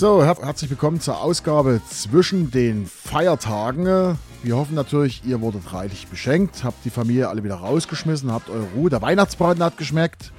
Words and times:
So, 0.00 0.24
her 0.24 0.34
herzlich 0.40 0.70
willkommen 0.70 0.98
zur 0.98 1.20
Ausgabe 1.20 1.82
zwischen 1.86 2.50
den 2.50 2.86
Feiertagen. 2.86 4.16
Wir 4.42 4.56
hoffen 4.56 4.74
natürlich, 4.74 5.22
ihr 5.26 5.42
wurdet 5.42 5.74
reichlich 5.74 6.06
beschenkt, 6.06 6.64
habt 6.64 6.82
die 6.86 6.90
Familie 6.90 7.28
alle 7.28 7.44
wieder 7.44 7.56
rausgeschmissen, 7.56 8.32
habt 8.32 8.48
eure 8.48 8.64
Ruhe. 8.74 8.88
Der 8.88 9.02
Weihnachtsbraten 9.02 9.62
hat 9.62 9.76
geschmeckt. 9.76 10.32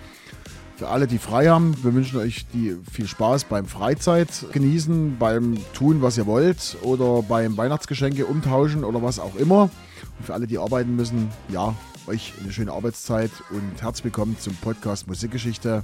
Für 0.77 0.87
alle, 0.87 1.05
die 1.05 1.19
frei 1.19 1.49
haben, 1.49 1.75
wir 1.83 1.93
wünschen 1.93 2.17
euch 2.19 2.47
viel 2.91 3.07
Spaß 3.07 3.43
beim 3.43 3.67
Freizeit 3.67 4.29
genießen, 4.51 5.19
beim 5.19 5.59
Tun, 5.75 6.01
was 6.01 6.17
ihr 6.17 6.25
wollt 6.25 6.77
oder 6.81 7.21
beim 7.21 7.55
Weihnachtsgeschenke 7.55 8.25
umtauschen 8.25 8.83
oder 8.83 9.03
was 9.03 9.19
auch 9.19 9.35
immer. 9.35 9.69
Und 10.17 10.25
für 10.25 10.33
alle, 10.33 10.47
die 10.47 10.57
arbeiten 10.57 10.95
müssen, 10.95 11.29
ja, 11.49 11.75
euch 12.07 12.33
eine 12.41 12.51
schöne 12.51 12.73
Arbeitszeit 12.73 13.29
und 13.51 13.79
herzlich 13.79 14.05
willkommen 14.05 14.35
zum 14.39 14.55
Podcast 14.55 15.07
Musikgeschichte 15.07 15.83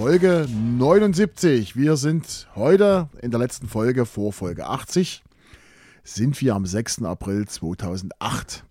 Folge 0.00 0.48
79. 0.48 1.76
Wir 1.76 1.98
sind 1.98 2.48
heute 2.56 3.10
in 3.20 3.30
der 3.30 3.38
letzten 3.38 3.68
Folge 3.68 4.06
vor 4.06 4.32
Folge 4.32 4.66
80. 4.66 5.22
Sind 6.02 6.40
wir 6.40 6.54
am 6.54 6.64
6. 6.64 7.02
April 7.02 7.46
2008. 7.46 8.64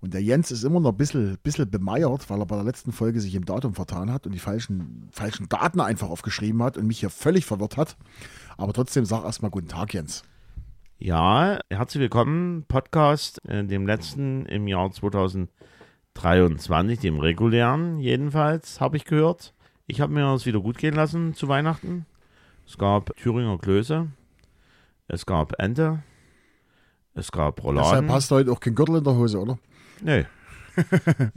Und 0.00 0.12
der 0.12 0.24
Jens 0.24 0.50
ist 0.50 0.64
immer 0.64 0.80
noch 0.80 0.90
ein 0.90 0.96
bisschen, 0.96 1.38
bisschen 1.44 1.70
bemeiert, 1.70 2.28
weil 2.28 2.40
er 2.40 2.46
bei 2.46 2.56
der 2.56 2.64
letzten 2.64 2.90
Folge 2.90 3.20
sich 3.20 3.36
im 3.36 3.44
Datum 3.44 3.74
vertan 3.74 4.12
hat 4.12 4.26
und 4.26 4.32
die 4.32 4.40
falschen, 4.40 5.08
falschen 5.12 5.48
Daten 5.48 5.78
einfach 5.78 6.10
aufgeschrieben 6.10 6.60
hat 6.64 6.76
und 6.76 6.88
mich 6.88 6.98
hier 6.98 7.10
völlig 7.10 7.46
verwirrt 7.46 7.76
hat. 7.76 7.96
Aber 8.56 8.72
trotzdem 8.72 9.04
sag 9.04 9.22
erstmal 9.22 9.52
guten 9.52 9.68
Tag, 9.68 9.94
Jens. 9.94 10.24
Ja, 10.98 11.60
herzlich 11.70 12.00
willkommen. 12.00 12.64
Podcast, 12.66 13.40
äh, 13.46 13.62
dem 13.62 13.86
letzten 13.86 14.46
im 14.46 14.66
Jahr 14.66 14.90
2023, 14.90 16.98
dem 16.98 17.20
regulären 17.20 18.00
jedenfalls, 18.00 18.80
habe 18.80 18.96
ich 18.96 19.04
gehört. 19.04 19.54
Ich 19.86 20.00
habe 20.00 20.12
mir 20.12 20.22
das 20.22 20.46
wieder 20.46 20.60
gut 20.60 20.78
gehen 20.78 20.94
lassen 20.94 21.34
zu 21.34 21.48
Weihnachten. 21.48 22.06
Es 22.66 22.78
gab 22.78 23.16
Thüringer 23.16 23.58
Klöße, 23.58 24.08
es 25.08 25.26
gab 25.26 25.60
Ente, 25.60 26.02
es 27.14 27.32
gab 27.32 27.62
Rouladen. 27.62 27.90
Deshalb 27.90 28.10
hast 28.10 28.30
du 28.30 28.34
heute 28.36 28.52
auch 28.52 28.60
kein 28.60 28.74
Gürtel 28.74 28.96
in 28.96 29.04
der 29.04 29.14
Hose, 29.14 29.38
oder? 29.38 29.58
Nee. 30.00 30.26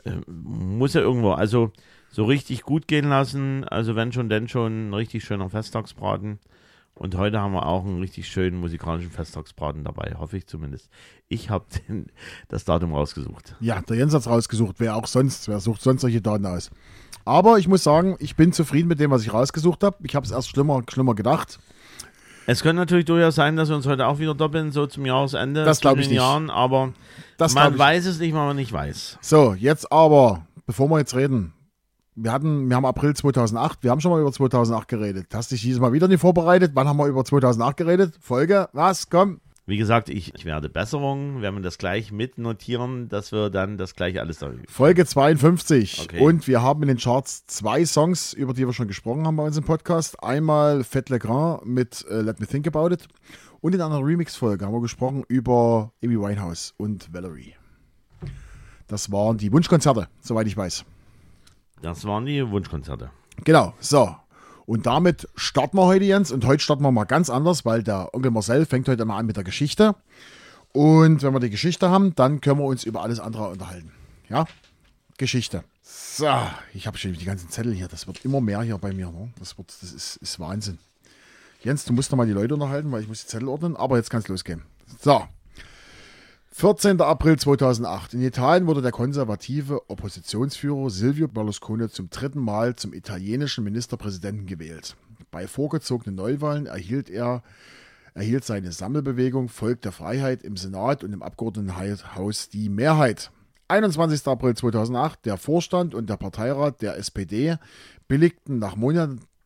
Äh, 0.05 0.21
muss 0.27 0.93
ja 0.93 1.01
irgendwo, 1.01 1.31
also 1.31 1.73
so 2.09 2.23
richtig 2.23 2.61
gut 2.61 2.87
gehen 2.87 3.09
lassen. 3.09 3.65
Also 3.65 3.97
wenn 3.97 4.13
schon, 4.13 4.29
denn 4.29 4.47
schon 4.47 4.89
ein 4.89 4.93
richtig 4.93 5.25
schöner 5.25 5.49
Festtagsbraten. 5.49 6.39
Und 6.93 7.17
heute 7.17 7.41
haben 7.41 7.51
wir 7.51 7.65
auch 7.65 7.83
einen 7.83 7.99
richtig 7.99 8.29
schönen 8.29 8.57
musikalischen 8.57 9.11
Festtagsbraten 9.11 9.83
dabei, 9.83 10.15
hoffe 10.17 10.37
ich 10.37 10.47
zumindest. 10.47 10.89
Ich 11.27 11.49
habe 11.49 11.65
das 12.47 12.63
Datum 12.63 12.93
rausgesucht. 12.93 13.55
Ja, 13.59 13.81
der 13.81 13.97
Jens 13.97 14.13
hat 14.13 14.21
es 14.21 14.27
rausgesucht. 14.29 14.75
Wer 14.79 14.95
auch 14.95 15.05
sonst, 15.05 15.49
wer 15.49 15.59
sucht 15.59 15.81
sonst 15.81 16.01
solche 16.01 16.21
Daten 16.21 16.45
aus? 16.45 16.71
Aber 17.25 17.57
ich 17.57 17.67
muss 17.67 17.83
sagen, 17.83 18.15
ich 18.19 18.35
bin 18.35 18.53
zufrieden 18.53 18.87
mit 18.87 18.99
dem, 18.99 19.09
was 19.11 19.23
ich 19.23 19.33
rausgesucht 19.33 19.83
habe. 19.83 19.97
Ich 20.03 20.15
habe 20.15 20.25
es 20.25 20.31
erst 20.31 20.49
schlimmer, 20.49 20.83
schlimmer 20.87 21.15
gedacht. 21.15 21.59
Es 22.47 22.61
könnte 22.61 22.75
natürlich 22.75 23.05
durchaus 23.05 23.33
sein, 23.33 23.55
dass 23.55 23.69
wir 23.69 23.75
uns 23.75 23.87
heute 23.87 24.05
auch 24.05 24.19
wieder 24.19 24.35
doppeln, 24.35 24.71
so 24.71 24.85
zum 24.85 25.05
Jahresende. 25.05 25.65
Das 25.65 25.81
glaube 25.81 26.01
ich 26.01 26.07
nicht. 26.09 26.17
Jahren, 26.17 26.51
aber 26.51 26.93
Das 27.37 27.55
man 27.55 27.77
weiß 27.77 28.05
es 28.05 28.19
nicht, 28.19 28.35
weil 28.35 28.45
man 28.45 28.55
nicht 28.55 28.71
weiß. 28.71 29.17
So, 29.21 29.55
jetzt 29.55 29.91
aber, 29.91 30.45
bevor 30.67 30.87
wir 30.89 30.99
jetzt 30.99 31.15
reden. 31.15 31.53
Wir 32.17 32.31
hatten, 32.31 32.69
wir 32.69 32.77
haben 32.77 32.85
April 32.85 33.13
2008, 33.13 33.79
wir 33.81 33.91
haben 33.91 33.99
schon 33.99 34.11
mal 34.11 34.21
über 34.21 34.31
2008 34.31 34.87
geredet. 34.87 35.27
Hast 35.33 35.51
dich 35.51 35.63
dieses 35.63 35.81
Mal 35.81 35.91
wieder 35.91 36.07
nicht 36.07 36.21
vorbereitet? 36.21 36.71
Wann 36.75 36.87
haben 36.87 36.97
wir 36.97 37.07
über 37.07 37.25
2008 37.25 37.75
geredet? 37.75 38.13
Folge, 38.21 38.69
was? 38.71 39.09
Komm. 39.09 39.41
Wie 39.67 39.77
gesagt, 39.77 40.09
ich, 40.09 40.35
ich 40.35 40.45
werde 40.45 40.69
Besserung, 40.69 41.41
werden 41.41 41.55
wir 41.55 41.63
das 41.63 41.79
gleich 41.79 42.11
mitnotieren, 42.11 43.09
dass 43.09 43.31
wir 43.31 43.49
dann 43.49 43.79
das 43.79 43.95
gleich 43.95 44.19
alles 44.19 44.37
da 44.37 44.51
Folge 44.67 45.07
52. 45.07 46.01
Okay. 46.03 46.19
Und 46.19 46.47
wir 46.47 46.61
haben 46.61 46.83
in 46.83 46.89
den 46.89 46.97
Charts 46.97 47.47
zwei 47.47 47.83
Songs, 47.83 48.33
über 48.33 48.53
die 48.53 48.67
wir 48.67 48.73
schon 48.73 48.87
gesprochen 48.87 49.25
haben 49.25 49.37
bei 49.37 49.43
uns 49.43 49.57
im 49.57 49.63
Podcast. 49.63 50.21
Einmal 50.21 50.83
Fett 50.83 51.09
Le 51.09 51.17
Grand 51.17 51.65
mit 51.65 52.05
äh, 52.11 52.21
Let 52.21 52.39
Me 52.39 52.45
Think 52.45 52.67
About 52.67 52.93
It. 52.93 53.07
Und 53.59 53.73
in 53.73 53.81
einer 53.81 54.05
Remix-Folge 54.05 54.63
haben 54.63 54.73
wir 54.73 54.81
gesprochen 54.81 55.23
über 55.27 55.91
Amy 56.03 56.19
Winehouse 56.19 56.75
und 56.77 57.11
Valerie. 57.11 57.55
Das 58.85 59.11
waren 59.11 59.39
die 59.39 59.51
Wunschkonzerte, 59.51 60.07
soweit 60.21 60.45
ich 60.45 60.55
weiß. 60.55 60.85
Das 61.81 62.05
waren 62.05 62.27
die 62.27 62.47
Wunschkonzerte. 62.47 63.09
Genau, 63.43 63.73
so. 63.79 64.15
Und 64.65 64.85
damit 64.85 65.27
starten 65.35 65.77
wir 65.77 65.85
heute, 65.85 66.05
Jens. 66.05 66.31
Und 66.31 66.45
heute 66.45 66.63
starten 66.63 66.83
wir 66.83 66.91
mal 66.91 67.05
ganz 67.05 67.29
anders, 67.29 67.65
weil 67.65 67.83
der 67.83 68.13
Onkel 68.13 68.31
Marcel 68.31 68.65
fängt 68.65 68.87
heute 68.87 69.05
mal 69.05 69.17
an 69.17 69.25
mit 69.25 69.37
der 69.37 69.43
Geschichte. 69.43 69.95
Und 70.71 71.21
wenn 71.21 71.33
wir 71.33 71.39
die 71.39 71.49
Geschichte 71.49 71.89
haben, 71.89 72.15
dann 72.15 72.41
können 72.41 72.59
wir 72.59 72.65
uns 72.65 72.83
über 72.83 73.03
alles 73.03 73.19
andere 73.19 73.49
unterhalten. 73.49 73.91
Ja? 74.27 74.45
Geschichte. 75.17 75.63
So, 75.81 76.27
ich 76.73 76.87
habe 76.87 76.97
schon 76.97 77.13
die 77.13 77.25
ganzen 77.25 77.49
Zettel 77.49 77.73
hier. 77.73 77.87
Das 77.87 78.07
wird 78.07 78.25
immer 78.25 78.41
mehr 78.41 78.61
hier 78.61 78.77
bei 78.77 78.91
mir. 78.91 79.11
Ne? 79.11 79.31
Das, 79.39 79.57
wird, 79.57 79.69
das 79.81 79.93
ist, 79.93 80.17
ist 80.17 80.39
Wahnsinn. 80.39 80.79
Jens, 81.61 81.85
du 81.85 81.93
musst 81.93 82.11
noch 82.11 82.17
mal 82.17 82.27
die 82.27 82.33
Leute 82.33 82.53
unterhalten, 82.55 82.91
weil 82.91 83.01
ich 83.01 83.07
muss 83.07 83.21
die 83.21 83.27
Zettel 83.27 83.47
ordnen. 83.47 83.75
Aber 83.75 83.97
jetzt 83.97 84.09
kann 84.09 84.21
es 84.21 84.27
losgehen. 84.27 84.63
So. 85.01 85.23
14. 86.57 87.01
April 87.01 87.37
2008. 87.37 88.13
In 88.13 88.21
Italien 88.21 88.65
wurde 88.65 88.81
der 88.81 88.93
konservative 88.93 89.89
Oppositionsführer 89.89 90.89
Silvio 90.89 91.27
Berlusconi 91.27 91.89
zum 91.89 92.09
dritten 92.09 92.39
Mal 92.39 92.77
zum 92.77 92.93
italienischen 92.93 93.65
Ministerpräsidenten 93.65 94.45
gewählt. 94.45 94.95
Bei 95.31 95.47
vorgezogenen 95.47 96.15
Neuwahlen 96.15 96.65
erhielt 96.65 97.09
er 97.09 97.43
erhielt 98.13 98.45
seine 98.45 98.71
Sammelbewegung 98.71 99.49
Volk 99.49 99.81
der 99.81 99.91
Freiheit 99.91 100.43
im 100.43 100.55
Senat 100.55 101.03
und 101.03 101.11
im 101.11 101.23
Abgeordnetenhaus 101.23 102.47
die 102.47 102.69
Mehrheit. 102.69 103.31
21. 103.67 104.25
April 104.25 104.55
2008. 104.55 105.25
Der 105.25 105.35
Vorstand 105.35 105.93
und 105.93 106.09
der 106.09 106.15
Parteirat 106.15 106.81
der 106.81 106.95
SPD 106.95 107.57
billigten 108.07 108.59
nach 108.59 108.77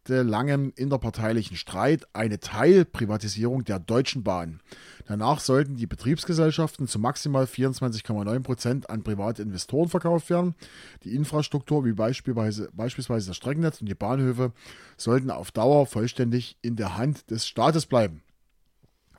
monatelangem 0.09 0.73
interparteilichen 0.75 1.55
Streit 1.55 2.07
eine 2.13 2.39
Teilprivatisierung 2.39 3.63
der 3.63 3.79
Deutschen 3.79 4.23
Bahn. 4.23 4.59
Danach 5.07 5.39
sollten 5.39 5.75
die 5.75 5.87
Betriebsgesellschaften 5.87 6.87
zu 6.87 6.99
maximal 6.99 7.45
24,9 7.45 8.39
Prozent 8.41 8.89
an 8.89 9.03
private 9.03 9.41
Investoren 9.41 9.89
verkauft 9.89 10.29
werden. 10.29 10.55
Die 11.03 11.15
Infrastruktur 11.15 11.85
wie 11.85 11.93
beispielsweise, 11.93 12.69
beispielsweise 12.73 13.27
das 13.27 13.37
Streckennetz 13.37 13.81
und 13.81 13.87
die 13.87 13.95
Bahnhöfe 13.95 14.51
sollten 14.97 15.31
auf 15.31 15.51
Dauer 15.51 15.85
vollständig 15.85 16.57
in 16.61 16.75
der 16.75 16.97
Hand 16.97 17.29
des 17.31 17.47
Staates 17.47 17.85
bleiben. 17.85 18.21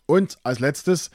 Und 0.07 0.39
als 0.43 0.59
letztes, 0.59 1.11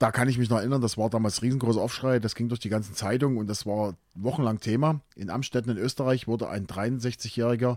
da 0.00 0.10
kann 0.10 0.30
ich 0.30 0.38
mich 0.38 0.48
noch 0.48 0.56
erinnern, 0.56 0.80
das 0.80 0.96
war 0.96 1.10
damals 1.10 1.42
riesengroßer 1.42 1.80
Aufschrei, 1.80 2.20
das 2.20 2.34
ging 2.34 2.48
durch 2.48 2.58
die 2.58 2.70
ganzen 2.70 2.94
Zeitungen 2.94 3.36
und 3.36 3.46
das 3.48 3.66
war 3.66 3.96
wochenlang 4.14 4.58
Thema. 4.58 5.02
In 5.14 5.28
Amstetten 5.28 5.70
in 5.70 5.76
Österreich 5.76 6.26
wurde 6.26 6.48
ein 6.48 6.66
63-Jähriger, 6.66 7.76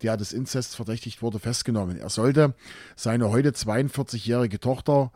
der 0.00 0.16
des 0.16 0.32
Inzests 0.32 0.74
verdächtigt 0.74 1.20
wurde, 1.20 1.38
festgenommen. 1.38 1.98
Er 1.98 2.08
sollte 2.08 2.54
seine 2.96 3.28
heute 3.28 3.50
42-jährige 3.50 4.60
Tochter 4.60 5.12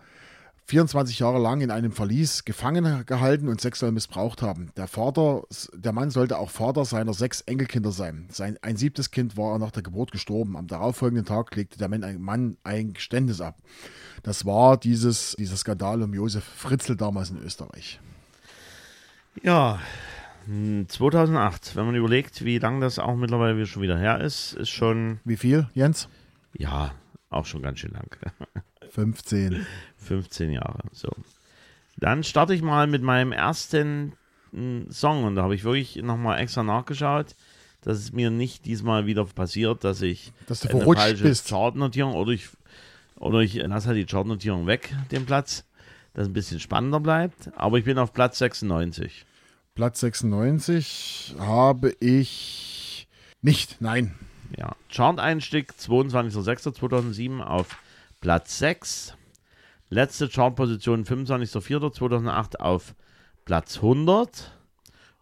24 0.67 1.19
Jahre 1.19 1.39
lang 1.39 1.61
in 1.61 1.71
einem 1.71 1.93
Verlies 1.93 2.45
gefangen 2.45 3.05
gehalten 3.07 3.49
und 3.49 3.61
sexuell 3.61 3.93
missbraucht 3.93 4.43
haben. 4.43 4.71
Der 4.77 4.87
Vater, 4.87 5.43
der 5.75 5.93
Mann 5.93 6.11
sollte 6.11 6.39
auch 6.39 6.51
Vater 6.51 6.85
seiner 6.85 7.13
sechs 7.15 7.41
Enkelkinder 7.43 7.93
sein. 7.93 8.29
Sein 8.31 8.57
ein 8.63 8.77
siebtes 8.77 9.11
Kind 9.11 9.37
war 9.37 9.59
nach 9.59 9.71
der 9.73 9.83
Geburt 9.83 10.13
gestorben. 10.13 10.57
Am 10.57 10.69
darauffolgenden 10.69 11.27
Tag 11.27 11.55
legte 11.57 11.79
der 11.79 11.89
Mann 11.89 12.57
ein 12.65 12.93
Geständnis 12.93 13.41
ab. 13.41 13.59
Das 14.23 14.47
war 14.47 14.77
dieses, 14.79 15.35
dieser 15.39 15.57
Skandal 15.57 16.03
um 16.03 16.15
Josef 16.15 16.45
Fritzl 16.45 16.97
damals 16.97 17.31
in 17.31 17.43
Österreich. 17.43 18.01
Ja, 19.43 19.81
hm, 20.47 20.89
2008, 20.89 21.77
wenn 21.77 21.87
man 21.87 21.95
überlegt, 21.95 22.45
wie 22.45 22.59
lange 22.59 22.81
das 22.81 22.99
auch 22.99 23.17
mittlerweile 23.17 23.67
schon 23.67 23.83
wieder 23.83 23.99
her 23.99 24.21
ist, 24.21 24.55
ist 24.55 24.71
schon, 24.71 25.21
Wie 25.25 25.37
viel, 25.37 25.69
Jens? 25.75 26.09
ja, 26.55 26.93
auch 27.31 27.47
schon 27.47 27.63
ganz 27.63 27.79
schön 27.79 27.93
lang. 27.93 28.09
15. 28.93 29.67
15 29.99 30.51
Jahre. 30.51 30.81
So. 30.93 31.09
Dann 31.97 32.25
starte 32.25 32.55
ich 32.55 32.63
mal 32.63 32.87
mit 32.87 33.03
meinem 33.03 33.33
ersten 33.33 34.13
mm, 34.53 34.91
Song 34.91 35.25
und 35.25 35.37
da 35.37 35.43
habe 35.43 35.55
ich 35.55 35.65
wirklich 35.65 35.97
nochmal 35.97 36.41
extra 36.41 36.63
nachgeschaut, 36.63 37.35
dass 37.81 37.99
es 37.99 38.13
mir 38.13 38.31
nicht 38.31 38.67
diesmal 38.67 39.07
wieder 39.07 39.25
passiert, 39.25 39.85
dass 39.85 40.03
ich 40.03 40.33
Dass 40.47 40.61
du 40.61 40.69
eine 40.69 40.95
falsche 40.95 41.23
bist. 41.23 41.49
Chartnotierung 41.49 42.15
oder 42.15 42.33
ich, 42.33 42.49
oder 43.17 43.41
ich 43.41 43.55
lasse 43.55 43.89
halt 43.89 43.99
die 43.99 44.07
Chartnotierung 44.07 44.67
weg, 44.67 44.95
den 45.11 45.27
Platz, 45.27 45.65
dass 46.13 46.25
es 46.25 46.29
ein 46.29 46.35
bisschen 46.35 46.61
spannender 46.61 47.01
bleibt. 47.01 47.51
Aber 47.57 47.79
ich 47.79 47.85
bin 47.85 47.99
auf 47.99 48.13
Platz 48.13 48.39
96. 48.39 49.25
Platz 49.75 50.01
96 50.01 51.37
habe 51.39 51.95
ich 51.99 53.09
nicht. 53.41 53.81
Nein. 53.81 54.15
Ja, 54.59 54.77
Chart-Einstieg 54.91 55.73
22.06.2007 55.81 57.41
auf 57.41 57.79
Platz 58.23 58.59
6. 58.61 59.15
Letzte 59.91 60.29
Chartposition 60.29 61.05
25.04.2008 61.05 62.61
auf 62.61 62.95
Platz 63.45 63.79
100. 63.79 64.57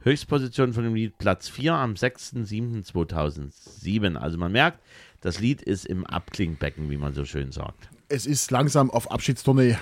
Höchstposition 0.00 0.74
von 0.74 0.84
dem 0.84 0.94
Lied 0.94 1.16
Platz 1.16 1.48
4 1.48 1.72
am 1.72 1.94
6.07.2007. 1.94 4.16
Also 4.16 4.36
man 4.36 4.52
merkt, 4.52 4.80
das 5.22 5.40
Lied 5.40 5.62
ist 5.62 5.86
im 5.86 6.04
Abklingbecken, 6.04 6.90
wie 6.90 6.98
man 6.98 7.14
so 7.14 7.24
schön 7.24 7.52
sagt. 7.52 7.88
Es 8.10 8.26
ist 8.26 8.50
langsam 8.50 8.90
auf 8.90 9.10
Abschiedstournee. 9.10 9.78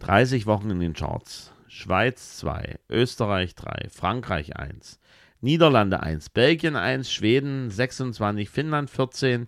30 0.00 0.46
Wochen 0.46 0.70
in 0.70 0.80
den 0.80 0.94
Charts. 0.94 1.52
Schweiz 1.68 2.38
2, 2.38 2.80
Österreich 2.90 3.54
3, 3.54 3.86
Frankreich 3.88 4.56
1, 4.56 4.98
Niederlande 5.40 6.02
1, 6.02 6.30
Belgien 6.30 6.74
1, 6.74 7.12
Schweden 7.12 7.70
26, 7.70 8.50
Finnland 8.50 8.90
14, 8.90 9.46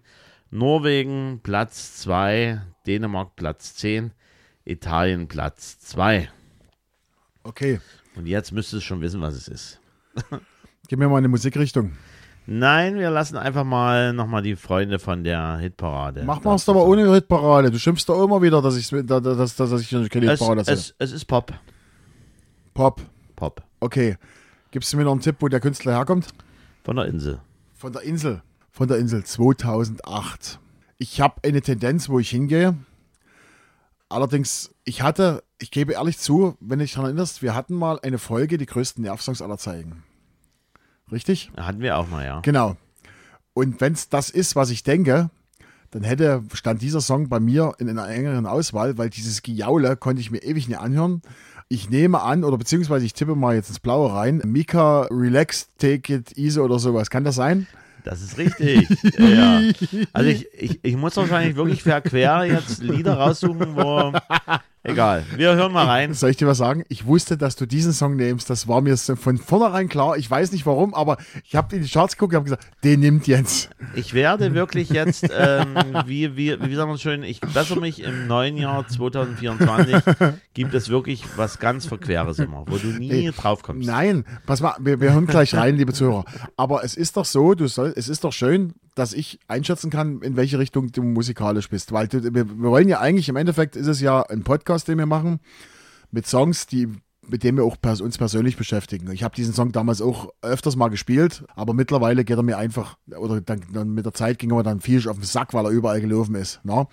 Norwegen 0.51 1.41
Platz 1.43 1.97
2, 1.99 2.61
Dänemark 2.87 3.37
Platz 3.37 3.75
10, 3.77 4.13
Italien 4.65 5.29
Platz 5.29 5.79
2. 5.81 6.29
Okay. 7.45 7.81
Und 8.17 8.27
jetzt 8.27 8.53
müsstest 8.53 8.83
du 8.83 8.87
schon 8.87 9.01
wissen, 9.01 9.21
was 9.21 9.35
es 9.35 9.49
ist. 9.49 9.81
Gib 10.89 10.99
mir 10.99 11.09
mal 11.09 11.19
eine 11.19 11.29
Musikrichtung. 11.29 11.93
Nein, 12.47 12.97
wir 12.97 13.11
lassen 13.11 13.37
einfach 13.37 13.63
mal 13.65 14.13
nochmal 14.13 14.43
die 14.43 14.57
Freunde 14.57 14.99
von 14.99 15.23
der 15.23 15.59
Hitparade. 15.59 16.25
Mach 16.25 16.43
mal 16.43 16.57
es 16.57 16.69
aber 16.69 16.85
ohne 16.85 17.13
Hitparade. 17.15 17.71
Du 17.71 17.79
schimpfst 17.79 18.07
doch 18.09 18.25
immer 18.25 18.43
wieder, 18.43 18.61
dass 18.61 18.77
ich, 18.77 18.89
da- 18.89 19.03
da- 19.03 19.21
dass, 19.21 19.55
dass 19.55 19.73
ich 19.81 19.89
keine 20.11 20.27
es, 20.27 20.41
Hitparade 20.41 20.65
sehe. 20.65 20.75
es, 20.75 20.95
es 20.99 21.13
ist 21.13 21.27
Pop. 21.27 21.53
Pop. 22.75 23.01
Pop. 23.37 23.63
Okay. 23.79 24.17
Gibst 24.73 24.93
du 24.93 24.97
mir 24.97 25.05
noch 25.05 25.13
einen 25.13 25.21
Tipp, 25.21 25.37
wo 25.39 25.47
der 25.49 25.61
Künstler 25.61 25.93
herkommt? 25.93 26.29
Von 26.83 26.97
der 26.97 27.05
Insel. 27.07 27.41
Von 27.75 27.93
der 27.93 28.03
Insel. 28.03 28.43
Von 28.81 28.89
der 28.89 28.97
Insel 28.97 29.23
2008. 29.23 30.59
Ich 30.97 31.21
habe 31.21 31.35
eine 31.45 31.61
Tendenz, 31.61 32.09
wo 32.09 32.19
ich 32.19 32.31
hingehe. 32.31 32.79
Allerdings, 34.09 34.75
ich 34.85 35.03
hatte, 35.03 35.43
ich 35.59 35.71
gebe 35.71 35.93
ehrlich 35.93 36.17
zu, 36.17 36.57
wenn 36.61 36.79
du 36.79 36.87
dich 36.87 36.95
daran 36.95 37.11
erinnerst, 37.11 37.43
wir 37.43 37.55
hatten 37.55 37.75
mal 37.75 38.01
eine 38.01 38.17
Folge, 38.17 38.57
die 38.57 38.65
größten 38.65 39.05
Nervsongs 39.05 39.43
aller 39.43 39.59
Zeiten. 39.59 40.03
Richtig? 41.13 41.53
Hatten 41.59 41.81
wir 41.81 41.99
auch 41.99 42.09
mal, 42.09 42.25
ja. 42.25 42.41
Genau. 42.41 42.79
Und 43.53 43.83
wenn 43.83 43.93
es 43.93 44.09
das 44.09 44.31
ist, 44.31 44.57
was 44.57 44.71
ich 44.71 44.83
denke, 44.83 45.29
dann 45.91 46.03
hätte, 46.03 46.43
stand 46.55 46.81
dieser 46.81 47.03
Song 47.03 47.29
bei 47.29 47.39
mir 47.39 47.75
in 47.81 47.91
einer 47.91 48.09
engeren 48.09 48.47
Auswahl, 48.47 48.97
weil 48.97 49.11
dieses 49.11 49.43
Gejaule 49.43 49.95
konnte 49.99 50.23
ich 50.23 50.31
mir 50.31 50.43
ewig 50.43 50.69
nicht 50.69 50.79
anhören. 50.79 51.21
Ich 51.69 51.91
nehme 51.91 52.23
an, 52.23 52.45
oder 52.45 52.57
beziehungsweise 52.57 53.05
ich 53.05 53.13
tippe 53.13 53.35
mal 53.35 53.57
jetzt 53.57 53.69
ins 53.69 53.81
Blaue 53.81 54.11
rein, 54.11 54.41
Mika 54.47 55.03
Relax, 55.11 55.69
Take 55.77 56.15
It 56.15 56.39
Easy 56.39 56.61
oder 56.61 56.79
sowas. 56.79 57.11
Kann 57.11 57.25
das 57.25 57.35
sein? 57.35 57.67
Das 58.05 58.23
ist 58.23 58.39
richtig. 58.39 58.89
ja. 59.19 59.61
Also 60.13 60.31
ich, 60.31 60.47
ich, 60.55 60.79
ich 60.83 60.97
muss 60.97 61.17
wahrscheinlich 61.17 61.57
wirklich 61.57 61.83
verquer 61.83 62.45
jetzt 62.45 62.83
Lieder 62.83 63.15
raussuchen, 63.15 63.77
wo. 63.77 64.13
Egal. 64.83 65.27
Wir 65.37 65.57
hören 65.57 65.73
mal 65.73 65.85
rein. 65.85 66.15
Soll 66.15 66.31
ich 66.31 66.39
dir 66.39 66.47
was 66.47 66.57
sagen? 66.57 66.85
Ich 66.89 67.05
wusste, 67.05 67.37
dass 67.37 67.55
du 67.55 67.67
diesen 67.67 67.93
Song 67.93 68.17
nimmst. 68.17 68.49
Das 68.49 68.67
war 68.67 68.81
mir 68.81 68.97
von 68.97 69.37
vornherein 69.37 69.91
klar. 69.91 70.17
Ich 70.17 70.31
weiß 70.31 70.53
nicht 70.53 70.65
warum, 70.65 70.95
aber 70.95 71.19
ich 71.45 71.55
habe 71.55 71.77
in 71.77 71.83
die 71.83 71.89
Charts 71.89 72.17
geguckt 72.17 72.33
und 72.33 72.37
habe 72.37 72.45
gesagt, 72.45 72.67
den 72.83 73.01
nimmt 73.01 73.27
Jens. 73.27 73.69
Ich 73.95 74.15
werde 74.15 74.55
wirklich 74.55 74.89
jetzt, 74.89 75.29
ähm, 75.39 75.75
wie, 76.07 76.35
wie, 76.35 76.59
wie 76.63 76.75
sagen 76.75 76.91
wir 76.91 76.95
es 76.95 77.03
schön, 77.03 77.23
ich 77.25 77.41
bessere 77.41 77.79
mich 77.79 78.03
im 78.03 78.27
neuen 78.27 78.57
Jahr 78.57 78.89
2024. 78.89 79.97
Gibt 80.55 80.73
es 80.73 80.89
wirklich 80.89 81.25
was 81.37 81.59
ganz 81.59 81.85
Verqueres 81.85 82.39
immer, 82.39 82.65
wo 82.67 82.79
du 82.79 82.87
nie 82.87 83.31
drauf 83.33 83.63
kommst. 83.63 83.87
Nein, 83.87 84.25
pass 84.47 84.63
mal, 84.63 84.77
wir, 84.81 84.99
wir 84.99 85.13
hören 85.13 85.27
gleich 85.27 85.55
rein, 85.55 85.77
liebe 85.77 85.93
Zuhörer. 85.93 86.25
Aber 86.57 86.85
es 86.85 86.97
ist 86.97 87.19
doch 87.19 87.27
so, 87.27 87.55
du 87.55 87.69
soll, 87.69 87.93
es 87.97 88.09
ist 88.09 88.25
doch 88.25 88.33
schön, 88.33 88.73
dass 89.01 89.15
ich 89.15 89.41
einschätzen 89.49 89.91
kann, 89.91 90.21
in 90.21 90.37
welche 90.37 90.59
Richtung 90.59 90.93
du 90.93 91.03
musikalisch 91.03 91.71
bist. 91.71 91.91
Weil 91.93 92.07
du, 92.07 92.23
wir, 92.23 92.35
wir 92.35 92.71
wollen 92.71 92.89
ja 92.89 93.01
eigentlich, 93.01 93.31
im 93.31 93.37
Endeffekt 93.37 93.75
ist 93.75 93.87
es 93.87 94.01
ja 94.01 94.23
ein 94.23 94.45
Podcast, 94.45 94.89
den 94.89 94.99
wir 94.99 95.07
machen, 95.07 95.41
mit 96.11 96.27
Songs, 96.27 96.67
die 96.67 96.89
mit 97.27 97.45
dem 97.45 97.57
wir 97.57 97.65
auch 97.65 97.77
pers 97.81 98.01
uns 98.01 98.19
persönlich 98.19 98.57
beschäftigen. 98.57 99.11
Ich 99.13 99.23
habe 99.23 99.35
diesen 99.35 99.55
Song 99.55 99.73
damals 99.73 100.03
auch 100.03 100.31
öfters 100.43 100.75
mal 100.75 100.89
gespielt, 100.89 101.45
aber 101.55 101.75
mittlerweile 101.75 102.25
geht 102.25 102.37
er 102.37 102.43
mir 102.43 102.59
einfach, 102.59 102.97
oder 103.17 103.41
dann, 103.41 103.63
dann 103.73 103.91
mit 103.91 104.05
der 104.05 104.13
Zeit 104.13 104.39
ging 104.39 104.51
er 104.51 104.57
mir 104.57 104.63
dann 104.63 104.81
viel 104.81 105.09
auf 105.09 105.17
den 105.17 105.25
Sack, 105.25 105.55
weil 105.55 105.65
er 105.65 105.71
überall 105.71 106.01
gelaufen 106.01 106.35
ist. 106.35 106.65
Ne? 106.65 106.87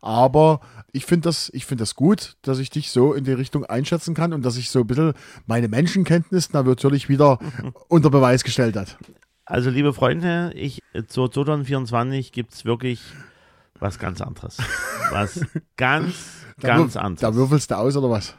Aber 0.00 0.60
ich 0.92 1.06
finde 1.06 1.28
das, 1.28 1.50
ich 1.54 1.64
find 1.64 1.80
das 1.80 1.94
gut, 1.94 2.36
dass 2.42 2.58
ich 2.58 2.70
dich 2.70 2.90
so 2.90 3.14
in 3.14 3.24
die 3.24 3.32
Richtung 3.32 3.64
einschätzen 3.64 4.14
kann 4.14 4.32
und 4.32 4.44
dass 4.44 4.56
ich 4.56 4.70
so 4.70 4.80
ein 4.80 4.86
bisschen 4.86 5.12
meine 5.46 5.68
Menschenkenntnis 5.68 6.52
natürlich 6.52 7.08
wieder 7.08 7.38
unter 7.88 8.10
Beweis 8.10 8.42
gestellt 8.42 8.76
hat. 8.76 8.98
Also, 9.46 9.68
liebe 9.70 9.92
Freunde, 9.92 10.52
ich, 10.54 10.82
zu 11.08 11.28
2024 11.28 12.32
gibt 12.32 12.54
es 12.54 12.64
wirklich 12.64 13.00
was 13.78 13.98
ganz 13.98 14.20
anderes. 14.22 14.56
Was 15.10 15.40
ganz, 15.76 16.14
Da 16.60 16.68
ganz 16.68 16.96
würf- 16.96 17.00
anderes. 17.00 17.20
Da 17.20 17.34
würfelst 17.34 17.70
du 17.70 17.76
aus 17.76 17.96
oder 17.96 18.08
was? 18.10 18.34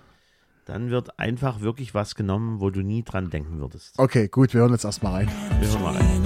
Dann 0.65 0.89
wird 0.89 1.19
einfach 1.19 1.61
wirklich 1.61 1.93
was 1.93 2.15
genommen, 2.15 2.59
wo 2.59 2.71
du 2.71 2.81
nie 2.81 3.03
dran 3.03 3.29
denken 3.29 3.59
würdest. 3.59 3.99
Okay, 3.99 4.27
gut, 4.29 4.53
wir 4.53 4.61
hören 4.61 4.71
jetzt 4.71 4.85
erstmal 4.85 5.13
rein. 5.25 5.31
Wir 5.59 5.67
hören 5.69 5.81
mal 5.83 5.95
rein. 5.95 6.25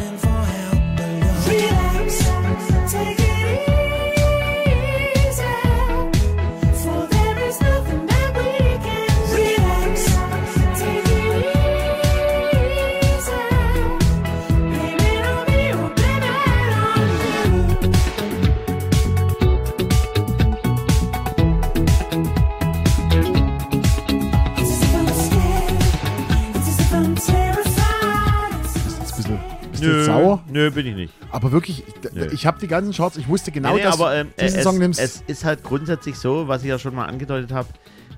Nö, 30.59 30.71
bin 30.71 30.85
ich 30.88 30.95
nicht. 30.95 31.13
Aber 31.31 31.51
wirklich, 31.51 31.83
ich, 31.88 32.13
Nö. 32.13 32.27
ich 32.31 32.45
habe 32.45 32.59
die 32.59 32.67
ganzen 32.67 32.94
Charts, 32.94 33.17
ich 33.17 33.27
wusste 33.27 33.51
genau, 33.51 33.69
Nee, 33.71 33.77
nee, 33.77 33.83
dass 33.83 33.95
aber 34.00 34.15
ähm, 34.15 34.27
du 34.38 34.44
diesen 34.44 34.57
es, 34.59 34.63
Song 34.63 34.77
nimmst. 34.77 35.00
es 35.00 35.21
ist 35.27 35.45
halt 35.45 35.63
grundsätzlich 35.63 36.15
so, 36.15 36.47
was 36.47 36.63
ich 36.63 36.69
ja 36.69 36.79
schon 36.79 36.95
mal 36.95 37.06
angedeutet 37.06 37.51
habe, 37.51 37.69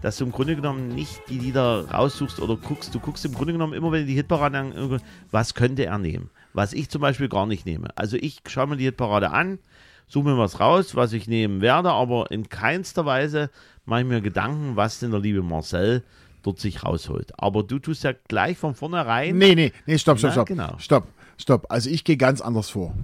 dass 0.02 0.18
du 0.18 0.26
im 0.26 0.32
Grunde 0.32 0.56
genommen 0.56 0.90
nicht 0.90 1.22
die 1.30 1.38
Lieder 1.38 1.88
raussuchst 1.92 2.40
oder 2.40 2.58
guckst. 2.58 2.94
Du 2.96 3.00
guckst 3.00 3.24
im 3.26 3.34
Grunde 3.34 3.54
genommen 3.54 3.74
immer, 3.74 3.92
wenn 3.92 4.02
du 4.02 4.08
die 4.08 4.16
Hitparade 4.16 4.58
an, 4.58 5.00
was 5.30 5.54
könnte 5.54 5.86
er 5.86 5.98
nehmen? 6.00 6.32
Was 6.54 6.74
ich 6.74 6.90
zum 6.90 7.02
Beispiel 7.02 7.30
gar 7.30 7.46
nicht 7.46 7.66
nehme. 7.66 7.90
Also 7.96 8.18
ich 8.18 8.42
schaue 8.48 8.68
mir 8.68 8.78
die 8.78 8.86
Hitparade 8.86 9.30
an, 9.32 9.60
suche 10.08 10.30
mir 10.30 10.38
was 10.38 10.60
raus, 10.60 10.96
was 10.96 11.14
ich 11.14 11.28
nehmen 11.28 11.62
werde, 11.62 11.92
aber 11.92 12.32
in 12.32 12.50
keinster 12.50 13.06
Weise 13.06 13.50
mache 13.86 14.02
ich 14.02 14.08
mir 14.08 14.22
Gedanken, 14.22 14.76
was 14.76 15.00
denn 15.00 15.12
der 15.12 15.20
liebe 15.20 15.44
Marcel 15.44 16.04
dort 16.44 16.60
sich 16.60 16.84
rausholt. 16.84 17.32
Aber 17.38 17.64
du 17.64 17.80
tust 17.80 18.04
ja 18.04 18.14
gleich 18.28 18.58
von 18.58 18.74
vornherein. 18.74 19.38
Nee, 19.38 19.54
nee, 19.56 19.72
nee, 19.86 19.98
stopp, 19.98 20.18
stopp, 20.18 20.30
Na, 20.30 20.34
stopp. 20.34 20.48
genau. 20.48 20.76
Stopp, 20.80 21.08
stopp. 21.38 21.68
Also 21.70 21.90
ich 21.90 22.04
gehe 22.04 22.18
ganz 22.18 22.42
anders 22.42 22.70
vor. 22.70 22.96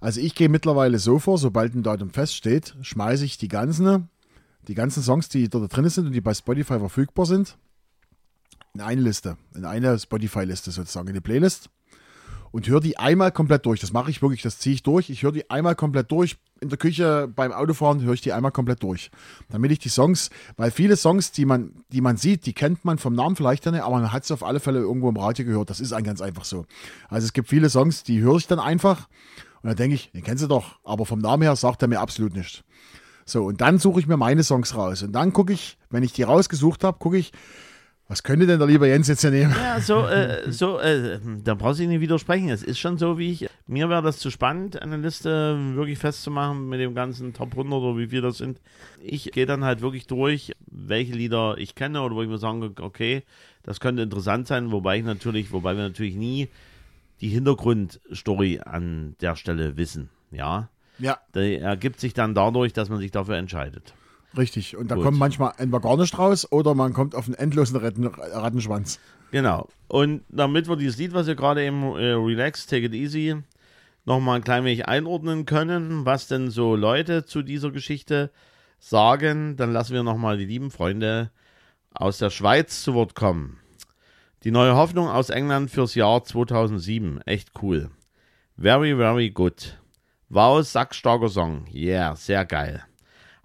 Also 0.00 0.20
ich 0.20 0.34
gehe 0.34 0.48
mittlerweile 0.48 0.98
so 0.98 1.18
vor, 1.18 1.38
sobald 1.38 1.74
ein 1.74 1.82
Datum 1.82 2.10
feststeht, 2.10 2.74
schmeiße 2.82 3.24
ich 3.24 3.38
die 3.38 3.48
ganzen, 3.48 4.08
die 4.68 4.74
ganzen 4.74 5.02
Songs, 5.02 5.28
die 5.28 5.48
dort 5.48 5.74
drin 5.74 5.88
sind 5.88 6.06
und 6.06 6.12
die 6.12 6.20
bei 6.20 6.34
Spotify 6.34 6.78
verfügbar 6.78 7.26
sind, 7.26 7.56
in 8.74 8.80
eine 8.82 9.00
Liste, 9.00 9.36
in 9.54 9.64
eine 9.64 9.98
Spotify-Liste 9.98 10.70
sozusagen, 10.70 11.08
in 11.08 11.14
die 11.14 11.20
Playlist 11.20 11.70
und 12.56 12.66
höre 12.68 12.80
die 12.80 12.96
einmal 12.96 13.32
komplett 13.32 13.66
durch. 13.66 13.80
Das 13.80 13.92
mache 13.92 14.10
ich 14.10 14.22
wirklich, 14.22 14.40
das 14.40 14.58
ziehe 14.58 14.76
ich 14.76 14.82
durch. 14.82 15.10
Ich 15.10 15.22
höre 15.22 15.32
die 15.32 15.50
einmal 15.50 15.74
komplett 15.74 16.10
durch. 16.10 16.38
In 16.62 16.70
der 16.70 16.78
Küche, 16.78 17.28
beim 17.28 17.52
Autofahren 17.52 18.00
höre 18.00 18.14
ich 18.14 18.22
die 18.22 18.32
einmal 18.32 18.50
komplett 18.50 18.82
durch. 18.82 19.10
Damit 19.50 19.72
ich 19.72 19.78
die 19.78 19.90
Songs, 19.90 20.30
weil 20.56 20.70
viele 20.70 20.96
Songs, 20.96 21.32
die 21.32 21.44
man, 21.44 21.84
die 21.92 22.00
man 22.00 22.16
sieht, 22.16 22.46
die 22.46 22.54
kennt 22.54 22.82
man 22.82 22.96
vom 22.96 23.12
Namen 23.12 23.36
vielleicht 23.36 23.66
nicht, 23.66 23.82
aber 23.82 23.96
man 23.96 24.10
hat 24.10 24.24
sie 24.24 24.32
auf 24.32 24.42
alle 24.42 24.58
Fälle 24.58 24.78
irgendwo 24.78 25.10
im 25.10 25.18
Radio 25.18 25.44
gehört. 25.44 25.68
Das 25.68 25.80
ist 25.80 25.92
ein 25.92 26.02
ganz 26.02 26.22
einfach 26.22 26.46
so. 26.46 26.64
Also 27.10 27.26
es 27.26 27.34
gibt 27.34 27.50
viele 27.50 27.68
Songs, 27.68 28.04
die 28.04 28.22
höre 28.22 28.36
ich 28.36 28.46
dann 28.46 28.58
einfach 28.58 29.06
und 29.60 29.68
dann 29.68 29.76
denke 29.76 29.96
ich, 29.96 30.10
den 30.12 30.22
kennst 30.22 30.42
du 30.42 30.48
doch, 30.48 30.78
aber 30.82 31.04
vom 31.04 31.18
Namen 31.18 31.42
her 31.42 31.56
sagt 31.56 31.82
er 31.82 31.88
mir 31.88 32.00
absolut 32.00 32.34
nichts. 32.34 32.64
So, 33.26 33.44
und 33.44 33.60
dann 33.60 33.78
suche 33.78 34.00
ich 34.00 34.06
mir 34.06 34.16
meine 34.16 34.42
Songs 34.44 34.74
raus. 34.74 35.02
Und 35.02 35.12
dann 35.12 35.34
gucke 35.34 35.52
ich, 35.52 35.76
wenn 35.90 36.02
ich 36.02 36.14
die 36.14 36.22
rausgesucht 36.22 36.84
habe, 36.84 36.98
gucke 36.98 37.18
ich, 37.18 37.32
was 38.08 38.22
könnte 38.22 38.46
denn 38.46 38.58
der 38.58 38.68
liebe 38.68 38.86
Jens 38.86 39.08
jetzt 39.08 39.22
hier 39.22 39.32
nehmen? 39.32 39.52
Ja, 39.56 39.80
so, 39.80 40.06
äh, 40.06 40.50
so, 40.52 40.78
äh, 40.78 41.18
da 41.42 41.54
brauchst 41.54 41.80
du 41.80 41.86
nicht 41.86 42.00
widersprechen. 42.00 42.48
Es 42.50 42.62
ist 42.62 42.78
schon 42.78 42.98
so, 42.98 43.18
wie 43.18 43.32
ich. 43.32 43.48
Mir 43.66 43.88
wäre 43.88 44.02
das 44.02 44.18
zu 44.18 44.30
spannend, 44.30 44.80
eine 44.80 44.96
Liste 44.96 45.56
wirklich 45.74 45.98
festzumachen 45.98 46.68
mit 46.68 46.78
dem 46.80 46.94
ganzen 46.94 47.32
Top 47.34 47.52
100 47.52 47.80
oder 47.80 47.98
wie 47.98 48.06
viel 48.06 48.20
das 48.20 48.38
sind. 48.38 48.60
Ich 49.00 49.32
gehe 49.32 49.46
dann 49.46 49.64
halt 49.64 49.80
wirklich 49.80 50.06
durch, 50.06 50.52
welche 50.66 51.14
Lieder 51.14 51.56
ich 51.58 51.74
kenne 51.74 52.02
oder 52.02 52.14
wo 52.14 52.22
ich 52.22 52.28
mir 52.28 52.38
sage, 52.38 52.72
okay, 52.80 53.24
das 53.64 53.80
könnte 53.80 54.02
interessant 54.02 54.46
sein, 54.46 54.70
wobei 54.70 54.98
ich 54.98 55.04
natürlich, 55.04 55.50
wobei 55.50 55.76
wir 55.76 55.82
natürlich 55.82 56.14
nie 56.14 56.48
die 57.20 57.28
Hintergrundstory 57.28 58.60
an 58.64 59.16
der 59.20 59.34
Stelle 59.34 59.76
wissen. 59.76 60.10
Ja, 60.30 60.68
Ja, 60.98 61.18
der 61.34 61.60
ergibt 61.60 61.98
sich 61.98 62.14
dann 62.14 62.34
dadurch, 62.34 62.72
dass 62.72 62.88
man 62.88 62.98
sich 62.98 63.10
dafür 63.10 63.36
entscheidet. 63.36 63.94
Richtig. 64.36 64.76
Und 64.76 64.90
da 64.90 64.94
Gut. 64.94 65.04
kommt 65.04 65.18
manchmal 65.18 65.52
entweder 65.58 65.80
gar 65.80 65.96
nicht 65.96 66.18
raus 66.18 66.50
oder 66.50 66.74
man 66.74 66.92
kommt 66.92 67.14
auf 67.14 67.26
einen 67.26 67.34
endlosen 67.34 67.76
Ratten, 67.76 68.06
Rattenschwanz. 68.06 68.98
Genau. 69.30 69.68
Und 69.88 70.22
damit 70.28 70.68
wir 70.68 70.76
dieses 70.76 70.98
Lied, 70.98 71.14
was 71.14 71.26
wir 71.26 71.34
gerade 71.34 71.64
eben 71.64 71.82
äh, 71.96 72.12
Relax, 72.12 72.66
Take 72.66 72.86
It 72.86 72.94
Easy, 72.94 73.36
nochmal 74.04 74.36
ein 74.36 74.44
klein 74.44 74.64
wenig 74.64 74.86
einordnen 74.86 75.46
können, 75.46 76.06
was 76.06 76.28
denn 76.28 76.50
so 76.50 76.76
Leute 76.76 77.24
zu 77.24 77.42
dieser 77.42 77.70
Geschichte 77.70 78.30
sagen, 78.78 79.56
dann 79.56 79.72
lassen 79.72 79.94
wir 79.94 80.02
nochmal 80.02 80.38
die 80.38 80.44
lieben 80.44 80.70
Freunde 80.70 81.30
aus 81.92 82.18
der 82.18 82.30
Schweiz 82.30 82.82
zu 82.82 82.94
Wort 82.94 83.14
kommen. 83.14 83.58
Die 84.44 84.50
neue 84.50 84.76
Hoffnung 84.76 85.08
aus 85.08 85.30
England 85.30 85.70
fürs 85.70 85.94
Jahr 85.94 86.22
2007. 86.22 87.20
Echt 87.22 87.50
cool. 87.62 87.90
Very, 88.56 88.94
very 88.94 89.30
good. 89.30 89.76
Wow, 90.28 90.64
sackstarker 90.64 91.28
Song. 91.28 91.66
Yeah, 91.72 92.14
sehr 92.16 92.44
geil. 92.44 92.84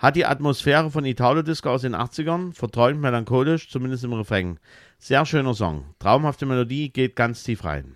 Hat 0.01 0.15
die 0.15 0.25
Atmosphäre 0.25 0.89
von 0.89 1.05
Italo-Disco 1.05 1.69
aus 1.69 1.83
den 1.83 1.95
80ern, 1.95 2.55
verträumt 2.55 2.99
melancholisch, 2.99 3.69
zumindest 3.69 4.03
im 4.03 4.13
Refrain. 4.13 4.59
Sehr 4.97 5.27
schöner 5.27 5.53
Song. 5.53 5.85
Traumhafte 5.99 6.47
Melodie, 6.47 6.89
geht 6.89 7.15
ganz 7.15 7.43
tief 7.43 7.63
rein. 7.63 7.95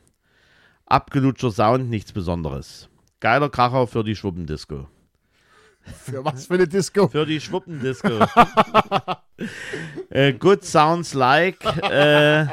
Abgelutschter 0.86 1.50
Sound, 1.50 1.90
nichts 1.90 2.14
Besonderes. 2.14 2.90
Geiler 3.22 3.50
Kracher 3.50 3.88
für 3.88 4.04
die 4.04 4.16
Schwuppendisco. 4.16 4.88
Für 5.82 6.24
was 6.24 6.46
für 6.46 6.54
eine 6.54 6.68
Disco? 6.68 7.08
Für 7.10 7.26
die 7.26 7.42
Schwuppendisco. 7.42 8.20
äh, 10.12 10.34
good 10.34 10.64
sounds 10.64 11.16
like 11.16 11.58
äh, 11.90 12.46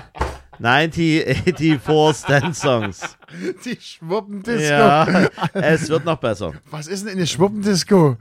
1984 0.59 2.27
Dance 2.27 2.61
Songs. 2.61 3.17
Die 3.65 3.79
Schwuppendisco. 3.81 4.63
Ja, 4.63 5.29
es 5.55 5.89
wird 5.89 6.05
noch 6.05 6.19
besser. 6.19 6.53
Was 6.71 6.87
ist 6.87 7.05
denn 7.07 7.13
eine 7.13 7.27
Schwuppendisco? 7.27 8.13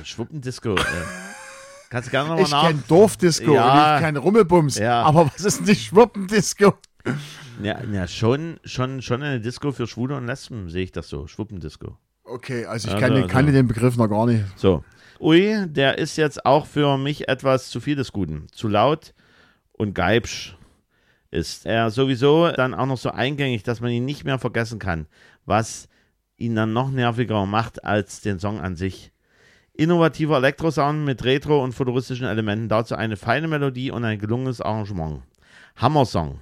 Äh, 0.00 0.04
Schwuppendisco. 0.04 0.76
Kannst 1.90 2.08
du 2.08 2.10
gerne 2.10 2.28
nochmal 2.30 2.44
Ich 2.44 2.50
nach. 2.50 2.66
kenne 2.66 2.82
Dorfdisco 2.88 3.54
Ja. 3.54 3.92
und 3.92 3.96
ich 4.00 4.04
kenne 4.06 4.18
Rummelbums. 4.18 4.78
Ja. 4.78 5.02
Aber 5.02 5.26
was 5.32 5.44
ist 5.44 5.58
denn 5.60 5.66
die 5.66 5.76
Schwuppendisco? 5.76 6.74
Ja, 7.62 7.78
ja 7.84 8.08
schon, 8.08 8.58
schon, 8.64 9.02
schon 9.02 9.22
eine 9.22 9.40
Disco 9.40 9.70
für 9.72 9.86
Schwule 9.86 10.16
und 10.16 10.26
Lesben, 10.26 10.70
sehe 10.70 10.84
ich 10.84 10.92
das 10.92 11.08
so. 11.08 11.26
Schwuppendisco. 11.26 11.96
Okay, 12.24 12.64
also 12.64 12.88
ich 12.88 12.94
Also, 12.94 13.06
kann, 13.06 13.14
also. 13.16 13.28
kannte 13.28 13.52
den 13.52 13.68
Begriff 13.68 13.96
noch 13.96 14.08
gar 14.08 14.26
nicht. 14.26 14.44
So. 14.56 14.82
Ui, 15.20 15.66
der 15.68 15.98
ist 15.98 16.16
jetzt 16.16 16.44
auch 16.46 16.66
für 16.66 16.96
mich 16.98 17.28
etwas 17.28 17.68
zu 17.68 17.80
viel 17.80 17.94
des 17.96 18.10
Guten. 18.12 18.46
Zu 18.50 18.68
laut 18.68 19.14
und 19.72 19.94
geibsch 19.94 20.56
ist 21.34 21.66
er 21.66 21.90
sowieso 21.90 22.50
dann 22.52 22.74
auch 22.74 22.86
noch 22.86 22.96
so 22.96 23.10
eingängig, 23.10 23.64
dass 23.64 23.80
man 23.80 23.90
ihn 23.90 24.04
nicht 24.04 24.24
mehr 24.24 24.38
vergessen 24.38 24.78
kann, 24.78 25.06
was 25.44 25.88
ihn 26.36 26.54
dann 26.54 26.72
noch 26.72 26.90
nerviger 26.90 27.44
macht 27.44 27.84
als 27.84 28.20
den 28.20 28.38
Song 28.38 28.60
an 28.60 28.76
sich. 28.76 29.12
Innovativer 29.72 30.36
Elektrosound 30.36 31.04
mit 31.04 31.24
Retro- 31.24 31.62
und 31.62 31.72
futuristischen 31.72 32.26
Elementen, 32.26 32.68
dazu 32.68 32.94
eine 32.94 33.16
feine 33.16 33.48
Melodie 33.48 33.90
und 33.90 34.04
ein 34.04 34.20
gelungenes 34.20 34.60
Arrangement. 34.60 35.22
Hammersong. 35.76 36.38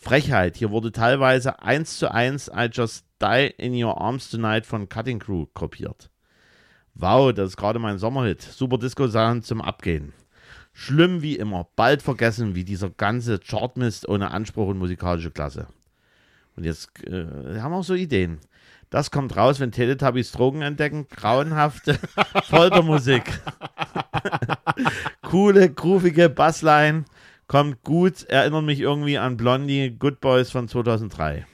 Frechheit, 0.00 0.56
hier 0.56 0.70
wurde 0.70 0.92
teilweise 0.92 1.60
eins 1.60 1.98
zu 1.98 2.10
eins 2.10 2.48
I 2.48 2.68
Just 2.72 3.04
Die 3.20 3.52
in 3.58 3.74
Your 3.74 4.00
Arms 4.00 4.30
Tonight 4.30 4.64
von 4.64 4.88
Cutting 4.88 5.18
Crew 5.18 5.46
kopiert. 5.52 6.10
Wow, 6.94 7.32
das 7.32 7.50
ist 7.50 7.56
gerade 7.56 7.80
mein 7.80 7.98
Sommerhit. 7.98 8.40
Super 8.42 8.78
Disco-Sound 8.78 9.44
zum 9.44 9.60
Abgehen. 9.60 10.12
Schlimm 10.72 11.22
wie 11.22 11.36
immer, 11.36 11.68
bald 11.76 12.02
vergessen 12.02 12.54
wie 12.54 12.64
dieser 12.64 12.90
ganze 12.90 13.38
Chartmist 13.38 14.08
ohne 14.08 14.30
Anspruch 14.30 14.68
und 14.68 14.78
musikalische 14.78 15.30
Klasse. 15.30 15.66
Und 16.56 16.64
jetzt 16.64 16.90
äh, 17.04 17.60
haben 17.60 17.72
wir 17.72 17.78
auch 17.78 17.84
so 17.84 17.94
Ideen. 17.94 18.38
Das 18.90 19.10
kommt 19.12 19.36
raus, 19.36 19.60
wenn 19.60 19.70
Teletubbies 19.70 20.32
Drogen 20.32 20.62
entdecken. 20.62 21.06
Grauenhafte 21.08 21.98
Foltermusik. 22.48 23.22
Coole, 25.22 25.70
groovige 25.70 26.28
Bassline. 26.28 27.04
Kommt 27.46 27.82
gut, 27.82 28.24
erinnert 28.24 28.64
mich 28.64 28.80
irgendwie 28.80 29.18
an 29.18 29.36
Blondie 29.36 29.90
Good 29.96 30.20
Boys 30.20 30.50
von 30.50 30.68
2003. 30.68 31.46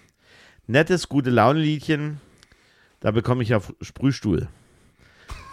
Nettes, 0.66 1.08
gute 1.08 1.30
Laune-Liedchen. 1.30 2.20
Da 3.00 3.10
bekomme 3.10 3.42
ich 3.42 3.50
ja 3.50 3.60
Sprühstuhl. 3.80 4.48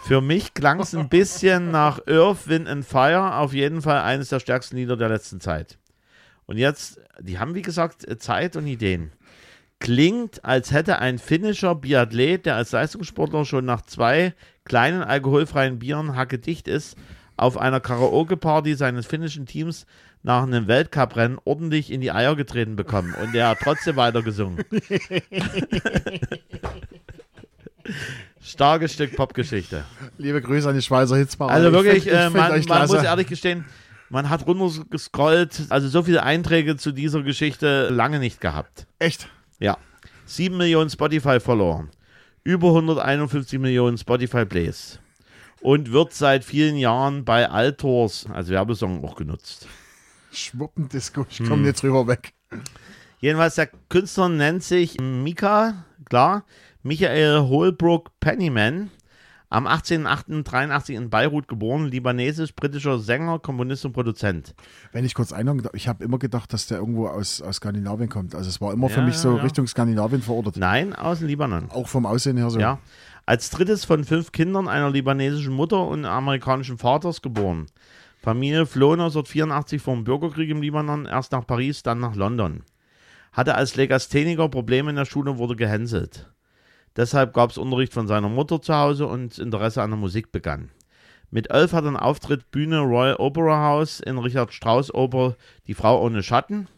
Für 0.06 0.20
mich 0.20 0.52
klang 0.52 0.80
es 0.80 0.94
ein 0.94 1.08
bisschen 1.08 1.70
nach 1.70 1.98
Earth, 2.06 2.46
Wind 2.46 2.68
and 2.68 2.84
Fire. 2.84 3.36
Auf 3.36 3.54
jeden 3.54 3.80
Fall 3.80 4.02
eines 4.02 4.28
der 4.28 4.38
stärksten 4.38 4.76
Lieder 4.76 4.98
der 4.98 5.08
letzten 5.08 5.40
Zeit. 5.40 5.78
Und 6.44 6.58
jetzt, 6.58 7.00
die 7.20 7.38
haben 7.38 7.54
wie 7.54 7.62
gesagt 7.62 8.04
Zeit 8.20 8.54
und 8.56 8.66
Ideen. 8.66 9.12
Klingt, 9.78 10.44
als 10.44 10.72
hätte 10.72 10.98
ein 10.98 11.18
finnischer 11.18 11.74
Biathlet, 11.74 12.44
der 12.44 12.56
als 12.56 12.72
Leistungssportler 12.72 13.46
schon 13.46 13.64
nach 13.64 13.80
zwei 13.80 14.34
kleinen 14.66 15.02
alkoholfreien 15.02 15.78
Bieren 15.78 16.14
hackedicht 16.16 16.68
ist, 16.68 16.98
auf 17.38 17.56
einer 17.56 17.80
Karaoke-Party 17.80 18.74
seines 18.74 19.06
finnischen 19.06 19.46
Teams 19.46 19.86
nach 20.22 20.42
einem 20.42 20.68
Weltcuprennen 20.68 21.38
ordentlich 21.46 21.90
in 21.90 22.02
die 22.02 22.12
Eier 22.12 22.36
getreten 22.36 22.76
bekommen 22.76 23.14
und 23.14 23.34
er 23.34 23.48
hat 23.48 23.60
trotzdem 23.62 23.96
weiter 23.96 24.20
gesungen. 24.20 24.66
Starkes 28.44 28.92
Stück 28.92 29.16
Popgeschichte. 29.16 29.84
Liebe 30.18 30.42
Grüße 30.42 30.68
an 30.68 30.74
die 30.74 30.82
Schweizer 30.82 31.16
Hitzbar. 31.16 31.48
Also 31.50 31.72
wirklich, 31.72 32.06
ich 32.06 32.12
äh, 32.12 32.30
find 32.30 32.34
man, 32.34 32.64
man 32.68 32.88
muss 32.88 33.02
ehrlich 33.02 33.26
gestehen, 33.26 33.64
man 34.10 34.28
hat 34.28 34.46
runtergescrollt, 34.46 35.62
also 35.70 35.88
so 35.88 36.02
viele 36.02 36.22
Einträge 36.22 36.76
zu 36.76 36.92
dieser 36.92 37.22
Geschichte 37.22 37.88
lange 37.88 38.18
nicht 38.18 38.40
gehabt. 38.42 38.86
Echt? 38.98 39.28
Ja. 39.60 39.78
7 40.26 40.56
Millionen 40.56 40.90
Spotify-Follower. 40.90 41.88
Über 42.44 42.68
151 42.68 43.58
Millionen 43.58 43.96
Spotify-Plays. 43.96 44.98
Und 45.62 45.92
wird 45.92 46.12
seit 46.12 46.44
vielen 46.44 46.76
Jahren 46.76 47.24
bei 47.24 47.48
Altors 47.48 48.26
als 48.30 48.50
Werbesong 48.50 49.02
auch 49.02 49.16
genutzt. 49.16 49.66
Schwuppendisco, 50.30 51.26
ich 51.30 51.38
Hm. 51.38 51.48
komme 51.48 51.66
jetzt 51.66 51.82
drüber 51.82 52.06
weg. 52.06 52.34
Jedenfalls, 53.20 53.54
der 53.54 53.70
Künstler 53.88 54.28
nennt 54.28 54.62
sich 54.62 55.00
Mika, 55.00 55.84
klar, 56.04 56.44
Michael 56.86 57.48
Holbrook 57.48 58.10
Pennyman. 58.20 58.90
Am 59.48 59.66
18.08.83 59.66 60.94
in 60.94 61.08
Beirut 61.08 61.48
geboren, 61.48 61.86
libanesisch-britischer 61.86 62.98
Sänger, 62.98 63.38
Komponist 63.38 63.86
und 63.86 63.92
Produzent. 63.94 64.54
Wenn 64.92 65.06
ich 65.06 65.14
kurz 65.14 65.32
einhaken 65.32 65.66
ich 65.72 65.88
habe 65.88 66.04
immer 66.04 66.18
gedacht, 66.18 66.52
dass 66.52 66.66
der 66.66 66.78
irgendwo 66.78 67.06
aus, 67.06 67.40
aus 67.40 67.56
Skandinavien 67.56 68.10
kommt. 68.10 68.34
Also 68.34 68.50
es 68.50 68.60
war 68.60 68.72
immer 68.74 68.90
für 68.90 69.00
Ja, 69.00 69.06
mich 69.06 69.16
so 69.16 69.30
ja, 69.30 69.36
ja. 69.38 69.42
Richtung 69.44 69.66
Skandinavien 69.66 70.20
verortet. 70.20 70.58
Nein, 70.58 70.92
aus 70.92 71.20
dem 71.20 71.28
Libanon. 71.28 71.70
Auch 71.70 71.88
vom 71.88 72.04
Aussehen 72.04 72.36
her 72.36 72.50
so. 72.50 72.58
Ja. 72.58 72.80
Als 73.24 73.48
drittes 73.48 73.86
von 73.86 74.04
fünf 74.04 74.32
Kindern 74.32 74.68
einer 74.68 74.90
libanesischen 74.90 75.54
Mutter 75.54 75.86
und 75.86 76.04
amerikanischen 76.04 76.76
Vaters 76.76 77.22
geboren. 77.22 77.66
Familie 78.20 78.66
floh 78.66 78.92
1984 78.92 79.80
vor 79.80 79.94
dem 79.94 80.04
Bürgerkrieg 80.04 80.50
im 80.50 80.60
Libanon, 80.60 81.06
erst 81.06 81.32
nach 81.32 81.46
Paris, 81.46 81.82
dann 81.82 82.00
nach 82.00 82.14
London. 82.14 82.62
Hatte 83.32 83.54
als 83.54 83.74
Legastheniker 83.76 84.50
Probleme 84.50 84.90
in 84.90 84.96
der 84.96 85.06
Schule 85.06 85.30
und 85.30 85.38
wurde 85.38 85.56
gehänselt. 85.56 86.28
Deshalb 86.96 87.32
gab 87.32 87.50
es 87.50 87.58
Unterricht 87.58 87.92
von 87.92 88.06
seiner 88.06 88.28
Mutter 88.28 88.62
zu 88.62 88.74
Hause 88.74 89.06
und 89.06 89.38
Interesse 89.38 89.82
an 89.82 89.90
der 89.90 89.98
Musik 89.98 90.30
begann. 90.30 90.70
Mit 91.30 91.50
elf 91.50 91.72
hat 91.72 91.82
er 91.82 91.88
einen 91.88 91.96
Auftritt 91.96 92.52
Bühne 92.52 92.78
Royal 92.78 93.16
Opera 93.16 93.64
House 93.64 93.98
in 93.98 94.18
Richard 94.18 94.52
Strauss 94.52 94.94
Oper 94.94 95.34
Die 95.66 95.74
Frau 95.74 96.00
ohne 96.00 96.22
Schatten. 96.22 96.68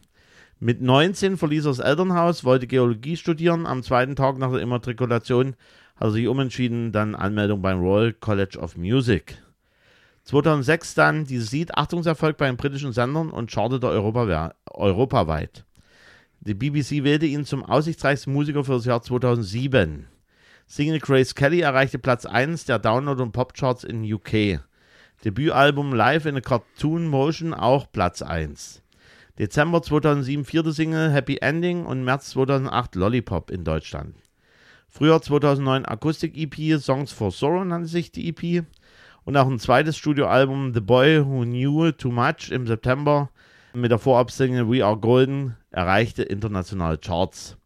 Mit 0.59 0.81
19 0.81 1.37
verließ 1.37 1.65
er 1.65 1.69
das 1.69 1.79
Elternhaus, 1.79 2.43
wollte 2.43 2.65
Geologie 2.65 3.15
studieren. 3.15 3.67
Am 3.67 3.83
zweiten 3.83 4.15
Tag 4.15 4.39
nach 4.39 4.51
der 4.51 4.61
Immatrikulation 4.61 5.55
hat 5.95 6.07
er 6.07 6.11
sich 6.11 6.27
umentschieden, 6.27 6.91
dann 6.91 7.13
Anmeldung 7.13 7.61
beim 7.61 7.79
Royal 7.79 8.13
College 8.13 8.57
of 8.57 8.75
Music. 8.75 9.37
2006 10.23 10.95
dann 10.95 11.25
dieses 11.25 11.51
Lied 11.51 11.77
Achtungserfolg 11.77 12.37
bei 12.37 12.47
den 12.47 12.57
britischen 12.57 12.91
Sendern 12.91 13.29
und 13.29 13.51
chartete 13.51 13.87
Europa, 13.87 14.55
europaweit. 14.71 15.66
Die 16.41 16.53
BBC 16.53 17.03
wählte 17.03 17.25
ihn 17.25 17.45
zum 17.45 17.63
aussichtsreichsten 17.63 18.31
Musiker 18.31 18.63
für 18.63 18.73
das 18.73 18.85
Jahr 18.85 19.01
2007. 19.01 20.07
Single 20.67 20.99
Grace 20.99 21.33
Kelly 21.33 21.61
erreichte 21.61 21.99
Platz 21.99 22.25
1 22.25 22.65
der 22.65 22.79
Download- 22.79 23.21
und 23.21 23.31
Popcharts 23.31 23.83
in 23.83 24.03
UK. 24.03 24.61
Debütalbum 25.25 25.93
Live 25.93 26.25
in 26.25 26.37
a 26.37 26.41
Cartoon 26.41 27.07
Motion 27.07 27.53
auch 27.53 27.91
Platz 27.91 28.21
1. 28.21 28.83
Dezember 29.39 29.81
2007 29.81 30.45
vierte 30.45 30.73
Single 30.73 31.11
Happy 31.11 31.37
Ending 31.41 31.85
und 31.85 32.03
März 32.03 32.31
2008 32.31 32.95
Lollipop 32.95 33.49
in 33.49 33.63
Deutschland. 33.63 34.15
Frühjahr 34.89 35.21
2009 35.21 35.85
Akustik-EP 35.85 36.79
Songs 36.79 37.11
for 37.11 37.31
Sorrow 37.31 37.65
nannte 37.65 37.87
sich 37.87 38.11
die 38.11 38.29
EP. 38.29 38.65
Und 39.25 39.37
auch 39.37 39.47
ein 39.47 39.59
zweites 39.59 39.97
Studioalbum 39.97 40.73
The 40.73 40.81
Boy 40.81 41.25
Who 41.25 41.43
Knew 41.43 41.91
Too 41.91 42.11
Much 42.11 42.49
im 42.51 42.65
September 42.65 43.29
mit 43.77 43.91
der 43.91 43.99
Vorabsingle 43.99 44.69
We 44.69 44.83
Are 44.83 44.97
Golden 44.97 45.55
erreichte 45.71 46.23
internationale 46.23 46.97
Charts. 46.97 47.57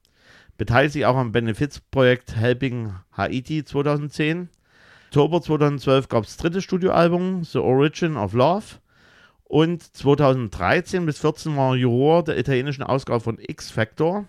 Beteiligt 0.58 0.94
sich 0.94 1.06
auch 1.06 1.16
am 1.16 1.32
Benefizprojekt 1.32 2.36
Helping 2.36 2.94
Haiti 3.14 3.64
2010. 3.64 4.50
Oktober 5.08 5.42
2012 5.42 6.10
gab 6.10 6.24
es 6.26 6.32
das 6.32 6.38
dritte 6.38 6.62
Studioalbum 6.62 7.44
The 7.44 7.60
Origin 7.60 8.18
of 8.18 8.34
Love. 8.34 8.66
Und 9.46 9.82
2013 9.82 11.06
bis 11.06 11.20
2014 11.20 11.58
war 11.58 11.76
Juror 11.76 12.24
der 12.24 12.38
italienischen 12.38 12.84
Ausgabe 12.84 13.22
von 13.22 13.38
X 13.40 13.72
Factor. 13.72 14.26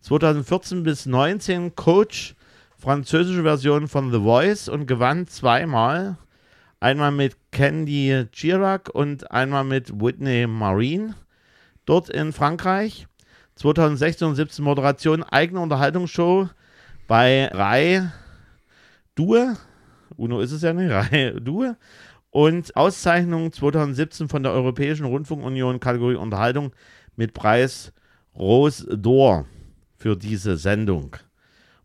2014 0.00 0.82
bis 0.82 1.02
2019 1.04 1.74
Coach, 1.74 2.34
französische 2.78 3.42
Version 3.42 3.88
von 3.88 4.10
The 4.10 4.20
Voice 4.20 4.68
und 4.68 4.86
gewann 4.86 5.26
zweimal. 5.26 6.16
Einmal 6.80 7.12
mit 7.12 7.36
Candy 7.50 8.26
Chirac 8.32 8.90
und 8.92 9.30
einmal 9.30 9.64
mit 9.64 10.00
Whitney 10.00 10.46
Marine. 10.46 11.14
Dort 11.84 12.08
in 12.08 12.32
Frankreich. 12.32 13.06
2016 13.56 14.28
und 14.28 14.34
17 14.36 14.64
Moderation 14.64 15.22
eigene 15.22 15.60
Unterhaltungsshow 15.60 16.48
bei 17.06 17.48
Rai 17.48 18.10
Due. 19.14 19.56
Uno 20.16 20.40
ist 20.40 20.52
es 20.52 20.62
ja 20.62 20.72
nicht, 20.72 20.90
Rai 21.12 21.34
Due. 21.40 21.76
Und 22.30 22.74
Auszeichnung 22.76 23.52
2017 23.52 24.28
von 24.28 24.42
der 24.42 24.52
Europäischen 24.52 25.04
Rundfunkunion 25.04 25.80
Kategorie 25.80 26.14
Unterhaltung 26.14 26.72
mit 27.16 27.34
Preis 27.34 27.92
Rose 28.34 28.86
d'Or 28.86 29.44
für 29.96 30.16
diese 30.16 30.56
Sendung. 30.56 31.16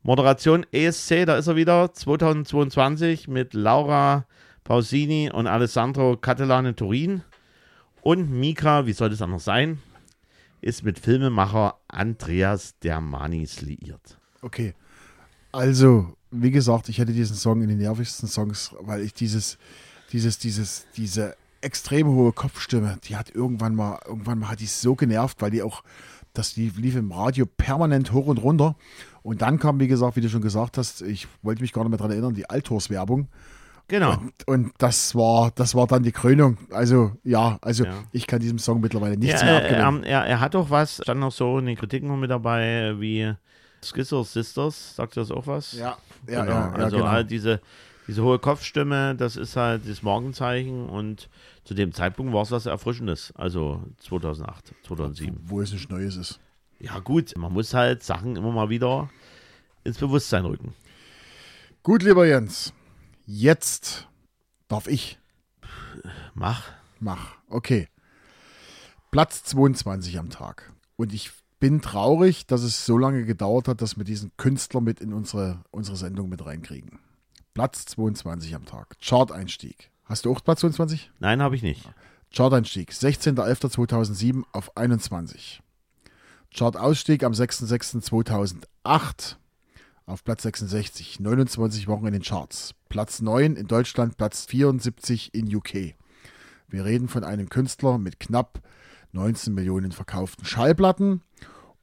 Moderation 0.03 0.65
ESC, 0.71 1.25
da 1.25 1.35
ist 1.35 1.47
er 1.47 1.55
wieder, 1.55 1.91
2022 1.91 3.27
mit 3.27 3.55
Laura 3.55 4.27
Pausini 4.65 5.31
und 5.31 5.47
Alessandro 5.47 6.17
Catalane 6.17 6.75
Turin. 6.75 7.21
Und 8.01 8.31
Mika, 8.31 8.85
wie 8.85 8.93
soll 8.93 9.09
das 9.09 9.21
anders 9.21 9.45
sein, 9.45 9.79
ist 10.59 10.83
mit 10.83 10.99
Filmemacher 10.99 11.75
Andreas 11.87 12.77
Dermanis 12.79 13.61
liiert. 13.61 14.19
Okay. 14.41 14.73
Also, 15.51 16.17
wie 16.31 16.51
gesagt, 16.51 16.89
ich 16.89 16.97
hätte 16.97 17.13
diesen 17.13 17.35
Song 17.35 17.61
in 17.61 17.69
den 17.69 17.77
nervigsten 17.77 18.27
Songs, 18.27 18.75
weil 18.81 19.01
ich 19.01 19.13
dieses, 19.13 19.57
dieses, 20.11 20.39
dieses, 20.39 20.87
diese 20.97 21.35
extrem 21.61 22.07
hohe 22.07 22.31
Kopfstimme, 22.33 22.97
die 23.03 23.15
hat 23.15 23.29
irgendwann 23.33 23.75
mal, 23.75 23.99
irgendwann 24.05 24.39
mal 24.39 24.49
hat 24.49 24.59
die 24.59 24.65
so 24.65 24.95
genervt, 24.95 25.41
weil 25.41 25.51
die 25.51 25.61
auch, 25.61 25.83
das 26.33 26.55
lief 26.55 26.95
im 26.95 27.11
Radio 27.11 27.45
permanent 27.45 28.11
hoch 28.11 28.25
und 28.25 28.39
runter. 28.39 28.75
Und 29.21 29.43
dann 29.43 29.59
kam, 29.59 29.79
wie 29.79 29.87
gesagt, 29.87 30.15
wie 30.15 30.21
du 30.21 30.29
schon 30.29 30.41
gesagt 30.41 30.79
hast, 30.79 31.03
ich 31.03 31.27
wollte 31.43 31.61
mich 31.61 31.71
gar 31.71 31.83
nicht 31.83 31.91
mehr 31.91 31.97
daran 31.97 32.11
erinnern, 32.11 32.33
die 32.33 32.49
Altors-Werbung. 32.49 33.27
Genau. 33.87 34.13
Und, 34.17 34.47
und 34.47 34.71
das 34.79 35.13
war, 35.15 35.51
das 35.55 35.75
war 35.75 35.85
dann 35.87 36.01
die 36.03 36.11
Krönung. 36.11 36.57
Also, 36.71 37.11
ja, 37.23 37.57
also 37.61 37.85
Ja. 37.85 38.03
ich 38.11 38.25
kann 38.25 38.39
diesem 38.39 38.57
Song 38.57 38.81
mittlerweile 38.81 39.15
nichts 39.17 39.41
Ja, 39.41 39.45
mehr 39.45 39.55
er, 39.61 39.61
abgewinnen. 39.87 40.03
er, 40.03 40.21
er, 40.21 40.25
er 40.27 40.39
hat 40.39 40.55
auch 40.55 40.69
was, 40.69 40.95
stand 41.03 41.19
noch 41.19 41.31
so 41.31 41.59
in 41.59 41.67
den 41.67 41.75
Kritiken 41.77 42.07
noch 42.07 42.17
mit 42.17 42.31
dabei, 42.31 42.95
wie 42.99 43.33
Skizzer 43.83 44.23
Sisters, 44.23 44.95
sagt 44.95 45.15
das 45.17 45.29
auch 45.29 45.45
was? 45.45 45.73
ja, 45.73 45.97
ja, 46.27 46.43
genau. 46.43 46.55
ja, 46.55 46.71
also 46.73 46.97
genau. 46.97 47.09
halt 47.09 47.29
diese, 47.29 47.61
diese 48.07 48.23
hohe 48.23 48.39
Kopfstimme, 48.39 49.13
das 49.15 49.35
ist 49.35 49.55
halt 49.55 49.87
das 49.87 50.01
Morgenzeichen 50.01 50.89
und 50.89 51.29
zu 51.63 51.75
dem 51.75 51.91
Zeitpunkt 51.93 52.33
war 52.33 52.41
es 52.41 52.49
was 52.51 52.65
Erfrischendes, 52.65 53.31
also 53.35 53.83
2008, 53.99 54.73
2007. 54.87 55.37
Wo 55.45 55.61
es 55.61 55.71
nicht 55.71 55.91
Neues 55.91 56.15
ist. 56.15 56.39
Ja 56.79 56.97
gut, 56.99 57.37
man 57.37 57.53
muss 57.53 57.73
halt 57.75 58.01
Sachen 58.03 58.35
immer 58.35 58.51
mal 58.51 58.69
wieder 58.69 59.09
ins 59.83 59.99
Bewusstsein 59.99 60.45
rücken. 60.45 60.73
Gut, 61.83 62.01
lieber 62.01 62.25
Jens, 62.25 62.73
jetzt 63.25 64.07
darf 64.67 64.87
ich. 64.87 65.19
Mach. 66.33 66.63
Mach. 66.99 67.35
Okay. 67.49 67.87
Platz 69.11 69.43
22 69.43 70.17
am 70.19 70.29
Tag. 70.29 70.73
Und 70.95 71.13
ich 71.13 71.31
bin 71.59 71.81
traurig, 71.81 72.47
dass 72.47 72.63
es 72.63 72.85
so 72.85 72.97
lange 72.97 73.25
gedauert 73.25 73.67
hat, 73.67 73.81
dass 73.81 73.97
wir 73.97 74.03
diesen 74.03 74.31
Künstler 74.37 74.81
mit 74.81 75.01
in 75.01 75.13
unsere, 75.13 75.63
unsere 75.71 75.97
Sendung 75.97 76.29
mit 76.29 76.45
reinkriegen. 76.45 76.99
Platz 77.53 77.85
22 77.85 78.55
am 78.55 78.65
Tag. 78.65 78.97
Chart-Einstieg. 78.99 79.91
Hast 80.03 80.25
du 80.25 80.31
auch 80.31 80.43
Platz 80.43 80.59
22? 80.59 81.11
Nein, 81.19 81.41
habe 81.41 81.55
ich 81.55 81.63
nicht. 81.63 81.89
Chart-Einstieg. 82.31 82.91
16.11.2007 82.91 84.43
auf 84.51 84.75
21. 84.75 85.61
Chart-Ausstieg 86.53 87.23
am 87.23 87.31
6.06.2008 87.31 89.37
auf 90.05 90.23
Platz 90.23 90.43
66. 90.43 91.19
29 91.19 91.87
Wochen 91.87 92.05
in 92.07 92.13
den 92.13 92.21
Charts. 92.21 92.73
Platz 92.89 93.21
9 93.21 93.55
in 93.55 93.67
Deutschland, 93.67 94.17
Platz 94.17 94.45
74 94.45 95.33
in 95.33 95.53
UK. 95.55 95.95
Wir 96.67 96.85
reden 96.85 97.07
von 97.07 97.23
einem 97.23 97.49
Künstler 97.49 97.97
mit 97.97 98.19
knapp 98.19 98.59
19 99.13 99.53
Millionen 99.53 99.91
verkauften 99.91 100.45
Schallplatten 100.45 101.21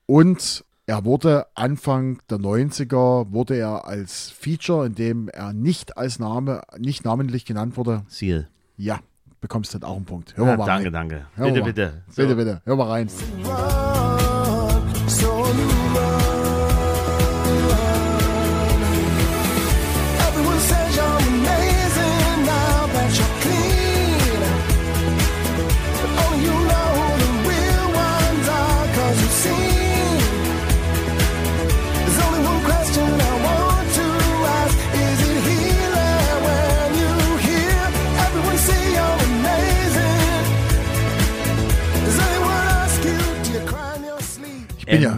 und 0.07 0.64
er 0.87 1.05
wurde 1.05 1.47
Anfang 1.55 2.19
der 2.29 2.38
90er 2.38 3.33
wurde 3.33 3.57
er 3.57 3.87
als 3.87 4.31
Feature, 4.31 4.87
in 4.87 4.95
dem 4.95 5.29
er 5.29 5.52
nicht 5.52 5.97
als 5.97 6.19
Name, 6.19 6.62
nicht 6.76 7.05
namentlich 7.05 7.45
genannt 7.45 7.76
wurde. 7.76 8.05
Seal. 8.09 8.49
Ja, 8.76 8.99
bekommst 9.41 9.73
du 9.75 9.79
auch 9.87 9.97
einen 9.97 10.05
Punkt. 10.05 10.37
Hör 10.37 10.47
Ja, 10.49 10.57
mal 10.57 10.67
danke, 10.67 10.87
rein. 10.87 10.93
danke. 10.93 11.26
Hör 11.37 11.47
Bitte, 11.47 11.61
mal. 11.61 11.67
bitte. 11.67 12.02
So. 12.09 12.23
Bitte, 12.23 12.35
bitte. 12.37 12.62
Hör 12.64 12.76
mal 12.76 12.88
rein. 12.88 13.09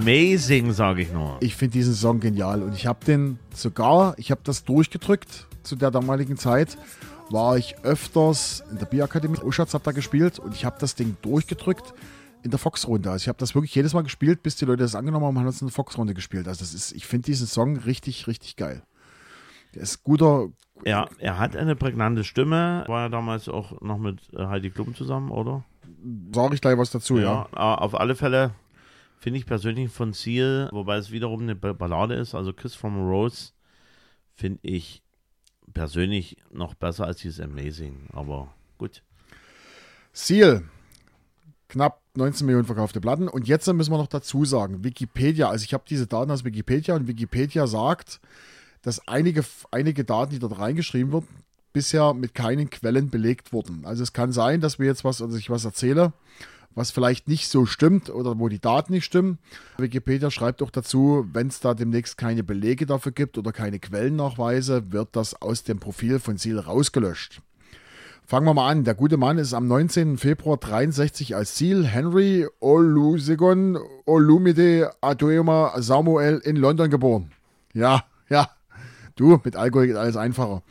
Amazing, 0.04 0.70
sage 0.72 1.00
ich 1.00 1.12
nur. 1.14 1.38
Ich 1.40 1.56
finde 1.56 1.72
diesen 1.72 1.94
Song 1.94 2.20
genial 2.20 2.62
und 2.62 2.74
ich 2.74 2.86
habe 2.86 3.02
den 3.06 3.38
sogar, 3.54 4.14
ich 4.18 4.30
habe 4.30 4.42
das 4.44 4.62
durchgedrückt 4.62 5.46
zu 5.62 5.76
der 5.76 5.90
damaligen 5.90 6.36
Zeit, 6.36 6.76
war 7.30 7.56
ich 7.56 7.78
öfters 7.84 8.62
in 8.70 8.76
der 8.76 8.84
Bierakademie, 8.84 9.38
Uschatz 9.38 9.72
hat 9.72 9.86
da 9.86 9.92
gespielt 9.92 10.38
und 10.38 10.54
ich 10.54 10.66
habe 10.66 10.76
das 10.78 10.94
Ding 10.94 11.16
durchgedrückt 11.22 11.94
in 12.42 12.50
der 12.50 12.58
Fox-Runde. 12.58 13.10
Also 13.10 13.22
ich 13.22 13.28
habe 13.28 13.38
das 13.38 13.54
wirklich 13.54 13.74
jedes 13.74 13.94
Mal 13.94 14.02
gespielt, 14.02 14.42
bis 14.42 14.56
die 14.56 14.66
Leute 14.66 14.82
das 14.82 14.94
angenommen 14.94 15.24
haben, 15.24 15.38
haben 15.38 15.46
uns 15.46 15.62
in 15.62 15.68
der 15.68 15.74
Fox-Runde 15.74 16.12
gespielt. 16.12 16.48
Also 16.48 16.60
das 16.60 16.74
ist, 16.74 16.92
ich 16.92 17.06
finde 17.06 17.24
diesen 17.24 17.46
Song 17.46 17.78
richtig, 17.78 18.26
richtig 18.26 18.56
geil. 18.56 18.82
Der 19.74 19.84
ist 19.84 20.04
guter, 20.04 20.48
Ja, 20.84 21.08
er 21.16 21.38
hat 21.38 21.56
eine 21.56 21.76
prägnante 21.76 22.24
Stimme. 22.24 22.84
War 22.88 23.04
ja 23.04 23.08
damals 23.08 23.48
auch 23.48 23.80
noch 23.80 23.96
mit 23.96 24.20
äh, 24.34 24.44
Heidi 24.44 24.68
Klum 24.68 24.94
zusammen, 24.94 25.30
oder? 25.30 25.64
sage 26.34 26.54
ich 26.54 26.60
gleich 26.60 26.76
was 26.76 26.90
dazu, 26.90 27.18
ja. 27.18 27.48
aber 27.52 27.82
auf 27.82 27.98
alle 27.98 28.14
Fälle 28.14 28.52
finde 29.24 29.38
ich 29.38 29.46
persönlich 29.46 29.90
von 29.90 30.12
Seal, 30.12 30.68
wobei 30.70 30.98
es 30.98 31.10
wiederum 31.10 31.40
eine 31.40 31.54
Ba- 31.54 31.72
Ballade 31.72 32.12
ist, 32.12 32.34
also 32.34 32.52
Kiss 32.52 32.74
from 32.74 32.98
a 32.98 33.00
Rose, 33.00 33.52
finde 34.34 34.58
ich 34.60 35.02
persönlich 35.72 36.36
noch 36.52 36.74
besser 36.74 37.06
als 37.06 37.22
dieses 37.22 37.40
Amazing. 37.40 38.06
Aber 38.12 38.52
gut. 38.76 39.02
Seal. 40.12 40.64
Knapp 41.70 42.02
19 42.16 42.44
Millionen 42.44 42.66
verkaufte 42.66 43.00
Platten. 43.00 43.26
Und 43.28 43.48
jetzt 43.48 43.66
müssen 43.72 43.90
wir 43.90 43.96
noch 43.96 44.08
dazu 44.08 44.44
sagen, 44.44 44.84
Wikipedia, 44.84 45.48
also 45.48 45.64
ich 45.64 45.72
habe 45.72 45.84
diese 45.88 46.06
Daten 46.06 46.30
aus 46.30 46.44
Wikipedia 46.44 46.94
und 46.94 47.08
Wikipedia 47.08 47.66
sagt, 47.66 48.20
dass 48.82 49.08
einige, 49.08 49.42
einige 49.70 50.04
Daten, 50.04 50.32
die 50.32 50.38
dort 50.38 50.58
reingeschrieben 50.58 51.12
wurden, 51.12 51.28
bisher 51.72 52.12
mit 52.12 52.34
keinen 52.34 52.68
Quellen 52.68 53.08
belegt 53.08 53.54
wurden. 53.54 53.86
Also 53.86 54.02
es 54.02 54.12
kann 54.12 54.32
sein, 54.32 54.60
dass 54.60 54.78
wir 54.78 54.84
jetzt 54.84 55.02
was, 55.02 55.22
also 55.22 55.38
ich 55.38 55.48
was 55.48 55.64
erzähle, 55.64 56.12
was 56.74 56.90
vielleicht 56.90 57.28
nicht 57.28 57.48
so 57.48 57.66
stimmt 57.66 58.10
oder 58.10 58.38
wo 58.38 58.48
die 58.48 58.60
Daten 58.60 58.92
nicht 58.92 59.04
stimmen. 59.04 59.38
Wikipedia 59.78 60.30
schreibt 60.30 60.62
auch 60.62 60.70
dazu, 60.70 61.26
wenn 61.32 61.48
es 61.48 61.60
da 61.60 61.74
demnächst 61.74 62.18
keine 62.18 62.42
Belege 62.42 62.86
dafür 62.86 63.12
gibt 63.12 63.38
oder 63.38 63.52
keine 63.52 63.78
Quellennachweise, 63.78 64.92
wird 64.92 65.10
das 65.12 65.40
aus 65.40 65.62
dem 65.64 65.78
Profil 65.78 66.18
von 66.18 66.36
Seal 66.36 66.58
rausgelöscht. 66.58 67.40
Fangen 68.26 68.46
wir 68.46 68.54
mal 68.54 68.70
an. 68.70 68.84
Der 68.84 68.94
gute 68.94 69.18
Mann 69.18 69.36
ist 69.36 69.52
am 69.52 69.68
19. 69.68 70.16
Februar 70.16 70.56
63 70.56 71.36
als 71.36 71.58
Seal 71.58 71.84
Henry 71.84 72.46
Olusegun 72.60 73.78
Olumide 74.06 74.92
Adoema 75.02 75.74
Samuel 75.76 76.38
in 76.38 76.56
London 76.56 76.88
geboren. 76.88 77.32
Ja, 77.74 78.04
ja. 78.30 78.48
Du, 79.16 79.38
mit 79.44 79.56
Alkohol 79.56 79.88
geht 79.88 79.96
alles 79.96 80.16
einfacher. 80.16 80.62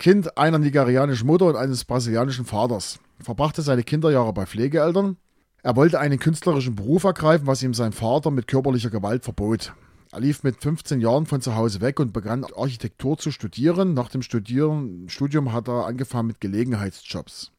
Kind 0.00 0.36
einer 0.36 0.58
nigerianischen 0.58 1.28
Mutter 1.28 1.46
und 1.46 1.56
eines 1.56 1.84
brasilianischen 1.84 2.44
Vaters. 2.44 2.98
Verbrachte 3.20 3.62
seine 3.62 3.84
Kinderjahre 3.84 4.32
bei 4.32 4.46
Pflegeeltern. 4.46 5.16
Er 5.62 5.76
wollte 5.76 6.00
einen 6.00 6.18
künstlerischen 6.18 6.74
Beruf 6.74 7.04
ergreifen, 7.04 7.46
was 7.46 7.62
ihm 7.62 7.74
sein 7.74 7.92
Vater 7.92 8.30
mit 8.30 8.46
körperlicher 8.46 8.90
Gewalt 8.90 9.24
verbot. 9.24 9.74
Er 10.10 10.20
lief 10.20 10.42
mit 10.42 10.60
15 10.60 11.00
Jahren 11.00 11.26
von 11.26 11.40
zu 11.40 11.54
Hause 11.54 11.80
weg 11.80 12.00
und 12.00 12.12
begann 12.12 12.44
Architektur 12.56 13.18
zu 13.18 13.30
studieren. 13.30 13.94
Nach 13.94 14.08
dem 14.08 14.22
Studieren, 14.22 15.08
Studium 15.08 15.52
hat 15.52 15.68
er 15.68 15.86
angefangen 15.86 16.28
mit 16.28 16.40
Gelegenheitsjobs. 16.40 17.52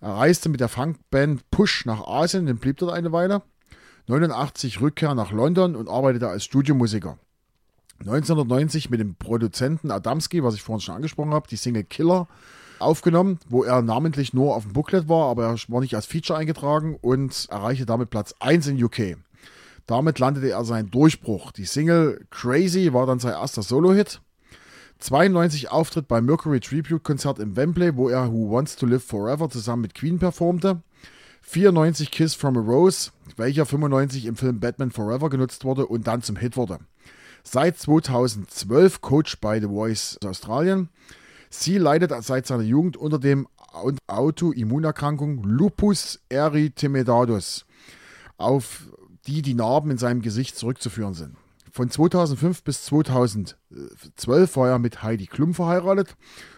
Er 0.00 0.14
reiste 0.14 0.48
mit 0.48 0.60
der 0.60 0.68
Funkband 0.68 1.48
Push 1.50 1.84
nach 1.84 2.06
Asien 2.06 2.48
und 2.48 2.60
blieb 2.60 2.78
dort 2.78 2.92
eine 2.92 3.12
Weile. 3.12 3.42
89 4.08 4.80
Rückkehr 4.80 5.14
nach 5.14 5.30
London 5.30 5.76
und 5.76 5.88
arbeitete 5.88 6.28
als 6.28 6.44
Studiomusiker. 6.44 7.18
1990 8.00 8.90
mit 8.90 9.00
dem 9.00 9.14
Produzenten 9.14 9.90
Adamski, 9.90 10.42
was 10.42 10.54
ich 10.54 10.62
vorhin 10.62 10.80
schon 10.80 10.96
angesprochen 10.96 11.34
habe, 11.34 11.48
die 11.48 11.56
Single 11.56 11.84
Killer 11.84 12.28
aufgenommen, 12.78 13.38
wo 13.48 13.64
er 13.64 13.82
namentlich 13.82 14.34
nur 14.34 14.54
auf 14.54 14.64
dem 14.64 14.72
Booklet 14.72 15.08
war, 15.08 15.30
aber 15.30 15.46
er 15.46 15.56
war 15.68 15.80
nicht 15.80 15.94
als 15.94 16.06
Feature 16.06 16.38
eingetragen 16.38 16.98
und 17.00 17.46
erreichte 17.50 17.86
damit 17.86 18.10
Platz 18.10 18.34
1 18.40 18.66
in 18.68 18.82
UK. 18.82 19.16
Damit 19.86 20.18
landete 20.18 20.50
er 20.50 20.64
seinen 20.64 20.90
Durchbruch. 20.90 21.52
Die 21.52 21.64
Single 21.64 22.26
Crazy 22.30 22.92
war 22.92 23.06
dann 23.06 23.20
sein 23.20 23.32
erster 23.32 23.62
Solo-Hit. 23.62 24.20
92 24.98 25.70
Auftritt 25.70 26.08
beim 26.08 26.24
Mercury 26.24 26.60
Tribute 26.60 27.02
Konzert 27.02 27.38
im 27.38 27.54
Wembley, 27.54 27.96
wo 27.96 28.08
er 28.08 28.32
Who 28.32 28.50
Wants 28.50 28.76
to 28.76 28.86
Live 28.86 29.04
Forever 29.04 29.48
zusammen 29.50 29.82
mit 29.82 29.94
Queen 29.94 30.18
performte. 30.18 30.82
94 31.42 32.10
Kiss 32.10 32.34
from 32.34 32.56
a 32.56 32.60
Rose, 32.60 33.10
welcher 33.36 33.66
95 33.66 34.26
im 34.26 34.36
Film 34.36 34.58
Batman 34.58 34.90
Forever 34.90 35.30
genutzt 35.30 35.64
wurde 35.64 35.86
und 35.86 36.06
dann 36.06 36.22
zum 36.22 36.36
Hit 36.36 36.56
wurde. 36.56 36.80
Seit 37.44 37.78
2012 37.78 39.00
Coach 39.00 39.38
bei 39.40 39.60
The 39.60 39.68
Voice 39.68 40.18
Australien. 40.24 40.88
Sie 41.50 41.78
leidet 41.78 42.12
seit 42.24 42.46
seiner 42.46 42.62
Jugend 42.62 42.96
unter 42.96 43.18
dem 43.18 43.48
Autoimmunerkrankung 44.06 45.42
Lupus 45.44 46.20
erythematosus, 46.28 47.66
auf 48.36 48.88
die 49.26 49.42
die 49.42 49.54
Narben 49.54 49.90
in 49.90 49.98
seinem 49.98 50.22
Gesicht 50.22 50.56
zurückzuführen 50.56 51.14
sind. 51.14 51.36
Von 51.70 51.90
2005 51.90 52.62
bis 52.62 52.84
2012 52.84 54.56
war 54.56 54.68
er 54.68 54.78
mit 54.78 55.02
Heidi 55.02 55.26
Klum 55.26 55.52
verheiratet 55.52 56.16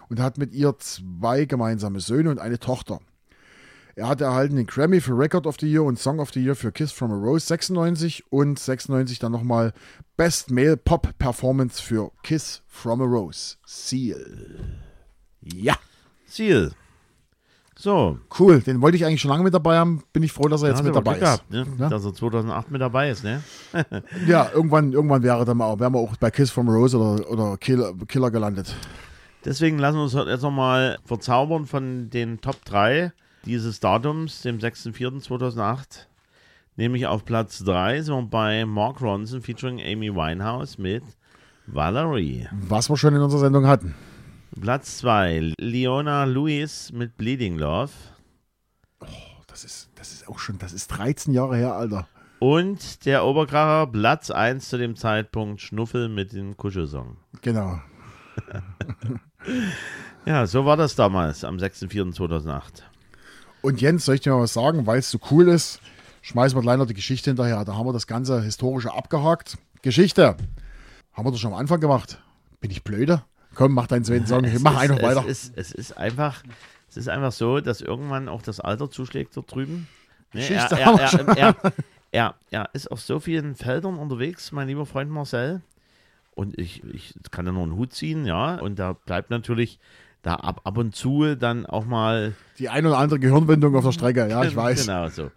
und 0.09 0.20
hat 0.20 0.38
mit 0.38 0.53
ihr 0.53 0.79
zwei 0.79 1.44
gemeinsame 1.44 2.01
Söhne 2.01 2.31
und 2.31 2.38
eine 2.38 2.61
Tochter. 2.61 3.01
Er 3.98 4.06
hat 4.06 4.20
erhalten 4.20 4.54
den 4.54 4.66
Grammy 4.68 5.00
für 5.00 5.18
Record 5.18 5.44
of 5.44 5.56
the 5.58 5.68
Year 5.68 5.82
und 5.82 5.98
Song 5.98 6.20
of 6.20 6.30
the 6.32 6.40
Year 6.40 6.54
für 6.54 6.70
Kiss 6.70 6.92
from 6.92 7.11
a 7.11 7.16
Rose 7.16 7.44
96 7.46 8.30
und 8.30 8.56
96 8.56 9.18
dann 9.18 9.32
nochmal 9.32 9.72
Best 10.16 10.52
Male 10.52 10.76
Pop 10.76 11.18
Performance 11.18 11.82
für 11.82 12.12
Kiss 12.22 12.62
from 12.68 13.00
a 13.00 13.04
Rose. 13.04 13.56
Seal. 13.66 14.78
Ja, 15.42 15.74
Ziel. 16.28 16.70
So, 17.74 18.20
cool. 18.38 18.61
Den 18.61 18.80
wollte 18.82 18.96
ich 18.96 19.04
eigentlich 19.04 19.20
schon 19.20 19.32
lange 19.32 19.42
mit 19.42 19.52
dabei 19.52 19.78
haben. 19.78 20.04
Bin 20.12 20.22
ich 20.22 20.30
froh, 20.30 20.46
dass 20.46 20.62
er 20.62 20.68
jetzt 20.68 20.84
mit 20.84 20.94
dabei 20.94 21.14
Glück 21.14 21.24
ist. 21.24 21.48
gehabt, 21.48 21.50
ne? 21.50 21.66
Ja. 21.80 21.88
dass 21.88 22.04
er 22.04 22.14
2008 22.14 22.70
mit 22.70 22.80
dabei 22.80 23.11
ist. 23.11 23.24
Ne? 23.24 23.42
Ja, 24.28 24.48
irgendwann, 24.54 24.92
irgendwann 24.92 25.24
wäre 25.24 25.44
dann 25.44 25.56
mal, 25.56 25.76
wären 25.80 25.92
wir 25.92 25.98
auch 25.98 26.14
bei 26.18 26.30
Kiss 26.30 26.52
from 26.52 26.68
a 26.68 26.72
Rose 26.72 26.96
oder, 26.96 27.28
oder 27.28 27.56
Killer, 27.56 27.92
Killer 28.06 28.30
gelandet. 28.30 28.76
Deswegen 29.44 29.80
lassen 29.80 29.96
wir 29.96 30.04
uns 30.04 30.12
jetzt 30.12 30.42
nochmal 30.42 31.00
verzaubern 31.04 31.66
von 31.66 32.11
den 32.11 32.40
Top 32.40 32.64
3 32.64 33.12
dieses 33.48 33.80
Datums, 33.80 34.42
dem 34.42 34.58
6.4.2008. 34.58 36.06
Nämlich 36.76 37.06
auf 37.06 37.24
Platz 37.24 37.64
3 37.64 38.02
sind 38.02 38.14
wir 38.14 38.22
bei 38.22 38.64
Mark 38.64 39.00
Ronson 39.00 39.42
featuring 39.42 39.80
Amy 39.80 40.14
Winehouse 40.14 40.78
mit 40.78 41.02
Valerie. 41.66 42.46
Was 42.52 42.88
wir 42.88 42.96
schon 42.96 43.16
in 43.16 43.22
unserer 43.22 43.40
Sendung 43.40 43.66
hatten. 43.66 43.94
Platz 44.61 44.98
2 44.98 45.54
Leona 45.58 46.24
Lewis 46.24 46.92
mit 46.92 47.16
Bleeding 47.16 47.58
Love. 47.58 47.90
Das 49.48 49.64
ist, 49.64 49.90
das 49.96 50.12
ist 50.12 50.28
auch 50.28 50.38
schon, 50.38 50.58
das 50.58 50.72
ist 50.72 50.88
13 50.88 51.34
Jahre 51.34 51.56
her, 51.56 51.74
Alter. 51.74 52.06
Und 52.38 53.04
der 53.06 53.24
Oberkracher 53.24 53.90
Platz 53.90 54.30
1 54.30 54.68
zu 54.68 54.78
dem 54.78 54.94
Zeitpunkt 54.94 55.61
Schnuffel 55.61 56.08
mit 56.08 56.32
dem 56.32 56.56
Kuschelsong. 56.56 57.16
Genau. 57.42 57.80
Ja, 60.28 60.46
so 60.46 60.66
war 60.66 60.76
das 60.76 60.94
damals 60.94 61.42
am 61.42 61.56
6.4.2008. 61.56 62.82
Und 63.62 63.81
Jens, 63.81 64.05
soll 64.05 64.16
ich 64.16 64.21
dir 64.21 64.33
mal 64.33 64.42
was 64.42 64.53
sagen, 64.53 64.87
weil 64.87 64.99
es 64.99 65.11
so 65.11 65.18
cool 65.31 65.49
ist? 65.49 65.81
Schmeißen 66.23 66.57
wir 66.57 66.62
gleich 66.62 66.79
noch 66.79 66.87
die 66.87 66.94
Geschichte 66.94 67.31
hinterher. 67.31 67.64
Da 67.64 67.75
haben 67.75 67.87
wir 67.87 67.92
das 67.92 68.07
ganze 68.07 68.42
Historische 68.42 68.92
abgehakt. 68.92 69.59
Geschichte. 69.83 70.37
Haben 71.12 71.27
wir 71.27 71.31
das 71.31 71.40
schon 71.40 71.53
am 71.53 71.59
Anfang 71.59 71.81
gemacht? 71.81 72.23
Bin 72.61 72.71
ich 72.71 72.85
blöde? 72.85 73.23
Komm, 73.55 73.73
mach 73.73 73.87
deinen 73.87 74.05
zweiten 74.05 74.27
Song. 74.27 74.44
Es 74.44 74.62
Mach 74.62 74.73
ist, 74.73 74.79
einfach 74.79 74.99
es 74.99 75.03
weiter. 75.03 75.27
Ist, 75.27 75.53
es, 75.57 75.73
ist 75.73 75.97
einfach, 75.97 76.42
es 76.88 76.97
ist 76.97 77.09
einfach 77.09 77.33
so, 77.33 77.61
dass 77.61 77.81
irgendwann 77.81 78.29
auch 78.29 78.42
das 78.42 78.61
Alter 78.61 78.90
zuschlägt 78.90 79.37
dort 79.37 79.53
drüben. 79.53 79.88
Ne, 80.33 80.40
Geschichte 80.40 80.79
er, 80.79 81.01
er, 81.01 81.09
schon. 81.09 81.29
er, 81.29 81.37
er, 81.37 81.75
er, 82.12 82.35
er 82.51 82.71
ist 82.75 82.90
auf 82.90 83.01
so 83.01 83.18
vielen 83.21 83.55
Feldern 83.55 83.97
unterwegs, 83.97 84.53
mein 84.53 84.68
lieber 84.68 84.87
Freund 84.87 85.11
Marcel. 85.11 85.62
Und 86.35 86.57
ich, 86.59 86.85
ich 86.85 87.14
kann 87.33 87.47
ja 87.47 87.53
nur 87.53 87.64
einen 87.64 87.77
Hut 87.77 87.92
ziehen, 87.92 88.25
ja. 88.25 88.57
Und 88.57 88.79
da 88.79 88.92
bleibt 88.92 89.31
natürlich 89.31 89.81
da 90.28 90.34
ab, 90.34 90.60
ab 90.64 90.76
und 90.76 90.94
zu 90.94 91.34
dann 91.36 91.64
auch 91.64 91.86
mal 91.86 92.34
Die 92.58 92.68
ein 92.68 92.84
oder 92.84 92.98
andere 92.98 93.18
Gehirnwindung 93.18 93.74
auf 93.74 93.84
der 93.84 93.92
Strecke. 93.92 94.28
Ja, 94.28 94.44
ich 94.44 94.54
weiß. 94.54 94.86
Genau 94.86 95.08
so. 95.08 95.30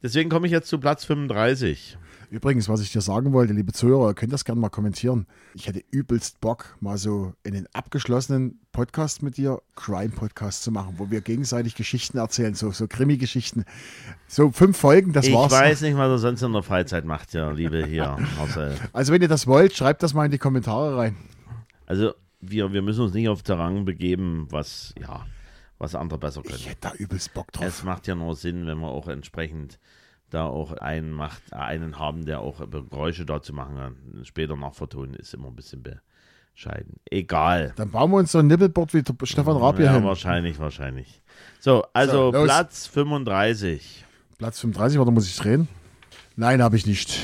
Deswegen 0.00 0.30
komme 0.30 0.46
ich 0.46 0.52
jetzt 0.52 0.68
zu 0.68 0.78
Platz 0.78 1.04
35. 1.04 1.98
Übrigens, 2.30 2.68
was 2.68 2.80
ich 2.80 2.90
dir 2.90 3.02
sagen 3.02 3.32
wollte, 3.32 3.52
liebe 3.52 3.72
Zuhörer, 3.72 4.10
ihr 4.10 4.14
könnt 4.14 4.32
das 4.32 4.44
gerne 4.44 4.60
mal 4.60 4.70
kommentieren. 4.70 5.26
Ich 5.54 5.66
hätte 5.66 5.82
übelst 5.90 6.40
Bock, 6.40 6.76
mal 6.80 6.96
so 6.96 7.34
einen 7.46 7.66
abgeschlossenen 7.74 8.60
Podcast 8.72 9.22
mit 9.22 9.36
dir, 9.36 9.60
Crime-Podcast 9.76 10.62
zu 10.62 10.70
machen, 10.70 10.94
wo 10.96 11.10
wir 11.10 11.20
gegenseitig 11.20 11.74
Geschichten 11.74 12.16
erzählen, 12.16 12.54
so, 12.54 12.70
so 12.70 12.86
Krimi-Geschichten. 12.86 13.64
So 14.28 14.50
fünf 14.50 14.78
Folgen, 14.78 15.12
das 15.12 15.26
ich 15.26 15.34
war's. 15.34 15.52
weiß 15.52 15.82
nicht, 15.82 15.96
was 15.96 16.08
er 16.08 16.18
sonst 16.18 16.42
in 16.42 16.52
der 16.52 16.62
Freizeit 16.62 17.04
macht, 17.04 17.34
ja, 17.34 17.50
liebe 17.50 17.84
hier. 17.84 18.16
Also, 18.92 19.12
wenn 19.12 19.20
ihr 19.20 19.28
das 19.28 19.46
wollt, 19.46 19.76
schreibt 19.76 20.02
das 20.02 20.14
mal 20.14 20.24
in 20.24 20.30
die 20.30 20.38
Kommentare 20.38 20.96
rein. 20.96 21.16
Also 21.86 22.14
wir, 22.42 22.72
wir 22.72 22.82
müssen 22.82 23.02
uns 23.02 23.14
nicht 23.14 23.28
auf 23.28 23.42
Terrain 23.42 23.84
begeben, 23.84 24.48
was, 24.50 24.94
ja, 25.00 25.24
was 25.78 25.94
andere 25.94 26.18
besser 26.18 26.42
können. 26.42 26.56
Ich 26.56 26.68
hätte 26.68 26.88
da 26.88 26.92
übelst 26.94 27.32
Bock 27.32 27.50
drauf. 27.52 27.64
Es 27.64 27.84
macht 27.84 28.06
ja 28.06 28.14
nur 28.14 28.34
Sinn, 28.36 28.66
wenn 28.66 28.78
wir 28.78 28.88
auch 28.88 29.08
entsprechend 29.08 29.78
da 30.28 30.44
auch 30.44 30.72
einen 30.72 31.12
macht, 31.12 31.52
einen 31.52 31.98
haben, 31.98 32.24
der 32.26 32.40
auch 32.40 32.58
Geräusche 32.70 33.24
dazu 33.24 33.52
machen 33.52 33.76
kann. 33.76 34.24
Später 34.24 34.56
nachvertonen 34.56 35.14
ist 35.14 35.34
immer 35.34 35.48
ein 35.48 35.54
bisschen 35.54 35.82
bescheiden. 35.82 36.96
Egal. 37.10 37.72
Dann 37.76 37.90
bauen 37.90 38.10
wir 38.10 38.16
uns 38.16 38.32
so 38.32 38.38
ein 38.38 38.46
Nippelboard 38.46 38.94
wie 38.94 39.02
Stefan 39.24 39.56
Raab 39.56 39.76
hier 39.76 39.86
ja, 39.86 39.94
hin. 39.94 40.04
wahrscheinlich, 40.04 40.58
wahrscheinlich. 40.58 41.22
So, 41.60 41.84
also 41.92 42.32
So. 42.32 42.44
Platz 42.44 42.86
35. 42.86 44.04
Platz 44.38 44.58
35, 44.60 44.98
warte, 44.98 45.12
muss 45.12 45.28
ich 45.28 45.36
drehen? 45.36 45.68
Nein, 46.34 46.62
habe 46.62 46.76
ich 46.76 46.86
nicht. 46.86 47.20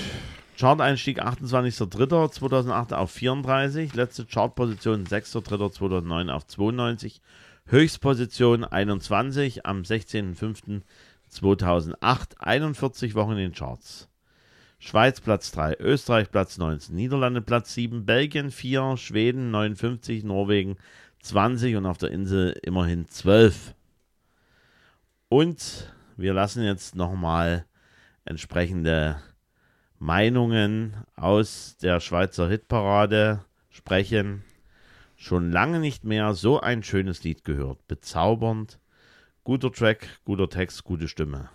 Chart-Einstieg 0.58 1.22
28.03.2008 1.22 2.92
auf 2.92 3.10
34. 3.12 3.94
Letzte 3.94 4.26
Chartposition 4.26 5.06
6.03.2009 5.06 6.32
auf 6.32 6.48
92. 6.48 7.22
Höchstposition 7.66 8.64
21 8.64 9.64
am 9.66 9.82
16.05.2008. 9.82 12.40
41 12.40 13.14
Wochen 13.14 13.30
in 13.32 13.38
den 13.38 13.52
Charts. 13.52 14.08
Schweiz 14.80 15.20
Platz 15.20 15.52
3, 15.52 15.76
Österreich 15.78 16.32
Platz 16.32 16.58
19, 16.58 16.92
Niederlande 16.92 17.40
Platz 17.40 17.74
7, 17.74 18.04
Belgien 18.04 18.50
4, 18.50 18.96
Schweden 18.96 19.52
59, 19.52 20.24
Norwegen 20.24 20.76
20 21.20 21.76
und 21.76 21.86
auf 21.86 21.98
der 21.98 22.10
Insel 22.10 22.58
immerhin 22.64 23.06
12. 23.06 23.76
Und 25.28 25.94
wir 26.16 26.34
lassen 26.34 26.64
jetzt 26.64 26.96
nochmal 26.96 27.64
entsprechende 28.24 29.22
Meinungen 29.98 30.96
aus 31.16 31.76
der 31.82 31.98
Schweizer 31.98 32.48
Hitparade 32.48 33.44
sprechen. 33.68 34.44
Schon 35.16 35.50
lange 35.50 35.80
nicht 35.80 36.04
mehr 36.04 36.34
so 36.34 36.60
ein 36.60 36.84
schönes 36.84 37.24
Lied 37.24 37.44
gehört. 37.44 37.84
Bezaubernd. 37.88 38.78
Guter 39.42 39.72
Track, 39.72 40.20
guter 40.24 40.48
Text, 40.48 40.84
gute 40.84 41.08
Stimme. 41.08 41.50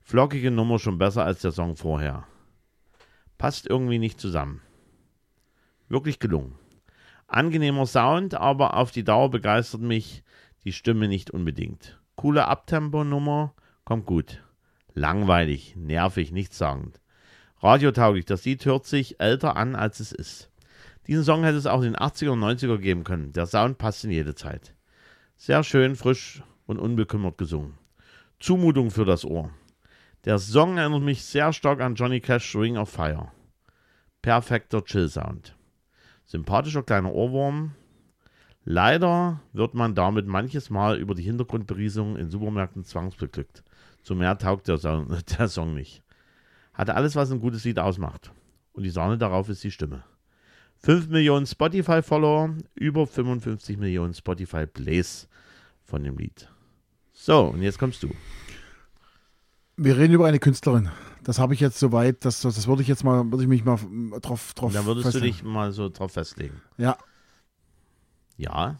Flockige 0.00 0.50
Nummer 0.50 0.78
schon 0.78 0.96
besser 0.96 1.24
als 1.24 1.42
der 1.42 1.52
Song 1.52 1.76
vorher. 1.76 2.26
Passt 3.36 3.66
irgendwie 3.66 3.98
nicht 3.98 4.20
zusammen. 4.20 4.62
Wirklich 5.88 6.18
gelungen. 6.18 6.54
Angenehmer 7.26 7.86
Sound, 7.86 8.34
aber 8.34 8.74
auf 8.74 8.90
die 8.90 9.04
Dauer 9.04 9.30
begeistert 9.30 9.82
mich 9.82 10.22
die 10.64 10.72
Stimme 10.72 11.08
nicht 11.08 11.30
unbedingt. 11.30 12.00
Coole 12.14 12.48
Abtempo-Nummer, 12.48 13.52
kommt 13.84 14.06
gut. 14.06 14.42
Langweilig, 14.94 15.76
nervig, 15.76 16.32
nichtssagend. 16.32 17.00
Radiotauglich, 17.66 18.24
das 18.24 18.44
Lied 18.44 18.64
hört 18.64 18.86
sich 18.86 19.18
älter 19.18 19.56
an, 19.56 19.74
als 19.74 19.98
es 19.98 20.12
ist. 20.12 20.52
Diesen 21.08 21.24
Song 21.24 21.42
hätte 21.42 21.56
es 21.56 21.66
auch 21.66 21.82
in 21.82 21.94
den 21.94 21.96
80er 21.96 22.30
und 22.30 22.38
90er 22.38 22.78
geben 22.78 23.02
können. 23.02 23.32
Der 23.32 23.46
Sound 23.46 23.76
passt 23.76 24.04
in 24.04 24.12
jede 24.12 24.36
Zeit. 24.36 24.72
Sehr 25.36 25.64
schön, 25.64 25.96
frisch 25.96 26.44
und 26.66 26.78
unbekümmert 26.78 27.38
gesungen. 27.38 27.74
Zumutung 28.38 28.92
für 28.92 29.04
das 29.04 29.24
Ohr. 29.24 29.50
Der 30.26 30.38
Song 30.38 30.78
erinnert 30.78 31.02
mich 31.02 31.24
sehr 31.24 31.52
stark 31.52 31.80
an 31.80 31.96
Johnny 31.96 32.20
Cash 32.20 32.54
Ring 32.54 32.76
of 32.76 32.88
Fire. 32.88 33.32
Perfekter 34.22 34.84
Chill-Sound. 34.84 35.56
Sympathischer 36.24 36.84
kleiner 36.84 37.12
Ohrwurm. 37.12 37.74
Leider 38.62 39.40
wird 39.52 39.74
man 39.74 39.96
damit 39.96 40.28
manches 40.28 40.70
Mal 40.70 40.98
über 40.98 41.16
die 41.16 41.24
Hintergrundberieselung 41.24 42.16
in 42.16 42.30
Supermärkten 42.30 42.84
zwangsbeglückt. 42.84 43.64
Zu 44.04 44.14
mehr 44.14 44.38
taugt 44.38 44.68
der 44.68 44.78
Song, 44.78 45.08
der 45.38 45.48
Song 45.48 45.74
nicht. 45.74 46.05
Hatte 46.76 46.94
alles, 46.94 47.16
was 47.16 47.32
ein 47.32 47.40
gutes 47.40 47.64
Lied 47.64 47.78
ausmacht. 47.78 48.30
Und 48.72 48.84
die 48.84 48.90
Sahne 48.90 49.18
darauf 49.18 49.48
ist 49.48 49.64
die 49.64 49.70
Stimme. 49.70 50.04
5 50.82 51.08
Millionen 51.08 51.46
Spotify-Follower, 51.46 52.54
über 52.74 53.06
55 53.06 53.78
Millionen 53.78 54.12
Spotify-Plays 54.14 55.26
von 55.84 56.04
dem 56.04 56.18
Lied. 56.18 56.48
So, 57.12 57.46
und 57.46 57.62
jetzt 57.62 57.78
kommst 57.78 58.02
du. 58.02 58.10
Wir 59.78 59.96
reden 59.96 60.12
über 60.14 60.26
eine 60.26 60.38
Künstlerin. 60.38 60.90
Das 61.24 61.38
habe 61.38 61.54
ich 61.54 61.60
jetzt 61.60 61.78
soweit, 61.78 62.24
das, 62.24 62.42
das, 62.42 62.54
das 62.54 62.66
würde 62.68 62.82
ich 62.82 62.88
jetzt 62.88 63.04
mal, 63.04 63.24
würde 63.30 63.42
ich 63.42 63.48
mich 63.48 63.64
mal 63.64 63.78
drauf, 64.20 64.52
drauf 64.54 64.72
Da 64.72 64.84
würdest 64.84 65.06
du 65.06 65.10
festlegen. 65.12 65.34
dich 65.36 65.42
mal 65.44 65.72
so 65.72 65.88
drauf 65.88 66.12
festlegen. 66.12 66.60
Ja, 66.76 66.96
Ja, 68.36 68.76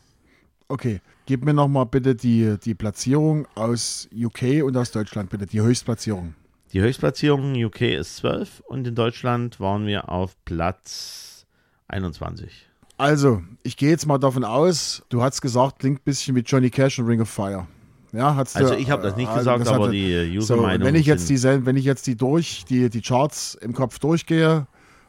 okay. 0.69 1.01
Gib 1.25 1.45
mir 1.45 1.55
noch 1.55 1.67
mal 1.67 1.85
bitte 1.85 2.15
die, 2.15 2.57
die 2.63 2.75
Platzierung 2.75 3.49
aus 3.57 4.09
UK 4.15 4.63
und 4.63 4.77
aus 4.77 4.93
Deutschland, 4.93 5.31
bitte, 5.31 5.47
die 5.47 5.61
Höchstplatzierung. 5.61 6.35
Die 6.73 6.81
Höchstplatzierung 6.81 7.55
in 7.55 7.65
UK 7.65 7.83
ist 7.83 8.17
12 8.17 8.61
und 8.67 8.87
in 8.87 8.95
Deutschland 8.95 9.61
waren 9.61 9.87
wir 9.87 10.09
auf 10.11 10.37
Platz 10.45 11.47
21. 11.89 12.67
Also, 12.99 13.43
ich 13.63 13.77
gehe 13.77 13.91
jetzt 13.91 14.07
mal 14.07 14.19
davon 14.19 14.43
aus, 14.45 15.03
du 15.11 15.23
hast 15.23 15.41
gesagt, 15.43 15.81
klingt 15.81 16.01
ein 16.01 16.05
bisschen 16.05 16.35
wie 16.35 16.41
Johnny 16.41 16.71
Cash 16.71 16.99
und 16.99 17.07
Ring 17.07 17.21
of 17.21 17.29
Fire. 17.29 17.67
Ja, 18.13 18.35
hat's 18.35 18.57
Also 18.57 18.75
ich 18.75 18.91
habe 18.91 19.03
das 19.03 19.17
nicht 19.17 19.29
also 19.29 19.39
gesagt, 19.41 19.61
das 19.61 19.69
aber 19.69 19.85
hatte- 19.87 19.93
die 19.93 20.41
So, 20.41 20.55
User-Meinung 20.55 20.87
wenn 20.87 20.95
ich 20.95 21.05
jetzt 21.07 21.29
die, 21.29 21.43
wenn 21.43 21.77
ich 21.77 21.85
jetzt 21.85 22.07
die 22.07 22.17
durch, 22.17 22.65
die, 22.65 22.89
die 22.89 23.03
Charts 23.03 23.55
im 23.57 23.75
Kopf 23.75 23.99
durchgehe, 23.99 24.67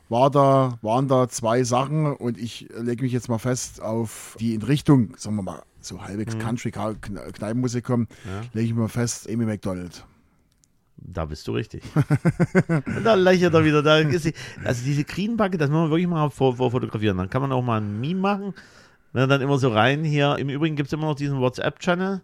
war 0.09 0.29
da, 0.29 0.77
waren 0.81 1.07
da 1.07 1.27
zwei 1.29 1.63
Sachen 1.63 2.13
und 2.13 2.37
ich 2.37 2.67
lege 2.77 3.03
mich 3.03 3.13
jetzt 3.13 3.29
mal 3.29 3.37
fest 3.39 3.81
auf 3.81 4.35
die 4.39 4.53
in 4.55 4.61
Richtung, 4.63 5.13
sagen 5.17 5.35
wir 5.37 5.43
mal, 5.43 5.63
so 5.79 6.01
halbwegs 6.01 6.37
Country, 6.39 6.69
Kne- 6.71 7.31
Kneipenmusik 7.31 7.85
kommen, 7.85 8.07
Mhm. 8.25 8.29
Ja. 8.31 8.41
lege 8.53 8.67
ich 8.67 8.73
mir 8.73 8.89
fest, 8.89 9.29
Amy 9.29 9.45
McDonald. 9.45 10.05
Da 10.97 11.25
bist 11.25 11.47
du 11.47 11.53
richtig. 11.53 11.83
und 12.67 13.03
da 13.03 13.13
lächelt 13.13 13.53
er 13.53 13.63
wieder. 13.63 13.83
Da 13.83 13.99
ist 13.99 14.23
sie, 14.23 14.33
also 14.63 14.83
diese 14.83 15.03
Greenbacke, 15.03 15.57
das 15.57 15.69
muss 15.69 15.81
man 15.81 15.89
wirklich 15.89 16.07
mal 16.07 16.29
vor, 16.29 16.55
vor 16.55 16.71
fotografieren. 16.71 17.17
Dann 17.17 17.29
kann 17.29 17.41
man 17.41 17.51
auch 17.51 17.61
mal 17.61 17.79
ein 17.79 17.99
Meme 17.99 18.19
machen. 18.19 18.53
Wenn 19.13 19.21
er 19.23 19.27
dann 19.27 19.41
immer 19.41 19.57
so 19.57 19.69
rein 19.69 20.03
hier. 20.03 20.35
Im 20.37 20.49
Übrigen 20.49 20.75
gibt 20.75 20.87
es 20.87 20.93
immer 20.93 21.05
noch 21.07 21.15
diesen 21.15 21.39
WhatsApp-Channel. 21.39 22.21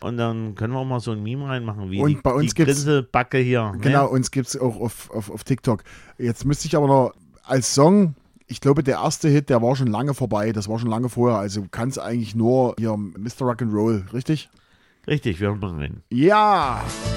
Und 0.00 0.16
dann 0.16 0.54
können 0.54 0.72
wir 0.72 0.78
auch 0.80 0.86
mal 0.86 1.00
so 1.00 1.10
ein 1.12 1.22
Meme 1.22 1.46
reinmachen, 1.46 1.90
wie 1.90 2.00
Und 2.00 2.08
die, 2.08 2.14
bei 2.16 2.32
uns 2.32 2.54
die 2.54 2.64
Grinselbacke 2.64 3.38
hier. 3.38 3.72
Genau, 3.80 4.04
Ne? 4.04 4.08
uns 4.08 4.30
gibt 4.30 4.48
es 4.48 4.58
auch 4.58 4.80
auf, 4.80 5.10
auf, 5.10 5.30
auf 5.30 5.44
TikTok. 5.44 5.82
Jetzt 6.16 6.44
müsste 6.46 6.66
ich 6.66 6.76
aber 6.76 6.86
noch 6.86 7.12
als 7.44 7.74
Song, 7.74 8.14
ich 8.46 8.60
glaube, 8.60 8.82
der 8.82 8.96
erste 8.98 9.28
Hit, 9.28 9.50
der 9.50 9.60
war 9.60 9.76
schon 9.76 9.88
lange 9.88 10.14
vorbei. 10.14 10.52
Das 10.52 10.68
war 10.68 10.78
schon 10.78 10.88
lange 10.88 11.08
vorher. 11.08 11.38
Also 11.38 11.66
kann 11.70 11.88
es 11.90 11.98
eigentlich 11.98 12.34
nur 12.34 12.74
hier 12.78 12.96
Mr. 12.96 13.42
Rock'n'Roll, 13.42 14.12
richtig? 14.12 14.48
Richtig, 15.06 15.40
wir 15.40 15.54
mal 15.54 15.74
rein. 15.76 16.02
Ja! 16.10 16.82
And 16.82 17.09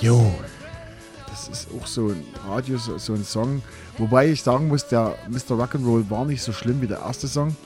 Jo. 0.00 0.32
Das 1.28 1.48
ist 1.48 1.68
auch 1.76 1.86
so 1.86 2.08
ein 2.08 2.24
Radio, 2.46 2.78
so, 2.78 2.98
so 2.98 3.14
ein 3.14 3.24
Song. 3.24 3.62
Wobei 3.96 4.30
ich 4.30 4.42
sagen 4.42 4.68
muss, 4.68 4.86
der 4.86 5.16
Mr. 5.28 5.54
Rock'n'Roll 5.56 6.08
war 6.10 6.24
nicht 6.24 6.42
so 6.42 6.52
schlimm 6.52 6.80
wie 6.80 6.86
der 6.86 6.98
erste 7.00 7.28
Song. 7.28 7.56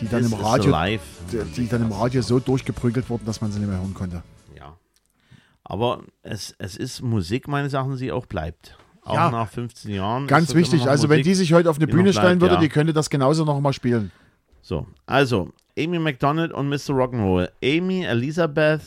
Die 0.00 0.08
dann 0.08 0.22
This 0.22 0.32
im 0.32 0.38
Radio, 0.38 0.70
Live. 0.70 1.02
die, 1.32 1.38
die 1.62 1.68
dann 1.68 1.82
im 1.82 1.92
Radio 1.92 2.20
so 2.22 2.38
durchgeprügelt 2.38 3.08
wurden, 3.08 3.24
dass 3.24 3.40
man 3.40 3.50
sie 3.52 3.58
nicht 3.60 3.68
mehr 3.68 3.78
hören 3.78 3.94
konnte. 3.94 4.22
Ja. 4.58 4.76
Aber 5.64 6.02
es, 6.22 6.54
es 6.58 6.76
ist 6.76 7.00
Musik, 7.02 7.48
meines 7.48 7.72
Erachtens, 7.72 8.00
die 8.00 8.12
auch 8.12 8.26
bleibt. 8.26 8.76
Auch 9.04 9.14
Ja. 9.14 9.30
nach 9.30 9.48
15 9.48 9.94
Jahren. 9.94 10.26
Ganz 10.26 10.54
wichtig. 10.54 10.88
Also 10.88 11.08
wenn 11.08 11.18
Musik. 11.20 11.24
die 11.32 11.34
sich 11.34 11.52
heute 11.52 11.70
auf 11.70 11.76
eine 11.76 11.86
Bühne 11.86 12.04
noch 12.10 12.12
stellen 12.12 12.38
bleibt, 12.38 12.52
würde, 12.52 12.54
ja. 12.56 12.60
die 12.60 12.68
könnte 12.68 12.92
das 12.92 13.08
genauso 13.08 13.44
noch 13.44 13.60
mal 13.60 13.72
spielen. 13.72 14.10
So, 14.62 14.86
also, 15.06 15.50
Amy 15.78 15.98
McDonald 16.00 16.52
und 16.52 16.68
Mr. 16.68 16.90
Rock'n'Roll. 16.90 17.48
Amy 17.62 18.04
Elizabeth 18.04 18.82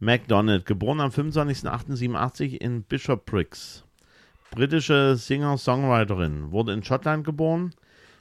McDonald, 0.00 0.64
geboren 0.64 1.00
am 1.00 1.10
25.08.87 1.10 2.54
in 2.54 2.82
Bishopbriggs. 2.82 3.84
Britische 4.50 5.16
Singer-Songwriterin, 5.16 6.52
wurde 6.52 6.72
in 6.72 6.84
Schottland 6.84 7.24
geboren. 7.24 7.74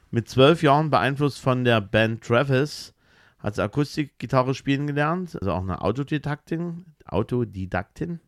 Mit 0.10 0.28
zwölf 0.28 0.64
Jahren 0.64 0.90
beeinflusst 0.90 1.40
von 1.40 1.64
der 1.64 1.82
Band 1.82 2.24
Travis, 2.24 2.94
hat 3.40 3.56
sie 3.56 3.64
Akustikgitarre 3.64 4.54
spielen 4.54 4.88
gelernt, 4.88 5.36
also 5.36 5.52
auch 5.52 5.62
eine 5.62 5.82
Autodidaktin, 5.82 6.86
Autodidaktin. 7.06 8.20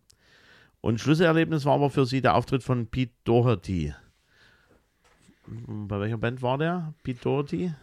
Und 0.81 1.01
Schlüsselerlebnis 1.01 1.65
war 1.65 1.73
aber 1.73 1.89
für 1.89 2.05
sie 2.05 2.21
der 2.21 2.35
Auftritt 2.35 2.63
von 2.63 2.87
Pete 2.87 3.13
Doherty. 3.23 3.93
Bei 5.45 5.99
welcher 5.99 6.17
Band 6.17 6.41
war 6.41 6.57
der? 6.57 6.93
Pete 7.03 7.21
Doherty? 7.21 7.73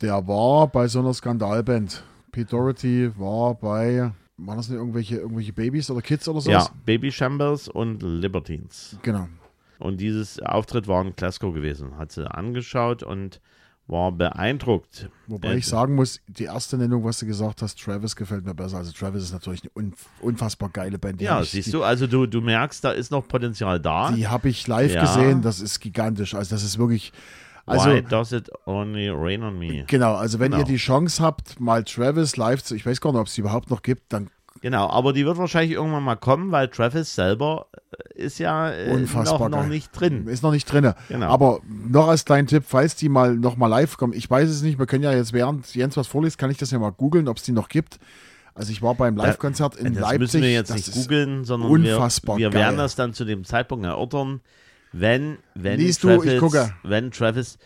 Der 0.00 0.26
war 0.26 0.68
bei 0.68 0.86
so 0.86 1.00
einer 1.00 1.12
Skandalband. 1.12 2.04
Pete 2.32 2.50
Doherty 2.50 3.10
war 3.18 3.54
bei, 3.54 4.12
waren 4.38 4.56
das 4.56 4.68
nicht 4.68 4.78
irgendwelche, 4.78 5.16
irgendwelche 5.16 5.52
Babys 5.52 5.90
oder 5.90 6.02
Kids 6.02 6.28
oder 6.28 6.40
sowas? 6.40 6.66
Ja, 6.68 6.74
Baby 6.84 7.10
Shambles 7.12 7.68
und 7.68 8.02
Libertines. 8.02 8.96
Genau. 9.02 9.28
Und 9.78 10.00
dieses 10.00 10.40
Auftritt 10.40 10.88
war 10.88 11.04
in 11.04 11.14
Glasgow 11.16 11.52
gewesen. 11.54 11.98
Hat 11.98 12.12
sie 12.12 12.30
angeschaut 12.30 13.02
und 13.02 13.40
war 13.88 14.10
beeindruckt. 14.10 15.08
Wobei 15.28 15.52
Äh, 15.52 15.58
ich 15.58 15.66
sagen 15.66 15.94
muss, 15.94 16.20
die 16.26 16.44
erste 16.44 16.76
Nennung, 16.76 17.04
was 17.04 17.18
du 17.20 17.26
gesagt 17.26 17.62
hast, 17.62 17.80
Travis 17.80 18.16
gefällt 18.16 18.44
mir 18.44 18.54
besser. 18.54 18.78
Also 18.78 18.90
Travis 18.92 19.22
ist 19.22 19.32
natürlich 19.32 19.62
eine 19.62 19.88
unf- 19.90 20.06
unfassbar 20.20 20.70
geile 20.70 20.98
Band. 20.98 21.20
Die 21.20 21.24
Ja, 21.24 21.40
ich, 21.40 21.50
siehst 21.50 21.68
die, 21.68 21.72
du, 21.72 21.82
also 21.84 22.06
du, 22.06 22.26
du 22.26 22.40
merkst, 22.40 22.82
da 22.82 22.90
ist 22.90 23.10
noch 23.12 23.28
Potenzial 23.28 23.78
da. 23.78 24.10
Die 24.10 24.26
habe 24.26 24.48
ich 24.48 24.66
live 24.66 24.92
Ja. 24.92 25.02
gesehen. 25.02 25.40
Das 25.42 25.60
ist 25.60 25.78
gigantisch. 25.80 26.34
Also 26.34 26.54
das 26.54 26.64
ist 26.64 26.78
wirklich. 26.78 27.12
Also 27.66 27.90
Why 27.90 28.02
does 28.02 28.32
it 28.32 28.48
only 28.66 29.08
rain 29.10 29.42
on 29.42 29.58
me? 29.58 29.84
genau. 29.86 30.14
Also 30.14 30.38
wenn 30.38 30.52
Genau. 30.52 30.62
ihr 30.62 30.66
die 30.66 30.76
Chance 30.76 31.22
habt, 31.22 31.58
mal 31.60 31.82
Travis 31.84 32.36
live 32.36 32.62
zu, 32.62 32.74
ich 32.76 32.86
weiß 32.86 33.00
gar 33.00 33.10
nicht, 33.12 33.20
ob 33.20 33.26
es 33.26 33.34
die 33.34 33.40
überhaupt 33.40 33.70
noch 33.70 33.82
gibt, 33.82 34.12
dann 34.12 34.30
Genau, 34.62 34.88
aber 34.88 35.12
die 35.12 35.26
wird 35.26 35.36
wahrscheinlich 35.36 35.72
irgendwann 35.72 36.02
mal 36.02 36.16
kommen, 36.16 36.50
weil 36.50 36.68
Travis 36.68 37.14
selber 37.14 37.66
äh, 38.16 38.22
ist 38.22 38.38
ja 38.38 38.72
äh, 38.72 38.90
Unfassbar 38.90 39.48
noch, 39.50 39.58
noch 39.62 39.66
nicht 39.66 39.90
drin. 39.92 40.26
ist 40.28 40.42
noch 40.42 40.50
nicht 40.52 40.64
drin. 40.64 40.92
Genau. 41.08 41.26
Aber 41.26 41.60
noch 41.66 42.08
als 42.08 42.24
kleinen 42.24 42.46
Tipp, 42.46 42.64
falls 42.66 42.96
die 42.96 43.10
mal 43.10 43.36
noch 43.36 43.56
mal 43.56 43.66
live 43.66 43.98
kommen, 43.98 44.14
ich 44.14 44.28
weiß 44.30 44.48
es 44.48 44.62
nicht, 44.62 44.78
wir 44.78 44.86
können 44.86 45.04
ja 45.04 45.12
jetzt 45.12 45.34
während 45.34 45.74
Jens 45.74 45.96
was 45.98 46.06
vorliest, 46.06 46.38
kann 46.38 46.50
ich 46.50 46.56
das 46.56 46.70
ja 46.70 46.78
mal 46.78 46.90
googeln, 46.90 47.28
ob 47.28 47.36
es 47.36 47.42
die 47.42 47.52
noch 47.52 47.68
gibt. 47.68 47.98
Also 48.54 48.72
ich 48.72 48.80
war 48.80 48.94
beim 48.94 49.16
Live-Konzert 49.16 49.76
in 49.76 49.92
das 49.92 50.00
Leipzig. 50.00 50.20
müssen 50.20 50.42
wir 50.42 50.52
jetzt 50.52 50.70
das 50.70 50.86
nicht 50.86 50.94
googeln, 50.94 51.44
sondern 51.44 51.70
unfassbar 51.70 52.38
wir, 52.38 52.50
wir 52.50 52.58
werden 52.58 52.78
das 52.78 52.96
dann 52.96 53.12
zu 53.12 53.26
dem 53.26 53.44
Zeitpunkt 53.44 53.84
erörtern, 53.84 54.40
wenn, 55.00 55.38
wenn 55.54 55.78
Liest 55.80 56.02
du, 56.04 56.08
Travis, 56.08 56.32
ich 56.32 56.40
gucke. 56.40 56.72
wenn 56.82 57.10
Travis, 57.10 57.58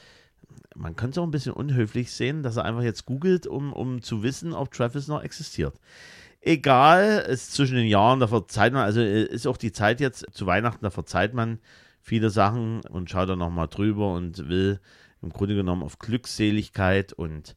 man 0.75 0.97
könnte 0.97 1.13
es 1.13 1.19
auch 1.19 1.27
ein 1.27 1.31
bisschen 1.31 1.53
unhöflich 1.53 2.13
sehen, 2.13 2.43
dass 2.43 2.57
er 2.57 2.65
einfach 2.65 2.83
jetzt 2.83 3.07
googelt, 3.07 3.47
um, 3.47 3.73
um 3.73 4.03
zu 4.03 4.23
wissen, 4.23 4.53
ob 4.53 4.73
Travis 4.73 5.09
noch 5.09 5.23
existiert. 5.23 5.75
Egal, 6.43 7.25
es 7.27 7.43
ist 7.43 7.53
zwischen 7.55 7.77
den 7.77 7.87
Jahren, 7.87 8.19
da 8.21 8.27
verzeiht 8.27 8.73
man, 8.73 8.83
also 8.85 9.01
äh, 9.01 9.25
ist 9.25 9.47
auch 9.47 9.59
die 9.59 9.73
Zeit 9.73 10.01
jetzt 10.01 10.25
zu 10.33 10.47
Weihnachten, 10.47 10.83
da 10.83 10.91
verzeiht 10.91 11.35
man 11.35 11.59
viele 12.01 12.31
Sachen 12.31 12.81
und 12.89 13.11
schaut 13.11 13.29
dann 13.29 13.39
nochmal 13.41 13.69
drüber 13.69 14.15
und 14.15 14.49
will 14.49 14.81
im 15.23 15.29
Grunde 15.31 15.55
genommen 15.55 15.83
auf 15.83 15.99
Glückseligkeit 15.99 17.13
und, 17.13 17.57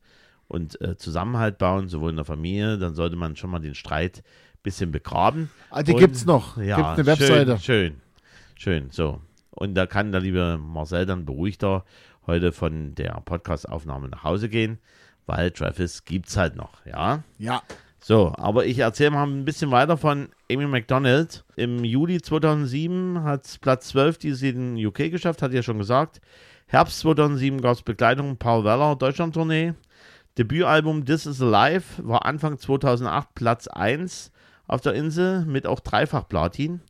und 0.50 0.82
äh, 0.82 0.98
Zusammenhalt 0.98 1.58
bauen, 1.58 1.88
sowohl 1.88 2.10
in 2.10 2.18
der 2.18 2.26
Familie, 2.26 2.78
dann 2.78 2.94
sollte 2.94 3.16
man 3.16 3.38
schon 3.38 3.52
mal 3.52 3.60
den 3.60 3.74
Streit 3.74 4.18
ein 4.18 4.60
bisschen 4.64 4.92
begraben. 4.92 5.50
Ah, 5.70 5.82
die 5.82 5.94
Und- 5.94 6.00
gibt's 6.00 6.26
noch. 6.26 6.58
Ja, 6.58 6.76
Gibt 6.76 6.88
eine 6.90 7.06
Webseite. 7.06 7.58
Schön, 7.60 8.02
schön, 8.58 8.82
schön, 8.84 8.92
so. 8.92 9.22
Und 9.56 9.76
da 9.76 9.86
kann 9.86 10.12
der 10.12 10.22
liebe 10.22 10.58
Marcel 10.58 11.06
dann 11.06 11.26
beruhigter 11.26 11.86
heute 12.26 12.52
von 12.52 12.96
der 12.96 13.22
Podcast-Aufnahme 13.26 14.08
nach 14.10 14.24
Hause 14.24 14.50
gehen, 14.50 14.80
weil 15.26 15.52
Travis 15.52 16.06
gibt's 16.06 16.38
halt 16.38 16.56
noch, 16.56 16.86
ja. 16.86 17.24
Ja, 17.38 17.62
So, 18.00 18.34
aber 18.36 18.66
ich 18.66 18.80
erzähle 18.80 19.12
mal 19.12 19.26
ein 19.26 19.46
bisschen 19.46 19.72
weiter 19.72 19.96
von 19.98 20.30
Amy 20.52 20.66
McDonald. 20.68 21.46
Im 21.56 21.84
Juli 21.84 22.22
2007 22.22 23.24
hat 23.24 23.60
Platz 23.62 23.90
12 23.90 24.18
die 24.18 24.34
sie 24.34 24.50
in 24.50 24.76
den 24.76 24.86
UK 24.86 25.12
geschafft, 25.12 25.42
hat 25.42 25.54
ja 25.54 25.64
schon 25.64 25.78
gesagt. 25.78 26.20
Herbst 26.68 27.00
2007 27.00 27.62
gab 27.62 27.74
es 27.76 27.82
Begleitung 27.82 28.38
Paul 28.38 28.64
Weller, 28.64 28.96
Deutschland-Tournee. 28.96 29.74
Debütalbum 30.38 31.06
This 31.06 31.28
Is 31.28 31.42
Alive 31.42 31.84
war 32.00 32.26
Anfang 32.26 32.58
2008 32.58 33.36
Platz 33.36 33.68
1 33.68 34.32
auf 34.68 34.82
der 34.82 34.94
Insel 34.94 35.46
mit 35.46 35.68
auch 35.68 35.80
dreifach 35.80 36.28
Platin. 36.28 36.82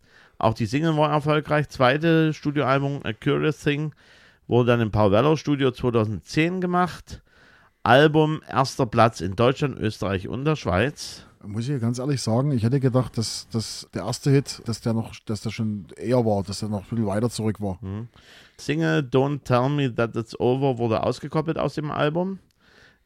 Auch 0.44 0.54
die 0.54 0.66
Single 0.66 0.98
war 0.98 1.10
erfolgreich. 1.10 1.70
Zweite 1.70 2.34
Studioalbum 2.34 3.00
A 3.06 3.14
Curious 3.14 3.60
Thing 3.60 3.94
wurde 4.46 4.72
dann 4.72 4.82
im 4.82 4.92
Paul 4.92 5.14
Weller 5.14 5.38
Studio 5.38 5.72
2010 5.72 6.60
gemacht. 6.60 7.22
Album 7.82 8.42
erster 8.50 8.86
Platz 8.86 9.22
in 9.22 9.38
Deutschland, 9.38 9.80
Österreich 9.80 10.28
und 10.28 10.44
der 10.44 10.58
Schweiz. 10.58 11.26
muss 11.46 11.70
ich 11.70 11.80
ganz 11.80 11.98
ehrlich 11.98 12.22
sagen, 12.22 12.52
ich 12.52 12.64
hätte 12.64 12.82
gedacht, 12.82 13.18
dass, 13.18 13.48
dass 13.54 13.88
der 13.94 14.04
erste 14.04 14.32
Hit, 14.32 14.62
dass 14.66 14.82
der 14.82 14.92
noch, 14.92 15.14
dass 15.26 15.40
der 15.40 15.52
schon 15.52 15.86
eher 15.96 16.26
war, 16.26 16.44
dass 16.44 16.60
der 16.60 16.68
noch 16.68 16.84
ein 16.84 16.90
bisschen 16.90 17.08
weiter 17.08 17.30
zurück 17.30 17.62
war. 17.62 17.80
Single 18.58 19.00
Don't 19.00 19.46
Tell 19.46 19.70
Me 19.70 19.96
That 19.96 20.14
It's 20.18 20.38
Over 20.38 20.78
wurde 20.78 21.04
ausgekoppelt 21.04 21.58
aus 21.58 21.76
dem 21.76 21.90
Album 21.90 22.40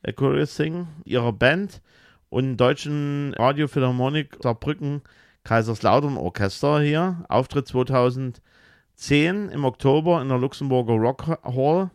A 0.04 0.12
Curious 0.12 0.56
Thing 0.56 0.88
ihrer 1.06 1.34
Band 1.34 1.84
und 2.30 2.46
im 2.46 2.58
deutschen 2.58 3.36
Radio 3.38 3.68
Philharmonic 3.68 4.40
Saarbrücken 4.42 5.04
Kaiserslautern 5.48 6.18
Orchester 6.18 6.82
hier. 6.82 7.24
Auftritt 7.30 7.70
2010 7.70 9.48
im 9.48 9.64
Oktober 9.64 10.22
in 10.22 10.28
der 10.28 10.40
Luxemburger 10.40 10.96
Rock 10.96 11.40
Hall 11.46 11.90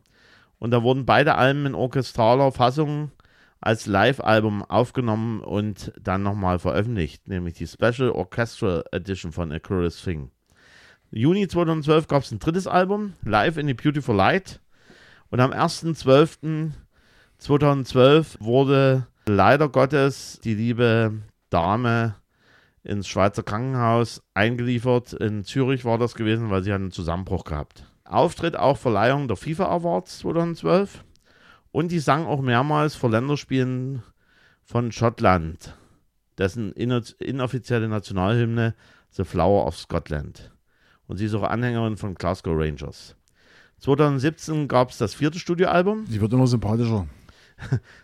und 0.59 0.71
da 0.71 0.83
wurden 0.83 1.05
beide 1.05 1.35
Alben 1.35 1.67
in 1.67 1.75
orchestraler 1.75 2.51
Fassung 2.51 3.11
als 3.61 3.85
Live-Album 3.85 4.65
aufgenommen 4.65 5.43
und 5.43 5.93
dann 6.01 6.23
nochmal 6.23 6.61
veröffentlicht, 6.61 7.29
nämlich 7.29 7.53
die 7.53 7.67
Special 7.67 8.13
Orchestral 8.13 8.85
Edition 8.91 9.33
von 9.33 9.53
A 9.53 9.59
Curious 9.59 10.03
Thing. 10.03 10.31
Juni 11.11 11.47
2012 11.47 12.09
gab 12.09 12.23
es 12.23 12.33
ein 12.33 12.39
drittes 12.39 12.67
Album, 12.67 13.13
Live 13.23 13.59
in 13.59 13.67
the 13.67 13.75
Beautiful 13.75 14.17
Light. 14.17 14.63
Und 15.29 15.41
am 15.41 15.51
1.12.2012 15.51 18.37
wurde 18.41 19.09
leider 19.27 19.69
Gottes 19.69 20.41
die 20.43 20.55
liebe 20.55 21.21
Dame 21.51 22.15
ins 22.85 23.09
Schweizer 23.09 23.43
Krankenhaus 23.43 24.23
eingeliefert. 24.35 25.13
In 25.13 25.45
Zürich 25.45 25.85
war 25.85 25.99
das 25.99 26.15
gewesen, 26.15 26.51
weil 26.51 26.63
sie 26.63 26.73
einen 26.73 26.91
Zusammenbruch 26.91 27.45
gehabt. 27.45 27.87
Auftritt 28.05 28.57
auch 28.57 28.77
Verleihung 28.77 29.29
der 29.29 29.37
FIFA 29.37 29.69
Awards 29.69 30.19
2012. 30.19 31.05
Und 31.71 31.91
die 31.91 32.01
sang 32.01 32.27
auch 32.27 32.43
mehrmals 32.43 32.95
vor 32.95 33.11
Länderspielen 33.11 34.03
von 34.63 34.93
Schottland, 34.93 35.77
dessen 36.37 36.73
inoffizielle 36.73 37.89
Nationalhymne 37.89 38.75
The 39.11 39.25
Flower 39.25 39.67
of 39.67 39.79
Scotland 39.79 40.53
und 41.13 41.19
sie 41.19 41.27
ist 41.27 41.35
auch 41.35 41.43
Anhängerin 41.43 41.99
von 41.99 42.15
Glasgow 42.15 42.55
Rangers. 42.57 43.17
2017 43.81 44.67
gab 44.67 44.89
es 44.89 44.97
das 44.97 45.13
vierte 45.13 45.39
Studioalbum. 45.39 46.07
Die 46.07 46.23
wird 46.23 46.33
immer 46.33 46.47
sympathischer. 46.47 47.07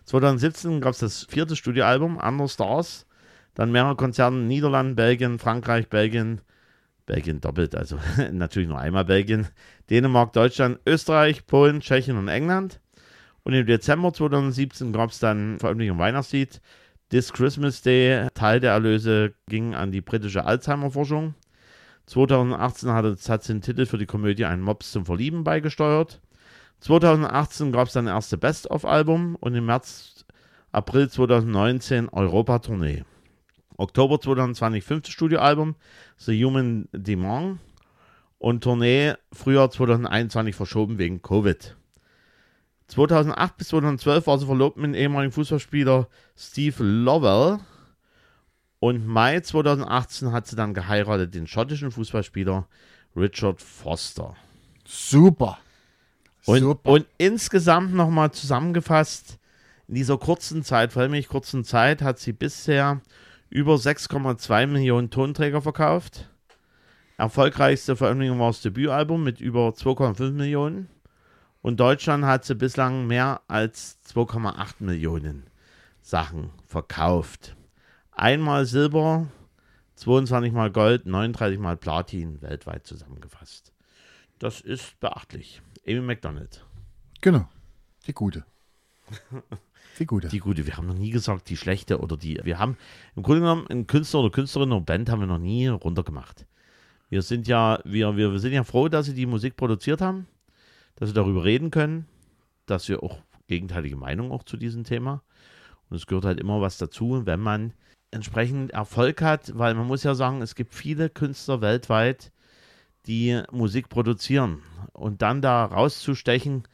2017 0.04 0.82
gab 0.82 0.92
es 0.92 0.98
das 0.98 1.24
vierte 1.24 1.56
Studioalbum, 1.56 2.18
Under 2.18 2.48
Stars. 2.48 3.06
Dann 3.58 3.72
mehrere 3.72 3.96
Konzerte 3.96 4.36
in 4.36 4.46
Niederlanden, 4.46 4.94
Belgien, 4.94 5.40
Frankreich, 5.40 5.88
Belgien, 5.88 6.40
Belgien 7.06 7.40
doppelt, 7.40 7.74
also 7.74 7.98
natürlich 8.32 8.68
nur 8.68 8.78
einmal 8.78 9.04
Belgien, 9.04 9.48
Dänemark, 9.90 10.32
Deutschland, 10.32 10.78
Österreich, 10.86 11.44
Polen, 11.44 11.80
Tschechien 11.80 12.16
und 12.16 12.28
England. 12.28 12.78
Und 13.42 13.54
im 13.54 13.66
Dezember 13.66 14.12
2017 14.12 14.92
gab 14.92 15.10
es 15.10 15.18
dann 15.18 15.58
Veröffentlichung 15.58 15.98
Weihnachtslied. 15.98 16.60
This 17.10 17.32
Christmas 17.32 17.82
Day, 17.82 18.28
Teil 18.32 18.60
der 18.60 18.74
Erlöse 18.74 19.34
ging 19.48 19.74
an 19.74 19.90
die 19.90 20.02
britische 20.02 20.44
Alzheimer-Forschung. 20.44 21.34
2018 22.06 22.92
hat, 22.92 23.06
es- 23.06 23.46
den 23.48 23.60
Titel 23.60 23.86
für 23.86 23.98
die 23.98 24.06
Komödie 24.06 24.44
Ein 24.44 24.60
Mops 24.60 24.92
zum 24.92 25.04
Verlieben 25.04 25.42
beigesteuert. 25.42 26.20
2018 26.78 27.72
gab 27.72 27.88
es 27.88 27.94
dann 27.94 28.06
erste 28.06 28.38
Best-of-Album 28.38 29.34
und 29.34 29.56
im 29.56 29.66
März, 29.66 30.24
April 30.70 31.08
2019 31.10 32.08
Europa-Tournee. 32.08 33.02
Oktober 33.78 34.20
2020 34.20 34.84
fünftes 34.84 35.14
Studioalbum 35.14 35.76
The 36.18 36.44
Human 36.44 36.88
Demand 36.92 37.60
und 38.38 38.62
Tournee 38.62 39.14
Frühjahr 39.32 39.70
2021 39.70 40.54
verschoben 40.54 40.98
wegen 40.98 41.22
Covid. 41.22 41.76
2008 42.88 43.56
bis 43.56 43.68
2012 43.68 44.26
war 44.26 44.38
sie 44.38 44.46
verlobt 44.46 44.76
mit 44.76 44.86
dem 44.86 44.94
ehemaligen 44.94 45.32
Fußballspieler 45.32 46.08
Steve 46.36 46.82
Lovell 46.82 47.60
und 48.80 49.06
Mai 49.06 49.40
2018 49.40 50.32
hat 50.32 50.46
sie 50.46 50.56
dann 50.56 50.74
geheiratet, 50.74 51.34
den 51.34 51.46
schottischen 51.46 51.90
Fußballspieler 51.90 52.66
Richard 53.16 53.60
Foster. 53.60 54.34
Super. 54.84 55.58
Und, 56.46 56.60
Super. 56.60 56.90
und 56.90 57.06
insgesamt 57.18 57.94
nochmal 57.94 58.32
zusammengefasst, 58.32 59.38
in 59.86 59.94
dieser 59.94 60.18
kurzen 60.18 60.64
Zeit, 60.64 60.92
vor 60.92 61.02
allem 61.02 61.14
in 61.14 61.26
kurzen 61.26 61.64
Zeit, 61.64 62.02
hat 62.02 62.18
sie 62.18 62.32
bisher 62.32 63.00
über 63.50 63.74
6,2 63.74 64.66
Millionen 64.66 65.10
Tonträger 65.10 65.62
verkauft. 65.62 66.28
Erfolgreichste 67.16 67.96
Veröffentlichung 67.96 68.38
war 68.38 68.48
das 68.48 68.62
Debütalbum 68.62 69.24
mit 69.24 69.40
über 69.40 69.70
2,5 69.70 70.32
Millionen. 70.32 70.88
Und 71.62 71.80
Deutschland 71.80 72.24
hat 72.24 72.44
sie 72.44 72.54
bislang 72.54 73.06
mehr 73.06 73.40
als 73.48 73.98
2,8 74.14 74.74
Millionen 74.78 75.48
Sachen 76.00 76.50
verkauft. 76.66 77.56
Einmal 78.12 78.66
Silber, 78.66 79.26
22 79.96 80.52
mal 80.52 80.70
Gold, 80.70 81.06
39 81.06 81.58
mal 81.58 81.76
Platin 81.76 82.40
weltweit 82.40 82.86
zusammengefasst. 82.86 83.72
Das 84.38 84.60
ist 84.60 84.98
beachtlich. 85.00 85.60
Amy 85.86 86.00
McDonald. 86.00 86.64
Genau. 87.20 87.48
Die 88.06 88.12
gute. 88.12 88.44
Die 89.98 90.06
gute. 90.06 90.28
Die 90.28 90.38
gute, 90.38 90.66
wir 90.66 90.76
haben 90.76 90.86
noch 90.86 90.94
nie 90.94 91.10
gesagt, 91.10 91.48
die 91.48 91.56
schlechte 91.56 91.98
oder 91.98 92.16
die. 92.16 92.40
Wir 92.44 92.58
haben 92.58 92.76
im 93.16 93.22
Grunde 93.22 93.40
genommen 93.40 93.66
einen 93.68 93.86
Künstler 93.86 94.20
oder 94.20 94.30
Künstlerin 94.30 94.72
oder 94.72 94.84
Band 94.84 95.10
haben 95.10 95.20
wir 95.20 95.26
noch 95.26 95.38
nie 95.38 95.66
runtergemacht. 95.68 96.46
Wir 97.08 97.22
sind 97.22 97.48
ja, 97.48 97.80
wir, 97.84 98.16
wir, 98.16 98.32
wir 98.32 98.38
sind 98.38 98.52
ja 98.52 98.64
froh, 98.64 98.88
dass 98.88 99.06
sie 99.06 99.14
die 99.14 99.26
Musik 99.26 99.56
produziert 99.56 100.00
haben, 100.00 100.26
dass 100.96 101.10
wir 101.10 101.14
darüber 101.14 101.44
reden 101.44 101.70
können, 101.70 102.06
dass 102.66 102.88
wir 102.88 103.02
auch 103.02 103.22
gegenteilige 103.46 103.96
Meinung 103.96 104.30
auch 104.30 104.44
zu 104.44 104.56
diesem 104.56 104.84
Thema. 104.84 105.22
Und 105.88 105.96
es 105.96 106.06
gehört 106.06 106.26
halt 106.26 106.38
immer 106.38 106.60
was 106.60 106.78
dazu, 106.78 107.22
wenn 107.24 107.40
man 107.40 107.72
entsprechend 108.10 108.72
Erfolg 108.72 109.22
hat, 109.22 109.56
weil 109.56 109.74
man 109.74 109.86
muss 109.86 110.02
ja 110.02 110.14
sagen, 110.14 110.42
es 110.42 110.54
gibt 110.54 110.74
viele 110.74 111.08
Künstler 111.08 111.60
weltweit, 111.60 112.30
die 113.06 113.42
Musik 113.50 113.88
produzieren 113.88 114.62
und 114.92 115.22
dann 115.22 115.40
da 115.40 115.64
rauszustechen, 115.64 116.64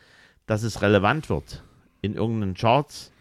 dass 0.47 0.63
es 0.63 0.83
relevant 0.83 1.31
wird 1.31 1.65
in 2.03 2.15
irgendeinen 2.15 2.55
Charts, 2.55 3.13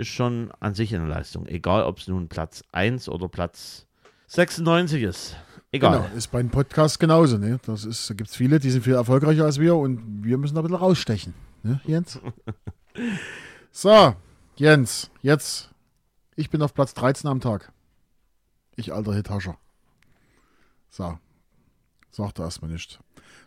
ist 0.00 0.08
schon 0.08 0.50
an 0.58 0.74
sich 0.74 0.94
eine 0.94 1.06
Leistung. 1.06 1.46
Egal, 1.46 1.84
ob 1.84 1.98
es 1.98 2.08
nun 2.08 2.28
Platz 2.28 2.64
1 2.72 3.08
oder 3.08 3.28
Platz 3.28 3.86
96 4.26 5.02
ist. 5.02 5.36
Egal. 5.72 5.98
Genau, 6.02 6.16
ist 6.16 6.28
bei 6.28 6.42
den 6.42 6.50
Podcasts 6.50 6.98
genauso. 6.98 7.38
Ne? 7.38 7.60
Das 7.64 7.84
ist, 7.84 8.10
da 8.10 8.14
gibt 8.14 8.30
es 8.30 8.36
viele, 8.36 8.58
die 8.58 8.70
sind 8.70 8.82
viel 8.82 8.94
erfolgreicher 8.94 9.44
als 9.44 9.60
wir 9.60 9.76
und 9.76 10.24
wir 10.24 10.36
müssen 10.38 10.54
da 10.54 10.60
ein 10.60 10.64
bisschen 10.64 10.78
rausstechen. 10.78 11.34
Ne, 11.62 11.80
Jens? 11.84 12.18
so, 13.70 14.16
Jens, 14.56 15.10
jetzt. 15.22 15.70
Ich 16.34 16.50
bin 16.50 16.62
auf 16.62 16.74
Platz 16.74 16.94
13 16.94 17.28
am 17.28 17.40
Tag. 17.40 17.72
Ich 18.76 18.92
alter 18.92 19.14
Hithascher. 19.14 19.58
So, 20.88 21.18
sagt 22.10 22.38
er 22.38 22.46
erstmal 22.46 22.70
nicht. 22.70 22.98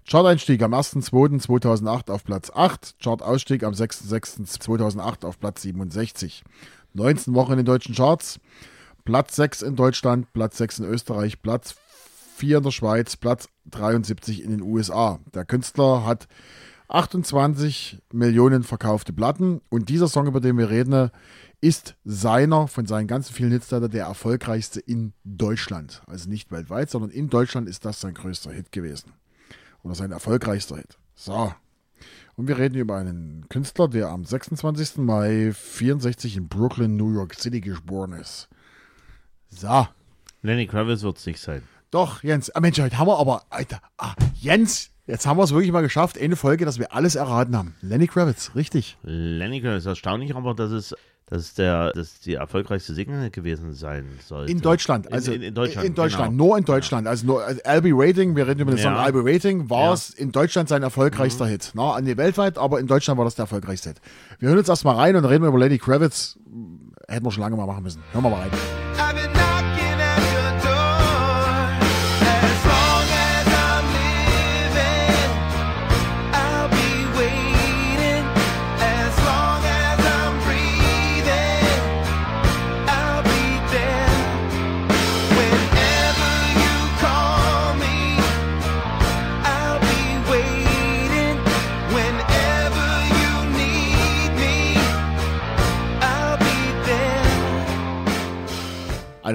Chart-Einstieg 0.05 0.61
am 0.61 0.73
1.2.2008 0.73 2.11
auf 2.11 2.23
Platz 2.23 2.51
8, 2.53 2.95
Chart-Ausstieg 3.01 3.63
am 3.63 3.73
6.6.2008 3.73 5.25
auf 5.25 5.39
Platz 5.39 5.61
67. 5.61 6.43
19 6.93 7.33
Wochen 7.33 7.53
in 7.53 7.57
den 7.59 7.65
deutschen 7.65 7.95
Charts, 7.95 8.39
Platz 9.05 9.35
6 9.35 9.61
in 9.61 9.75
Deutschland, 9.75 10.31
Platz 10.33 10.57
6 10.57 10.79
in 10.79 10.85
Österreich, 10.85 11.41
Platz 11.41 11.75
4 12.35 12.57
in 12.57 12.63
der 12.63 12.71
Schweiz, 12.71 13.15
Platz 13.15 13.47
73 13.71 14.43
in 14.43 14.51
den 14.51 14.61
USA. 14.61 15.19
Der 15.33 15.45
Künstler 15.45 16.05
hat 16.05 16.27
28 16.89 17.99
Millionen 18.11 18.63
verkaufte 18.63 19.13
Platten 19.13 19.61
und 19.69 19.89
dieser 19.89 20.07
Song, 20.07 20.27
über 20.27 20.41
den 20.41 20.57
wir 20.57 20.69
reden, 20.69 21.11
ist 21.61 21.95
seiner 22.03 22.67
von 22.67 22.85
seinen 22.85 23.07
ganzen 23.07 23.33
vielen 23.33 23.51
Hits 23.51 23.69
der 23.69 24.05
erfolgreichste 24.05 24.81
in 24.81 25.13
Deutschland. 25.23 26.03
Also 26.07 26.29
nicht 26.29 26.51
weltweit, 26.51 26.89
sondern 26.89 27.09
in 27.09 27.29
Deutschland 27.29 27.69
ist 27.69 27.85
das 27.85 28.01
sein 28.01 28.13
größter 28.13 28.51
Hit 28.51 28.73
gewesen. 28.73 29.13
Oder 29.83 29.95
sein 29.95 30.11
erfolgreichster 30.11 30.77
Hit. 30.77 30.97
So. 31.15 31.53
Und 32.35 32.47
wir 32.47 32.57
reden 32.57 32.75
über 32.75 32.97
einen 32.97 33.47
Künstler, 33.49 33.87
der 33.87 34.09
am 34.09 34.25
26. 34.25 34.97
Mai 34.97 35.51
64 35.53 36.37
in 36.37 36.47
Brooklyn, 36.47 36.95
New 36.95 37.13
York 37.13 37.35
City 37.35 37.61
geboren 37.61 38.13
ist. 38.13 38.49
So. 39.49 39.87
Lenny 40.41 40.65
Kravitz 40.65 41.03
wird 41.03 41.17
es 41.17 41.25
nicht 41.25 41.39
sein. 41.39 41.63
Doch, 41.91 42.23
Jens. 42.23 42.49
Ah, 42.49 42.59
Mensch, 42.59 42.79
heute 42.79 42.97
haben 42.97 43.07
wir 43.07 43.19
aber, 43.19 43.43
Alter. 43.51 43.79
Ah, 43.97 44.15
Jens, 44.33 44.89
jetzt 45.07 45.25
haben 45.27 45.37
wir 45.37 45.43
es 45.43 45.51
wirklich 45.51 45.71
mal 45.71 45.81
geschafft. 45.81 46.19
Eine 46.19 46.35
Folge, 46.35 46.65
dass 46.65 46.79
wir 46.79 46.93
alles 46.93 47.15
erraten 47.15 47.55
haben. 47.57 47.75
Lenny 47.81 48.07
Kravitz, 48.07 48.51
richtig. 48.55 48.97
Lenny 49.03 49.61
Kravitz 49.61 49.79
ist 49.83 49.85
erstaunlich, 49.87 50.35
aber 50.35 50.53
dass 50.53 50.71
es, 50.71 50.95
dass 51.27 51.53
der, 51.53 51.91
dass 51.93 52.19
die 52.19 52.35
erfolgreichste 52.35 52.93
Single 52.93 53.29
gewesen 53.31 53.73
sein 53.73 54.05
sollte. 54.25 54.51
In 54.51 54.61
Deutschland. 54.61 55.11
Also 55.11 55.31
in, 55.31 55.41
in, 55.41 55.47
in 55.49 55.53
Deutschland. 55.55 55.87
In 55.87 55.95
Deutschland, 55.95 56.31
Genau. 56.31 56.45
nur 56.45 56.57
in 56.57 56.65
Deutschland. 56.65 57.07
Also 57.07 57.25
nur 57.25 57.43
also 57.43 57.61
Rating, 57.65 58.35
wir 58.35 58.47
reden 58.47 58.59
über 58.61 58.71
den 58.71 58.77
Song 58.79 58.93
Ja. 58.93 59.05
Rating, 59.11 59.69
war 59.69 59.79
Ja. 59.81 59.87
Mhm. 59.87 59.93
es 59.93 60.09
in 60.11 60.31
Deutschland 60.31 60.69
sein 60.69 60.83
erfolgreichster 60.83 61.47
Hit. 61.47 61.71
Na, 61.73 61.93
an 61.93 62.05
die 62.05 62.17
weltweit, 62.17 62.57
aber 62.57 62.79
in 62.79 62.87
Deutschland 62.87 63.17
war 63.17 63.25
das 63.25 63.35
der 63.35 63.43
erfolgreichste 63.43 63.89
Hit. 63.89 64.01
Wir 64.39 64.49
hören 64.49 64.59
uns 64.59 64.69
erstmal 64.69 64.95
rein 64.95 65.15
und 65.15 65.25
reden 65.25 65.43
wir 65.43 65.49
über 65.49 65.59
Lenny 65.59 65.77
Kravitz. 65.79 66.37
Hätten 67.07 67.25
wir 67.25 67.31
schon 67.31 67.41
lange 67.41 67.55
mal 67.57 67.65
machen 67.67 67.83
müssen. 67.83 68.01
Hören 68.11 68.23
wir 68.23 68.29
mal 68.29 68.41
rein. 68.41 69.42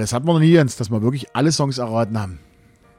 Das 0.00 0.12
hatten 0.12 0.26
wir 0.26 0.32
noch 0.34 0.40
nie, 0.40 0.50
Jens, 0.52 0.76
dass 0.76 0.90
wir 0.90 1.02
wirklich 1.02 1.34
alle 1.34 1.52
Songs 1.52 1.78
erraten 1.78 2.18
haben. 2.18 2.38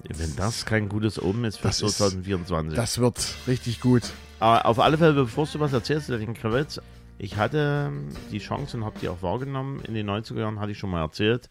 Wenn 0.07 0.35
das 0.37 0.65
kein 0.65 0.87
gutes 0.87 1.21
Omen 1.21 1.43
ist 1.43 1.57
für 1.57 1.67
Das 1.67 1.81
ist- 1.81 1.97
2024. 1.97 2.75
Das 2.75 2.99
wird 2.99 3.35
richtig 3.47 3.81
gut. 3.81 4.03
Aber 4.39 4.65
auf 4.65 4.79
alle 4.79 4.97
Fälle, 4.97 5.13
bevor 5.13 5.45
du 5.45 5.59
was 5.59 5.73
erzählst, 5.73 6.07
Lenny 6.07 6.33
Kravitz, 6.33 6.79
ich 7.17 7.35
hatte 7.35 7.91
die 8.31 8.39
Chance 8.39 8.77
und 8.77 8.85
habe 8.85 8.97
die 9.01 9.09
auch 9.09 9.21
wahrgenommen. 9.21 9.81
In 9.81 9.93
den 9.93 10.05
90er 10.09 10.39
Jahren 10.39 10.59
hatte 10.61 10.71
ich 10.71 10.77
schon 10.77 10.89
mal 10.91 11.01
erzählt, 11.01 11.49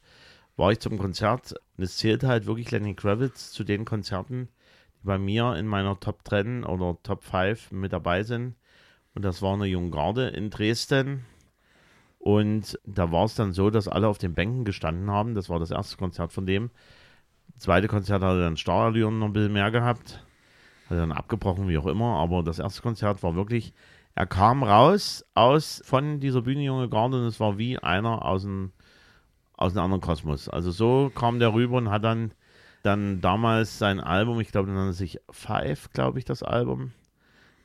war 0.57 0.73
ich 0.73 0.81
zum 0.81 0.99
Konzert 0.99 1.55
und 1.77 1.85
es 1.85 1.99
zählte 1.99 2.27
halt 2.29 2.47
wirklich 2.47 2.71
Lenny 2.71 2.95
Kravitz 2.95 3.53
zu 3.53 3.65
den 3.65 3.85
Konzerten, 3.85 4.49
die 5.03 5.07
bei 5.07 5.19
mir 5.19 5.55
in 5.57 5.67
meiner 5.67 6.01
Top 6.01 6.21
10 6.27 6.65
oder 6.65 6.97
Top 7.03 7.23
5 7.25 7.71
mit 7.71 7.93
dabei 7.93 8.23
sind. 8.23 8.55
Und 9.15 9.23
das 9.27 9.43
war 9.43 9.53
eine 9.55 9.67
junge 9.67 9.91
Garde 9.91 10.29
in 10.29 10.49
Dresden. 10.49 11.27
Und 12.19 12.79
da 12.85 13.13
war 13.13 13.25
es 13.25 13.35
dann 13.35 13.53
so, 13.53 13.71
dass 13.71 13.89
alle 13.89 14.09
auf 14.09 14.19
den 14.19 14.35
Bänken 14.35 14.65
gestanden 14.65 15.11
haben. 15.11 15.35
Das 15.35 15.49
war 15.49 15.61
das 15.61 15.71
erste 15.71 15.97
Konzert 15.97 16.33
von 16.33 16.47
dem. 16.47 16.71
Das 17.55 17.65
zweite 17.65 17.89
Konzert 17.89 18.23
hatte 18.23 18.41
dann 18.41 18.57
Starallüren 18.57 19.19
noch 19.19 19.27
ein 19.27 19.33
bisschen 19.33 19.53
mehr 19.53 19.71
gehabt. 19.71 20.25
Hat 20.89 20.97
er 20.97 21.01
dann 21.01 21.13
abgebrochen, 21.13 21.69
wie 21.69 21.79
auch 21.79 21.87
immer. 21.87 22.17
Aber 22.19 22.43
das 22.43 22.59
erste 22.59 22.83
Konzert 22.83 23.23
war 23.23 23.35
wirklich, 23.35 23.73
er 24.15 24.27
kam 24.27 24.65
raus 24.65 25.25
aus 25.35 25.81
von 25.85 26.19
dieser 26.19 26.43
Bühne 26.43 26.65
Junge 26.65 26.89
Garde 26.89 27.21
und 27.21 27.27
es 27.27 27.39
war 27.39 27.57
wie 27.57 27.79
einer 27.79 28.25
aus 28.25 28.45
einem, 28.45 28.73
aus 29.57 29.73
einem 29.73 29.85
anderen 29.85 30.01
Kosmos. 30.01 30.49
Also 30.49 30.73
so 30.73 31.13
kam 31.15 31.39
der 31.39 31.55
rüber 31.55 31.77
und 31.77 31.91
hat 31.91 32.03
dann, 32.03 32.33
dann 32.83 33.21
damals 33.21 33.79
sein 33.79 34.01
Album, 34.01 34.41
ich 34.41 34.51
glaube, 34.51 34.67
dann 34.67 34.77
nannte 34.77 34.93
sich 34.93 35.21
Five, 35.31 35.93
glaube 35.93 36.19
ich, 36.19 36.25
das 36.25 36.43
Album, 36.43 36.91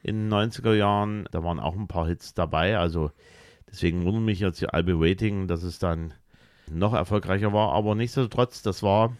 in 0.03 0.29
den 0.29 0.33
90er 0.33 0.75
Jahren. 0.75 1.27
Da 1.31 1.43
waren 1.43 1.59
auch 1.59 1.75
ein 1.75 1.87
paar 1.87 2.05
Hits 2.05 2.35
dabei. 2.35 2.77
Also 2.77 3.11
deswegen 3.73 4.05
wundert 4.05 4.23
mich 4.23 4.39
jetzt 4.39 4.61
die 4.61 4.69
Albe 4.69 4.99
Waiting, 4.99 5.47
dass 5.47 5.63
es 5.63 5.79
dann 5.79 6.13
noch 6.69 6.93
erfolgreicher 6.93 7.51
war. 7.51 7.73
Aber 7.73 7.95
nichtsdestotrotz, 7.95 8.61
das 8.61 8.83
war 8.83 9.17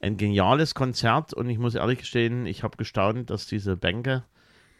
ein 0.00 0.16
geniales 0.16 0.74
Konzert 0.74 1.32
und 1.32 1.48
ich 1.48 1.58
muss 1.58 1.74
ehrlich 1.74 2.00
gestehen, 2.00 2.46
ich 2.46 2.62
habe 2.62 2.76
gestaunt, 2.76 3.30
dass 3.30 3.46
diese 3.46 3.76
Bänke 3.76 4.24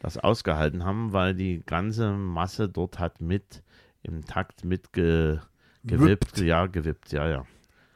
das 0.01 0.19
ausgehalten 0.19 0.85
haben, 0.85 1.13
weil 1.13 1.35
die 1.35 1.63
ganze 1.65 2.13
Masse 2.13 2.69
dort 2.69 2.99
hat 2.99 3.21
mit 3.21 3.63
im 4.03 4.27
Takt 4.27 4.65
mitge 4.65 5.41
gewippt. 5.85 6.39
Ja, 6.39 6.67
gewippt, 6.67 7.13
ja, 7.13 7.29
ja. 7.29 7.47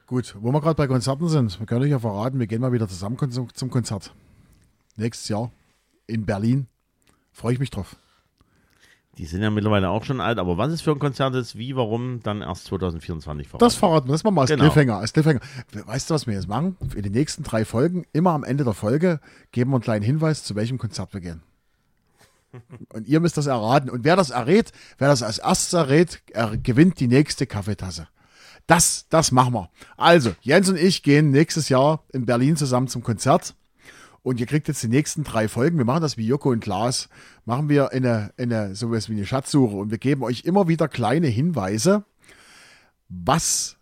Gut, 0.06 0.34
wo 0.40 0.50
wir 0.50 0.60
gerade 0.60 0.76
bei 0.76 0.86
Konzerten 0.86 1.28
sind, 1.28 1.60
wir 1.60 1.66
können 1.66 1.82
euch 1.82 1.90
ja 1.90 1.98
verraten, 1.98 2.38
wir 2.38 2.46
gehen 2.46 2.60
mal 2.60 2.72
wieder 2.72 2.88
zusammen 2.88 3.18
zum 3.30 3.70
Konzert. 3.70 4.14
Nächstes 4.96 5.28
Jahr 5.28 5.52
in 6.06 6.26
Berlin. 6.26 6.66
Freue 7.32 7.52
ich 7.52 7.60
mich 7.60 7.70
drauf. 7.70 7.96
Die 9.18 9.26
sind 9.26 9.42
ja 9.42 9.50
mittlerweile 9.50 9.90
auch 9.90 10.04
schon 10.04 10.20
alt, 10.20 10.38
aber 10.38 10.56
was 10.56 10.72
es 10.72 10.80
für 10.80 10.92
ein 10.92 10.98
Konzert 10.98 11.34
ist, 11.34 11.58
wie, 11.58 11.74
warum, 11.76 12.20
dann 12.22 12.42
erst 12.42 12.66
2024 12.66 13.48
voran. 13.48 13.58
Das 13.58 13.74
verraten 13.74 14.08
wir, 14.08 14.12
das 14.12 14.24
machen 14.24 14.36
wir 14.36 14.42
als 14.42 14.50
Genau. 14.50 14.64
Cliffhanger, 14.64 14.96
als 14.98 15.12
Cliffhanger. 15.12 15.40
Weißt 15.86 16.08
du, 16.08 16.14
was 16.14 16.26
wir 16.26 16.34
jetzt 16.34 16.48
machen? 16.48 16.76
Für 16.88 17.02
die 17.02 17.10
nächsten 17.10 17.42
drei 17.42 17.64
Folgen, 17.64 18.04
immer 18.12 18.30
am 18.30 18.44
Ende 18.44 18.64
der 18.64 18.72
Folge, 18.72 19.20
geben 19.52 19.70
wir 19.72 19.76
einen 19.76 19.82
kleinen 19.82 20.04
Hinweis, 20.04 20.44
zu 20.44 20.54
welchem 20.54 20.78
Konzert 20.78 21.12
wir 21.12 21.20
gehen. 21.20 21.42
Und 22.92 23.06
ihr 23.08 23.20
müsst 23.20 23.36
das 23.36 23.46
erraten. 23.46 23.90
Und 23.90 24.04
wer 24.04 24.16
das 24.16 24.30
errät, 24.30 24.72
wer 24.98 25.08
das 25.08 25.22
als 25.22 25.38
erstes 25.38 25.72
errät, 25.72 26.22
er 26.32 26.56
gewinnt 26.56 27.00
die 27.00 27.08
nächste 27.08 27.46
Kaffeetasse. 27.46 28.08
Das, 28.66 29.06
das 29.08 29.32
machen 29.32 29.54
wir. 29.54 29.70
Also, 29.96 30.34
Jens 30.40 30.68
und 30.68 30.76
ich 30.78 31.02
gehen 31.02 31.30
nächstes 31.30 31.68
Jahr 31.68 32.04
in 32.12 32.26
Berlin 32.26 32.56
zusammen 32.56 32.86
zum 32.88 33.02
Konzert. 33.02 33.54
Und 34.22 34.40
ihr 34.40 34.46
kriegt 34.46 34.68
jetzt 34.68 34.82
die 34.82 34.88
nächsten 34.88 35.24
drei 35.24 35.48
Folgen. 35.48 35.78
Wir 35.78 35.84
machen 35.84 36.02
das 36.02 36.16
wie 36.16 36.26
Joko 36.26 36.50
und 36.50 36.60
Klaas. 36.60 37.08
Machen 37.44 37.68
wir 37.68 37.92
eine, 37.92 38.32
eine, 38.36 38.74
sowas 38.74 39.08
wie 39.08 39.14
eine 39.14 39.26
Schatzsuche. 39.26 39.76
Und 39.76 39.90
wir 39.90 39.98
geben 39.98 40.22
euch 40.22 40.44
immer 40.44 40.68
wieder 40.68 40.88
kleine 40.88 41.28
Hinweise, 41.28 42.04
was 43.08 43.78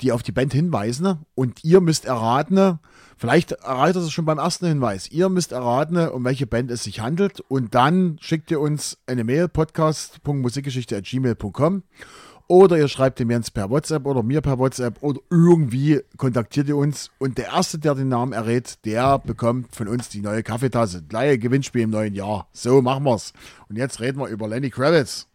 die 0.00 0.12
auf 0.12 0.22
die 0.22 0.32
Band 0.32 0.52
hinweisen 0.52 1.24
und 1.34 1.64
ihr 1.64 1.80
müsst 1.80 2.04
erraten, 2.04 2.78
vielleicht 3.16 3.52
erratet 3.52 3.96
ihr 3.96 4.02
es 4.02 4.12
schon 4.12 4.24
beim 4.24 4.38
ersten 4.38 4.66
Hinweis, 4.66 5.10
ihr 5.10 5.28
müsst 5.28 5.50
erraten, 5.52 5.96
um 6.08 6.24
welche 6.24 6.46
Band 6.46 6.70
es 6.70 6.84
sich 6.84 7.00
handelt 7.00 7.40
und 7.40 7.74
dann 7.74 8.16
schickt 8.20 8.50
ihr 8.50 8.60
uns 8.60 8.98
eine 9.06 9.24
Mail, 9.24 9.48
podcast.musikgeschichte.gmail.com 9.48 11.82
oder 12.50 12.76
ihr 12.76 12.88
schreibt 12.88 13.20
dem 13.20 13.30
Jens 13.30 13.48
per 13.52 13.70
WhatsApp 13.70 14.04
oder 14.06 14.24
mir 14.24 14.40
per 14.40 14.58
WhatsApp 14.58 15.00
oder 15.02 15.20
irgendwie 15.30 16.00
kontaktiert 16.16 16.66
ihr 16.66 16.76
uns 16.76 17.12
und 17.20 17.38
der 17.38 17.46
Erste, 17.46 17.78
der 17.78 17.94
den 17.94 18.08
Namen 18.08 18.32
errät, 18.32 18.84
der 18.84 19.20
bekommt 19.20 19.72
von 19.72 19.86
uns 19.86 20.08
die 20.08 20.20
neue 20.20 20.42
Kaffeetasse. 20.42 21.04
Gleiche 21.08 21.38
Gewinnspiel 21.38 21.82
im 21.82 21.90
neuen 21.90 22.12
Jahr. 22.12 22.48
So 22.52 22.82
machen 22.82 23.04
wir's. 23.04 23.34
Und 23.68 23.76
jetzt 23.76 24.00
reden 24.00 24.18
wir 24.18 24.26
über 24.26 24.48
Lenny 24.48 24.68
Kravitz. 24.68 25.28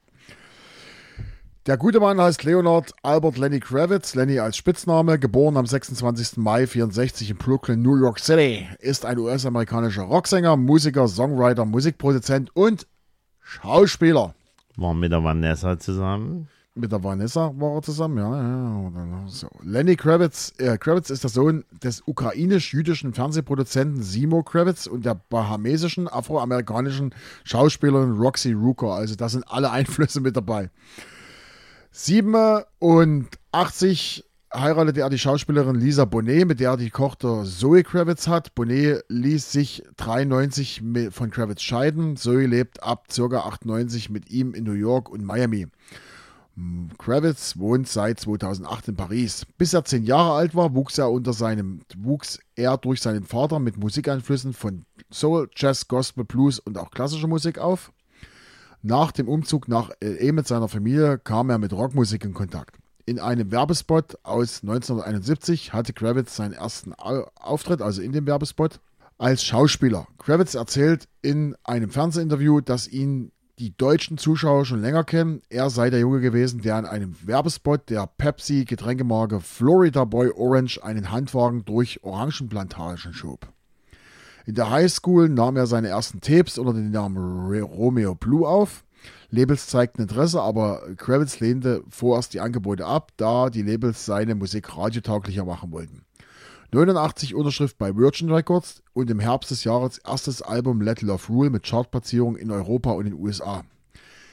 Der 1.68 1.78
gute 1.78 2.02
Mann 2.02 2.20
heißt 2.20 2.44
Leonard 2.44 2.92
Albert 3.02 3.38
Lenny 3.38 3.62
Kravitz, 3.62 4.14
Lenny 4.14 4.40
als 4.40 4.58
Spitzname, 4.58 5.18
geboren 5.18 5.56
am 5.56 5.66
26. 5.66 6.36
Mai 6.36 6.68
64 6.68 7.30
in 7.30 7.38
Brooklyn, 7.38 7.82
New 7.82 7.96
York 7.96 8.20
City, 8.20 8.68
ist 8.80 9.06
ein 9.06 9.18
US-amerikanischer 9.20 10.04
Rocksänger, 10.04 10.58
Musiker, 10.58 11.08
Songwriter, 11.08 11.64
Musikproduzent 11.64 12.54
und 12.54 12.86
Schauspieler. 13.40 14.36
War 14.76 14.94
mit 14.94 15.14
der 15.14 15.24
Vanessa 15.24 15.80
zusammen. 15.80 16.50
Mit 16.78 16.92
der 16.92 17.02
Vanessa 17.02 17.54
war 17.56 17.76
er 17.76 17.82
zusammen, 17.84 18.18
ja. 18.18 18.36
ja 18.36 19.24
so. 19.28 19.48
Lenny 19.64 19.96
Kravitz, 19.96 20.52
äh, 20.58 20.78
Kravitz 20.78 21.10
ist 21.10 21.24
der 21.24 21.30
Sohn 21.30 21.64
des 21.82 22.04
ukrainisch-jüdischen 22.06 23.14
Fernsehproduzenten 23.14 24.04
Simo 24.04 24.44
Kravitz 24.44 24.86
und 24.86 25.06
der 25.06 25.16
bahamesischen 25.16 26.10
afroamerikanischen 26.10 27.16
Schauspielerin 27.46 28.18
Roxy 28.18 28.52
Rucker. 28.52 28.94
Also 28.94 29.16
da 29.16 29.30
sind 29.30 29.46
alle 29.48 29.72
Einflüsse 29.76 30.20
mit 30.20 30.36
dabei. 30.36 30.70
87 31.92 34.26
heiratete 34.54 35.00
er 35.02 35.10
die 35.10 35.18
Schauspielerin 35.18 35.76
Lisa 35.76 36.04
Bonet, 36.04 36.46
mit 36.48 36.60
der 36.60 36.72
er 36.72 36.78
die 36.78 36.90
Tochter 36.90 37.46
Zoe 37.46 37.84
Kravitz 37.84 38.28
hat. 38.28 38.54
Bonet 38.54 39.06
ließ 39.08 39.50
sich 39.52 39.82
93 39.98 40.82
mit- 40.82 41.14
von 41.14 41.32
Kravitz 41.32 41.62
scheiden. 41.62 42.18
Zoe 42.18 42.48
lebt 42.48 42.84
ab 42.84 43.08
ca. 43.16 43.38
98 43.40 44.10
mit 44.10 44.30
ihm 44.30 44.54
in 44.54 44.66
New 44.66 44.74
York 44.74 45.10
und 45.10 45.24
Miami. 45.24 45.68
Kravitz 46.98 47.58
wohnt 47.58 47.88
seit 47.88 48.20
2008 48.20 48.88
in 48.90 48.96
Paris. 48.96 49.46
Bis 49.58 49.74
er 49.74 49.84
zehn 49.84 50.04
Jahre 50.04 50.34
alt 50.34 50.56
war, 50.56 50.74
wuchs 50.74 50.98
er 50.98 51.12
unter 51.12 51.34
seinem 51.34 51.82
wuchs 51.98 52.40
er 52.56 52.78
durch 52.78 53.02
seinen 53.02 53.24
Vater 53.26 53.60
mit 53.60 53.78
Musikeinflüssen 53.78 54.54
von 54.54 54.86
Soul, 55.12 55.50
Jazz, 55.56 55.88
Gospel, 55.88 56.24
Blues 56.24 56.60
und 56.60 56.78
auch 56.78 56.92
klassischer 56.92 57.28
Musik 57.28 57.60
auf. 57.60 57.92
Nach 58.82 59.12
dem 59.12 59.28
Umzug 59.28 59.68
nach 59.68 59.90
LA 60.02 60.32
mit 60.32 60.48
seiner 60.48 60.68
Familie 60.70 61.18
kam 61.18 61.50
er 61.50 61.58
mit 61.58 61.74
Rockmusik 61.74 62.24
in 62.24 62.34
Kontakt. 62.34 62.78
In 63.06 63.20
einem 63.20 63.52
Werbespot 63.52 64.18
aus 64.24 64.62
1971 64.64 65.74
hatte 65.74 65.92
Kravitz 65.94 66.36
seinen 66.36 66.54
ersten 66.54 66.94
Au- 66.98 67.28
Auftritt, 67.36 67.82
also 67.82 68.02
in 68.02 68.14
dem 68.14 68.26
Werbespot, 68.28 68.80
als 69.18 69.44
Schauspieler. 69.44 70.08
Kravitz 70.18 70.56
erzählt 70.56 71.08
in 71.22 71.56
einem 71.64 71.90
Fernsehinterview, 71.90 72.62
dass 72.62 72.88
ihn 72.88 73.32
die 73.60 73.76
deutschen 73.76 74.18
Zuschauer 74.18 74.66
schon 74.66 74.82
länger 74.82 75.04
kennen. 75.04 75.42
Er 75.50 75.70
sei 75.70 75.90
der 75.90 76.00
Junge 76.00 76.20
gewesen, 76.20 76.62
der 76.62 76.80
in 76.80 76.86
einem 76.86 77.16
Werbespot 77.26 77.90
der 77.90 78.08
Pepsi-Getränkemarke 78.08 79.40
Florida 79.40 80.04
Boy 80.04 80.32
Orange 80.36 80.84
einen 80.84 81.12
Handwagen 81.12 81.64
durch 81.66 82.04
Orangenplantagen 82.04 83.14
schob. 83.14 83.48
In 84.46 84.56
der 84.56 84.70
Highschool 84.70 85.30
nahm 85.30 85.56
er 85.58 85.68
seine 85.68 85.88
ersten 85.88 86.22
Tapes 86.22 86.58
unter 86.58 86.74
dem 86.74 86.92
Namen 86.92 87.18
Romeo 87.64 88.14
Blue 88.14 88.48
auf. 88.48 88.84
Labels 89.30 89.68
zeigten 89.68 90.04
Interesse, 90.04 90.42
aber 90.42 90.82
Kravitz 90.98 91.40
lehnte 91.40 91.84
vorerst 91.90 92.34
die 92.34 92.42
Angebote 92.42 92.86
ab, 92.86 93.12
da 93.18 93.50
die 93.50 93.64
Labels 93.64 94.06
seine 94.06 94.36
Musik 94.36 94.78
radiotauglicher 94.78 95.46
machen 95.46 95.72
wollten. 95.72 96.05
89 96.76 97.36
Unterschrift 97.36 97.78
bei 97.78 97.96
Virgin 97.96 98.30
Records 98.30 98.84
und 98.92 99.10
im 99.10 99.22
Herbst 99.22 99.50
des 99.50 99.64
Jahres 99.64 99.98
erstes 100.00 100.42
Album 100.42 100.82
Let 100.82 101.02
Love 101.02 101.24
Rule 101.30 101.50
mit 101.50 101.64
Chartplatzierung 101.64 102.36
in 102.36 102.52
Europa 102.52 102.92
und 102.92 103.06
den 103.06 103.14
USA. 103.14 103.64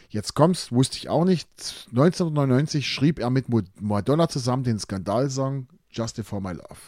Jetzt 0.09 0.35
kommt's, 0.35 0.73
wusste 0.73 0.97
ich 0.97 1.09
auch 1.09 1.25
nicht. 1.25 1.49
1999 1.91 2.85
schrieb 2.85 3.21
er 3.21 3.31
mit 3.31 3.47
Madonna 3.81 4.29
zusammen 4.29 4.65
den 4.65 4.81
Skandalsong 4.81 5.69
Justify 5.93 6.41
My 6.41 6.51
Love 6.51 6.81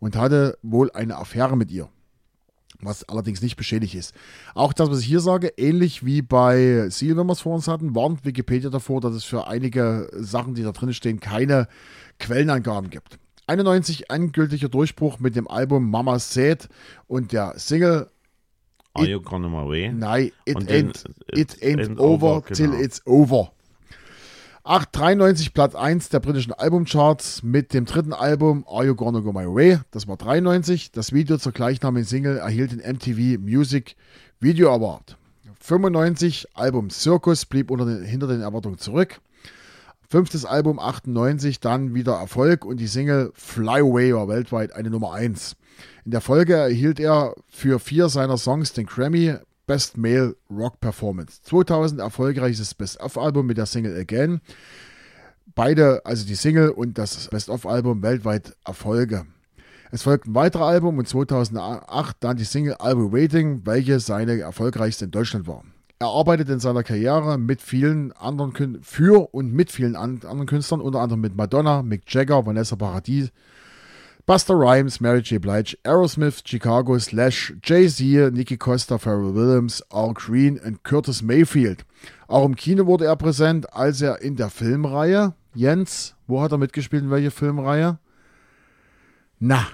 und 0.00 0.16
hatte 0.16 0.58
wohl 0.60 0.90
eine 0.92 1.16
Affäre 1.16 1.56
mit 1.56 1.70
ihr 1.70 1.88
was 2.80 3.08
allerdings 3.08 3.40
nicht 3.40 3.56
beschädigt 3.56 3.94
ist. 3.94 4.12
Auch 4.54 4.74
das, 4.74 4.90
was 4.90 5.00
ich 5.00 5.06
hier 5.06 5.20
sage, 5.20 5.54
ähnlich 5.56 6.04
wie 6.04 6.20
bei 6.20 6.90
Seal, 6.90 7.16
wenn 7.16 7.26
wir 7.26 7.32
es 7.32 7.40
vor 7.40 7.54
uns 7.54 7.66
hatten, 7.66 7.94
warnt 7.94 8.26
Wikipedia 8.26 8.68
davor, 8.68 9.00
dass 9.00 9.14
es 9.14 9.24
für 9.24 9.46
einige 9.46 10.10
Sachen, 10.12 10.54
die 10.54 10.62
da 10.62 10.72
drin 10.72 10.92
stehen, 10.92 11.18
keine 11.18 11.66
Quellenangaben 12.18 12.90
gibt. 12.90 13.18
91 13.46 14.10
endgültiger 14.10 14.68
Durchbruch 14.68 15.20
mit 15.20 15.36
dem 15.36 15.48
Album 15.48 15.90
Mama 15.90 16.18
Said 16.18 16.68
und 17.06 17.32
der 17.32 17.54
Single 17.56 18.08
Are 18.96 19.08
you 19.08 19.20
gonna 19.20 19.48
my 19.48 19.68
way? 19.68 19.92
Nein, 19.92 20.30
it 20.44 20.54
Und 20.54 20.70
ain't, 20.70 21.04
it 21.32 21.60
ain't 21.62 21.80
ain't 21.80 21.98
over, 21.98 22.36
over, 22.36 22.46
till 22.46 22.70
genau. 22.70 22.80
it's 22.80 23.02
over. 23.06 23.50
893 24.62 25.52
Platz 25.52 25.74
1 25.74 26.08
der 26.08 26.20
britischen 26.20 26.52
Albumcharts 26.52 27.42
mit 27.42 27.74
dem 27.74 27.84
dritten 27.84 28.14
Album 28.14 28.64
Are 28.66 28.86
You 28.86 28.94
Gonna 28.94 29.20
Go 29.20 29.32
My 29.32 29.46
Way? 29.46 29.80
Das 29.90 30.08
war 30.08 30.16
93. 30.16 30.92
Das 30.92 31.12
Video 31.12 31.36
zur 31.36 31.52
gleichnamigen 31.52 32.06
Single 32.06 32.38
erhielt 32.38 32.72
den 32.72 32.78
MTV 32.78 33.38
Music 33.40 33.96
Video 34.40 34.72
Award. 34.72 35.18
95 35.60 36.48
Album 36.54 36.88
Circus 36.88 37.44
blieb 37.44 37.68
den, 37.68 38.04
hinter 38.04 38.26
den 38.26 38.42
Erwartungen 38.42 38.78
zurück. 38.78 39.20
Fünftes 40.08 40.44
Album 40.44 40.78
98, 40.78 41.60
dann 41.60 41.94
wieder 41.94 42.14
Erfolg 42.14 42.64
und 42.64 42.78
die 42.78 42.86
Single 42.86 43.32
Fly 43.34 43.80
Away 43.80 44.14
war 44.14 44.28
weltweit 44.28 44.74
eine 44.74 44.90
Nummer 44.90 45.14
1. 45.14 45.56
In 46.04 46.10
der 46.10 46.20
Folge 46.20 46.54
erhielt 46.54 47.00
er 47.00 47.34
für 47.48 47.78
vier 47.78 48.08
seiner 48.08 48.36
Songs 48.36 48.72
den 48.72 48.86
Grammy 48.86 49.34
Best 49.66 49.96
Male 49.96 50.36
Rock 50.50 50.80
Performance. 50.80 51.42
2000 51.44 52.00
erfolgreiches 52.00 52.74
Best-of-Album 52.74 53.46
mit 53.46 53.56
der 53.56 53.66
Single 53.66 53.98
Again. 53.98 54.40
Beide, 55.54 56.04
also 56.04 56.26
die 56.26 56.34
Single 56.34 56.70
und 56.70 56.98
das 56.98 57.28
Best-of-Album, 57.28 58.02
weltweit 58.02 58.54
Erfolge. 58.64 59.24
Es 59.90 60.02
folgte 60.02 60.30
ein 60.30 60.34
weiterer 60.34 60.66
Album 60.66 60.98
und 60.98 61.08
2008 61.08 62.16
dann 62.20 62.36
die 62.36 62.44
Single 62.44 62.74
I'll 62.74 62.96
Be 62.96 63.12
Waiting, 63.12 63.62
welche 63.64 64.00
seine 64.00 64.38
erfolgreichste 64.40 65.06
in 65.06 65.12
Deutschland 65.12 65.46
war. 65.46 65.64
Er 66.00 66.08
arbeitet 66.08 66.48
in 66.48 66.58
seiner 66.58 66.82
Karriere 66.82 67.38
mit 67.38 67.62
vielen 67.62 68.12
anderen 68.12 68.52
Kün 68.52 68.78
für 68.82 69.32
und 69.32 69.52
mit 69.52 69.70
vielen 69.70 69.94
an 69.94 70.20
anderen 70.24 70.46
Künstlern, 70.46 70.80
unter 70.80 71.00
anderem 71.00 71.20
mit 71.20 71.36
Madonna, 71.36 71.82
Mick 71.82 72.02
Jagger, 72.08 72.44
Vanessa 72.44 72.74
Paradis, 72.74 73.30
Buster 74.26 74.54
Rhymes, 74.54 75.00
Mary 75.00 75.20
J. 75.20 75.40
Blige, 75.40 75.76
Aerosmith, 75.84 76.42
Chicago, 76.44 76.98
Slash, 76.98 77.54
Jay-Z, 77.62 78.32
Nicky 78.32 78.56
Costa, 78.56 78.98
Pharrell 78.98 79.34
Williams, 79.34 79.82
Al 79.90 80.14
Green 80.14 80.58
und 80.58 80.82
Curtis 80.82 81.22
Mayfield. 81.22 81.84
Auch 82.26 82.44
im 82.44 82.56
Kino 82.56 82.86
wurde 82.86 83.04
er 83.04 83.16
präsent, 83.16 83.72
als 83.74 84.00
er 84.00 84.20
in 84.20 84.36
der 84.36 84.50
Filmreihe, 84.50 85.34
Jens, 85.54 86.16
wo 86.26 86.42
hat 86.42 86.52
er 86.52 86.58
mitgespielt, 86.58 87.04
in 87.04 87.10
welcher 87.10 87.30
Filmreihe? 87.30 87.98
Na, 89.38 89.66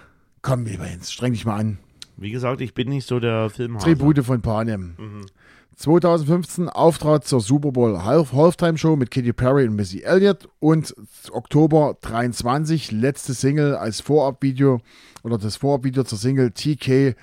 komm, 0.42 0.64
lieber 0.64 0.86
Jens, 0.86 1.12
streng 1.12 1.32
dich 1.32 1.46
mal 1.46 1.58
an. 1.58 1.78
Wie 2.16 2.30
gesagt, 2.30 2.60
ich 2.60 2.74
bin 2.74 2.88
nicht 2.88 3.06
so 3.06 3.20
der 3.20 3.48
Filmhase. 3.48 3.86
Tribute 3.86 4.22
von 4.24 4.42
Panem. 4.42 4.96
2015 5.80 6.68
Auftritt 6.68 7.24
zur 7.24 7.40
Super 7.40 7.72
Bowl 7.72 8.04
Half 8.04 8.34
Halftime 8.34 8.76
Show 8.76 8.96
mit 8.96 9.10
Katy 9.10 9.32
Perry 9.32 9.66
und 9.66 9.76
Missy 9.76 10.02
Elliott 10.02 10.46
und 10.58 10.94
Oktober 11.32 11.96
23 12.02 12.92
letzte 12.92 13.32
Single 13.32 13.76
als 13.76 14.02
Vorabvideo 14.02 14.82
oder 15.22 15.38
das 15.38 15.56
Vorabvideo 15.56 16.04
zur 16.04 16.18
Single 16.18 16.50
TK 16.50 17.16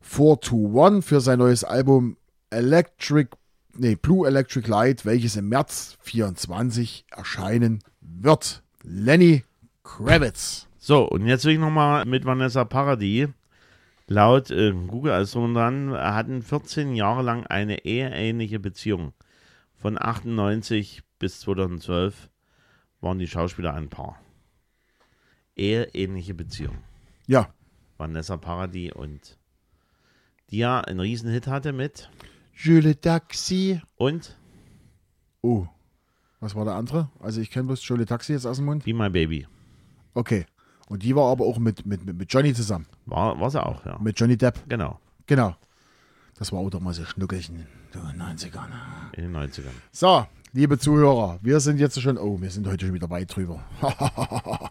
421 0.00 1.04
für 1.06 1.20
sein 1.20 1.38
neues 1.38 1.64
Album 1.64 2.16
Electric 2.48 3.36
nee, 3.76 3.94
Blue 3.94 4.26
Electric 4.26 4.66
Light, 4.66 5.04
welches 5.04 5.36
im 5.36 5.50
März 5.50 5.98
24 6.00 7.04
erscheinen 7.10 7.80
wird. 8.00 8.62
Lenny 8.84 9.44
Kravitz. 9.84 10.66
So, 10.78 11.06
und 11.06 11.26
jetzt 11.26 11.44
will 11.44 11.52
ich 11.52 11.60
nochmal 11.60 12.06
mit 12.06 12.24
Vanessa 12.24 12.64
Paradis. 12.64 13.28
Laut 14.06 14.50
äh, 14.50 14.72
Google 14.72 15.12
als 15.12 15.32
dran 15.32 15.92
hatten 15.92 16.42
14 16.42 16.94
Jahre 16.94 17.22
lang 17.22 17.46
eine 17.46 17.84
eheähnliche 17.84 18.60
Beziehung. 18.60 19.12
Von 19.76 20.00
98 20.00 21.02
bis 21.18 21.40
2012 21.40 22.28
waren 23.00 23.18
die 23.18 23.28
Schauspieler 23.28 23.74
ein 23.74 23.88
Paar. 23.88 24.20
Eheähnliche 25.56 26.34
Beziehung. 26.34 26.78
Ja, 27.26 27.52
Vanessa 27.98 28.36
Paradis 28.36 28.92
und 28.92 29.38
die 30.50 30.58
ja 30.58 30.80
einen 30.80 31.00
Riesenhit 31.00 31.46
hatte 31.46 31.72
mit 31.72 32.10
Jules 32.54 33.00
Taxi. 33.00 33.80
und 33.96 34.36
Oh, 35.40 35.66
was 36.40 36.54
war 36.54 36.64
der 36.64 36.74
andere? 36.74 37.10
Also 37.20 37.40
ich 37.40 37.50
kenne 37.50 37.66
bloß 37.66 37.86
Julie 37.86 38.06
Taxi 38.06 38.32
jetzt 38.32 38.46
aus 38.46 38.56
dem 38.58 38.66
Mund. 38.66 38.84
Be 38.84 38.94
My 38.94 39.10
Baby. 39.10 39.46
Okay. 40.14 40.46
Und 40.92 41.02
die 41.02 41.16
war 41.16 41.32
aber 41.32 41.46
auch 41.46 41.58
mit, 41.58 41.86
mit, 41.86 42.04
mit 42.04 42.30
Johnny 42.30 42.52
zusammen. 42.52 42.84
War, 43.06 43.40
war 43.40 43.48
sie 43.48 43.64
auch, 43.64 43.86
ja. 43.86 43.98
Mit 43.98 44.20
Johnny 44.20 44.36
Depp. 44.36 44.60
Genau, 44.68 44.98
Genau. 45.26 45.56
Das 46.36 46.52
war 46.52 46.58
auch 46.58 46.68
doch 46.68 46.80
mal 46.80 46.92
so 46.92 47.02
Schnuckelchen. 47.02 47.66
So 47.94 48.00
90ern. 48.00 48.68
in 49.12 49.22
den 49.22 49.34
90ern. 49.34 49.72
So, 49.90 50.26
liebe 50.52 50.78
Zuhörer, 50.78 51.38
wir 51.40 51.60
sind 51.60 51.80
jetzt 51.80 51.98
schon, 51.98 52.18
oh, 52.18 52.38
wir 52.42 52.50
sind 52.50 52.66
heute 52.66 52.84
schon 52.84 52.94
wieder 52.94 53.08
weit 53.08 53.34
drüber. 53.34 53.64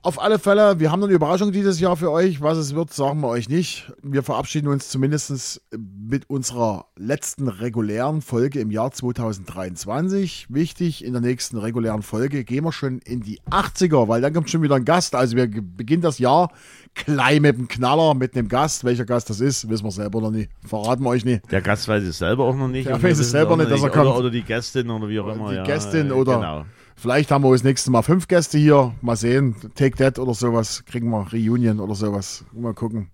Auf 0.00 0.22
alle 0.22 0.38
Fälle, 0.38 0.78
wir 0.78 0.92
haben 0.92 1.02
eine 1.02 1.12
Überraschung 1.12 1.50
dieses 1.50 1.80
Jahr 1.80 1.96
für 1.96 2.12
euch. 2.12 2.40
Was 2.40 2.56
es 2.56 2.72
wird, 2.76 2.92
sagen 2.94 3.20
wir 3.20 3.26
euch 3.26 3.48
nicht. 3.48 3.92
Wir 4.00 4.22
verabschieden 4.22 4.68
uns 4.68 4.90
zumindest 4.90 5.60
mit 5.76 6.30
unserer 6.30 6.86
letzten 6.96 7.48
regulären 7.48 8.22
Folge 8.22 8.60
im 8.60 8.70
Jahr 8.70 8.92
2023. 8.92 10.46
Wichtig, 10.50 11.04
in 11.04 11.14
der 11.14 11.20
nächsten 11.20 11.58
regulären 11.58 12.02
Folge 12.02 12.44
gehen 12.44 12.62
wir 12.62 12.70
schon 12.70 13.00
in 13.00 13.22
die 13.22 13.40
80er, 13.50 14.06
weil 14.06 14.20
dann 14.20 14.32
kommt 14.32 14.48
schon 14.50 14.62
wieder 14.62 14.76
ein 14.76 14.84
Gast. 14.84 15.16
Also 15.16 15.36
wir 15.36 15.48
beginnen 15.48 16.02
das 16.02 16.20
Jahr 16.20 16.52
klein 16.94 17.42
mit 17.42 17.56
einem 17.56 17.66
Knaller, 17.66 18.14
mit 18.14 18.36
einem 18.36 18.46
Gast. 18.46 18.84
Welcher 18.84 19.04
Gast 19.04 19.28
das 19.30 19.40
ist, 19.40 19.68
wissen 19.68 19.84
wir 19.84 19.90
selber 19.90 20.20
noch 20.20 20.30
nicht. 20.30 20.48
Verraten 20.64 21.02
wir 21.02 21.10
euch 21.10 21.24
nicht. 21.24 21.50
Der 21.50 21.60
Gast 21.60 21.88
weiß 21.88 22.04
es 22.04 22.18
selber 22.18 22.44
auch 22.44 22.54
noch 22.54 22.68
nicht. 22.68 22.88
Der 22.88 23.02
weiß 23.02 23.18
es 23.18 23.32
selber 23.32 23.56
nicht, 23.56 23.68
dass 23.68 23.80
er 23.80 23.92
oder, 23.92 24.04
kommt. 24.04 24.16
Oder 24.16 24.30
die 24.30 24.42
Gästin 24.42 24.88
oder 24.90 25.08
wie 25.08 25.18
auch 25.18 25.34
immer. 25.34 25.50
Die 25.50 25.56
ja, 25.56 25.64
Gästin 25.64 26.10
äh, 26.10 26.12
oder 26.12 26.36
Genau. 26.36 26.64
Vielleicht 26.98 27.30
haben 27.30 27.44
wir 27.44 27.52
das 27.52 27.64
nächste 27.64 27.90
Mal 27.90 28.02
fünf 28.02 28.28
Gäste 28.28 28.58
hier. 28.58 28.94
Mal 29.00 29.16
sehen. 29.16 29.56
Take 29.74 29.96
That 29.96 30.18
oder 30.18 30.34
sowas. 30.34 30.84
Kriegen 30.84 31.10
wir 31.10 31.26
Reunion 31.32 31.80
oder 31.80 31.94
sowas. 31.94 32.44
Mal 32.52 32.74
gucken. 32.74 33.10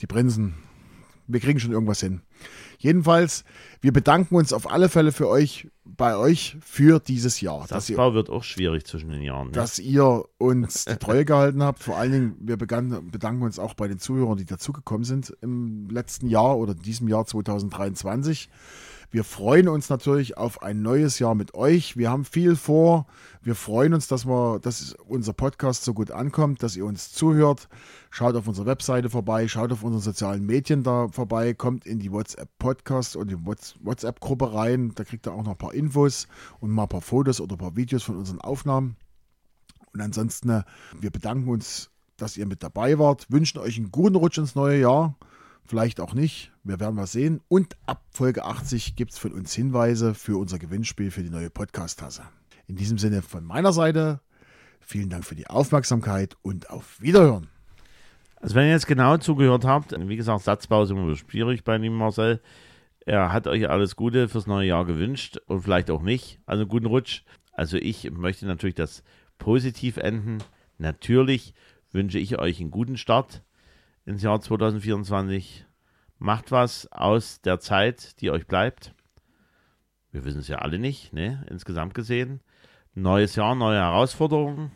Die 0.00 0.06
Prinzen. 0.06 0.54
Wir 1.26 1.40
kriegen 1.40 1.58
schon 1.58 1.72
irgendwas 1.72 2.00
hin. 2.00 2.22
Jedenfalls, 2.78 3.44
wir 3.80 3.92
bedanken 3.92 4.36
uns 4.36 4.52
auf 4.52 4.70
alle 4.70 4.88
Fälle 4.88 5.10
für 5.10 5.28
euch, 5.28 5.68
bei 5.84 6.16
euch 6.16 6.56
für 6.60 7.00
dieses 7.00 7.40
Jahr. 7.40 7.66
Dass 7.68 7.88
ihr, 7.88 7.96
Satzbau 7.96 8.14
wird 8.14 8.30
auch 8.30 8.44
schwierig 8.44 8.86
zwischen 8.86 9.10
den 9.10 9.22
Jahren. 9.22 9.48
Ne? 9.48 9.52
dass 9.52 9.78
ihr 9.78 10.24
uns 10.38 10.84
die 10.84 10.96
Treue 10.96 11.24
gehalten 11.24 11.62
habt. 11.62 11.82
Vor 11.82 11.96
allen 11.96 12.12
Dingen, 12.12 12.36
wir 12.40 12.56
begann, 12.56 13.10
bedanken 13.10 13.42
uns 13.42 13.58
auch 13.58 13.74
bei 13.74 13.88
den 13.88 13.98
Zuhörern, 13.98 14.36
die 14.36 14.44
dazugekommen 14.44 15.04
sind 15.04 15.36
im 15.40 15.88
letzten 15.90 16.28
Jahr 16.28 16.56
oder 16.56 16.72
in 16.72 16.82
diesem 16.82 17.08
Jahr 17.08 17.26
2023. 17.26 18.48
Wir 19.10 19.24
freuen 19.24 19.68
uns 19.68 19.88
natürlich 19.88 20.36
auf 20.36 20.62
ein 20.62 20.82
neues 20.82 21.18
Jahr 21.18 21.34
mit 21.34 21.54
euch. 21.54 21.96
Wir 21.96 22.10
haben 22.10 22.24
viel 22.24 22.56
vor. 22.56 23.06
Wir 23.40 23.54
freuen 23.54 23.94
uns, 23.94 24.08
dass, 24.08 24.26
wir, 24.26 24.58
dass 24.60 24.94
unser 25.06 25.32
Podcast 25.32 25.84
so 25.84 25.94
gut 25.94 26.10
ankommt, 26.10 26.62
dass 26.62 26.76
ihr 26.76 26.84
uns 26.84 27.12
zuhört. 27.12 27.68
Schaut 28.10 28.34
auf 28.34 28.48
unserer 28.48 28.66
Webseite 28.66 29.08
vorbei, 29.08 29.46
schaut 29.46 29.72
auf 29.72 29.84
unseren 29.84 30.02
sozialen 30.02 30.44
Medien 30.44 30.82
da 30.82 31.08
vorbei, 31.08 31.54
kommt 31.54 31.86
in 31.86 31.98
die 31.98 32.10
WhatsApp-Podcast 32.10 33.16
und 33.16 33.30
die 33.30 33.46
Whats- 33.46 33.76
WhatsApp-Gruppe 33.80 34.52
rein. 34.52 34.92
Da 34.94 35.04
kriegt 35.04 35.26
ihr 35.26 35.32
auch 35.32 35.44
noch 35.44 35.52
ein 35.52 35.58
paar 35.58 35.74
Infos 35.74 36.26
und 36.60 36.70
mal 36.70 36.82
ein 36.84 36.88
paar 36.88 37.00
Fotos 37.00 37.40
oder 37.40 37.54
ein 37.54 37.58
paar 37.58 37.76
Videos 37.76 38.02
von 38.02 38.16
unseren 38.16 38.40
Aufnahmen. 38.40 38.96
Und 39.92 40.00
ansonsten, 40.00 40.50
äh, 40.50 40.62
wir 41.00 41.10
bedanken 41.10 41.48
uns, 41.48 41.90
dass 42.16 42.36
ihr 42.36 42.46
mit 42.46 42.62
dabei 42.62 42.98
wart, 42.98 43.30
wünschen 43.30 43.58
euch 43.58 43.76
einen 43.76 43.90
guten 43.90 44.16
Rutsch 44.16 44.38
ins 44.38 44.54
neue 44.54 44.80
Jahr. 44.80 45.16
Vielleicht 45.66 46.00
auch 46.00 46.14
nicht. 46.14 46.52
Wir 46.62 46.78
werden 46.78 46.96
was 46.96 47.10
sehen. 47.10 47.40
Und 47.48 47.76
ab 47.86 48.04
Folge 48.10 48.44
80 48.44 48.94
gibt 48.94 49.12
es 49.12 49.18
von 49.18 49.32
uns 49.32 49.52
Hinweise 49.52 50.14
für 50.14 50.38
unser 50.38 50.58
Gewinnspiel 50.60 51.10
für 51.10 51.24
die 51.24 51.30
neue 51.30 51.50
Podcast-Tasse. 51.50 52.22
In 52.68 52.76
diesem 52.76 52.98
Sinne 52.98 53.20
von 53.20 53.44
meiner 53.44 53.72
Seite, 53.72 54.20
vielen 54.80 55.10
Dank 55.10 55.24
für 55.24 55.34
die 55.34 55.48
Aufmerksamkeit 55.48 56.36
und 56.42 56.70
auf 56.70 57.00
Wiederhören. 57.00 57.48
Also 58.36 58.54
wenn 58.54 58.66
ihr 58.66 58.72
jetzt 58.72 58.86
genau 58.86 59.16
zugehört 59.16 59.64
habt, 59.64 59.92
wie 59.98 60.16
gesagt, 60.16 60.44
Satzbau 60.44 60.84
ist 60.84 60.90
immer 60.90 61.16
schwierig 61.16 61.64
bei 61.64 61.78
dem 61.78 61.94
Marcel. 61.94 62.40
Er 63.00 63.32
hat 63.32 63.48
euch 63.48 63.68
alles 63.68 63.96
Gute 63.96 64.28
fürs 64.28 64.46
neue 64.46 64.68
Jahr 64.68 64.84
gewünscht 64.84 65.38
und 65.46 65.62
vielleicht 65.62 65.90
auch 65.90 66.02
nicht. 66.02 66.38
Also 66.46 66.66
guten 66.66 66.86
Rutsch. 66.86 67.22
Also 67.52 67.76
ich 67.76 68.08
möchte 68.12 68.46
natürlich 68.46 68.76
das 68.76 69.02
positiv 69.38 69.96
enden. 69.96 70.38
Natürlich 70.78 71.54
wünsche 71.90 72.20
ich 72.20 72.38
euch 72.38 72.60
einen 72.60 72.70
guten 72.70 72.96
Start 72.96 73.42
ins 74.06 74.22
Jahr 74.22 74.40
2024. 74.40 75.66
Macht 76.18 76.50
was 76.50 76.90
aus 76.90 77.42
der 77.42 77.60
Zeit, 77.60 78.20
die 78.20 78.30
euch 78.30 78.46
bleibt. 78.46 78.94
Wir 80.10 80.24
wissen 80.24 80.40
es 80.40 80.48
ja 80.48 80.58
alle 80.58 80.78
nicht, 80.78 81.12
ne? 81.12 81.44
insgesamt 81.50 81.92
gesehen. 81.92 82.40
Neues 82.94 83.36
Jahr, 83.36 83.54
neue 83.54 83.78
Herausforderungen. 83.78 84.70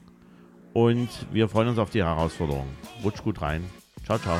Und 0.75 1.09
wir 1.33 1.49
freuen 1.49 1.69
uns 1.69 1.79
auf 1.79 1.91
die 1.91 2.05
Herausforderungen. 2.05 2.77
Rutscht 3.03 3.25
gut 3.25 3.41
rein. 3.41 3.65
Ciao, 4.05 4.19
ciao. 4.19 4.39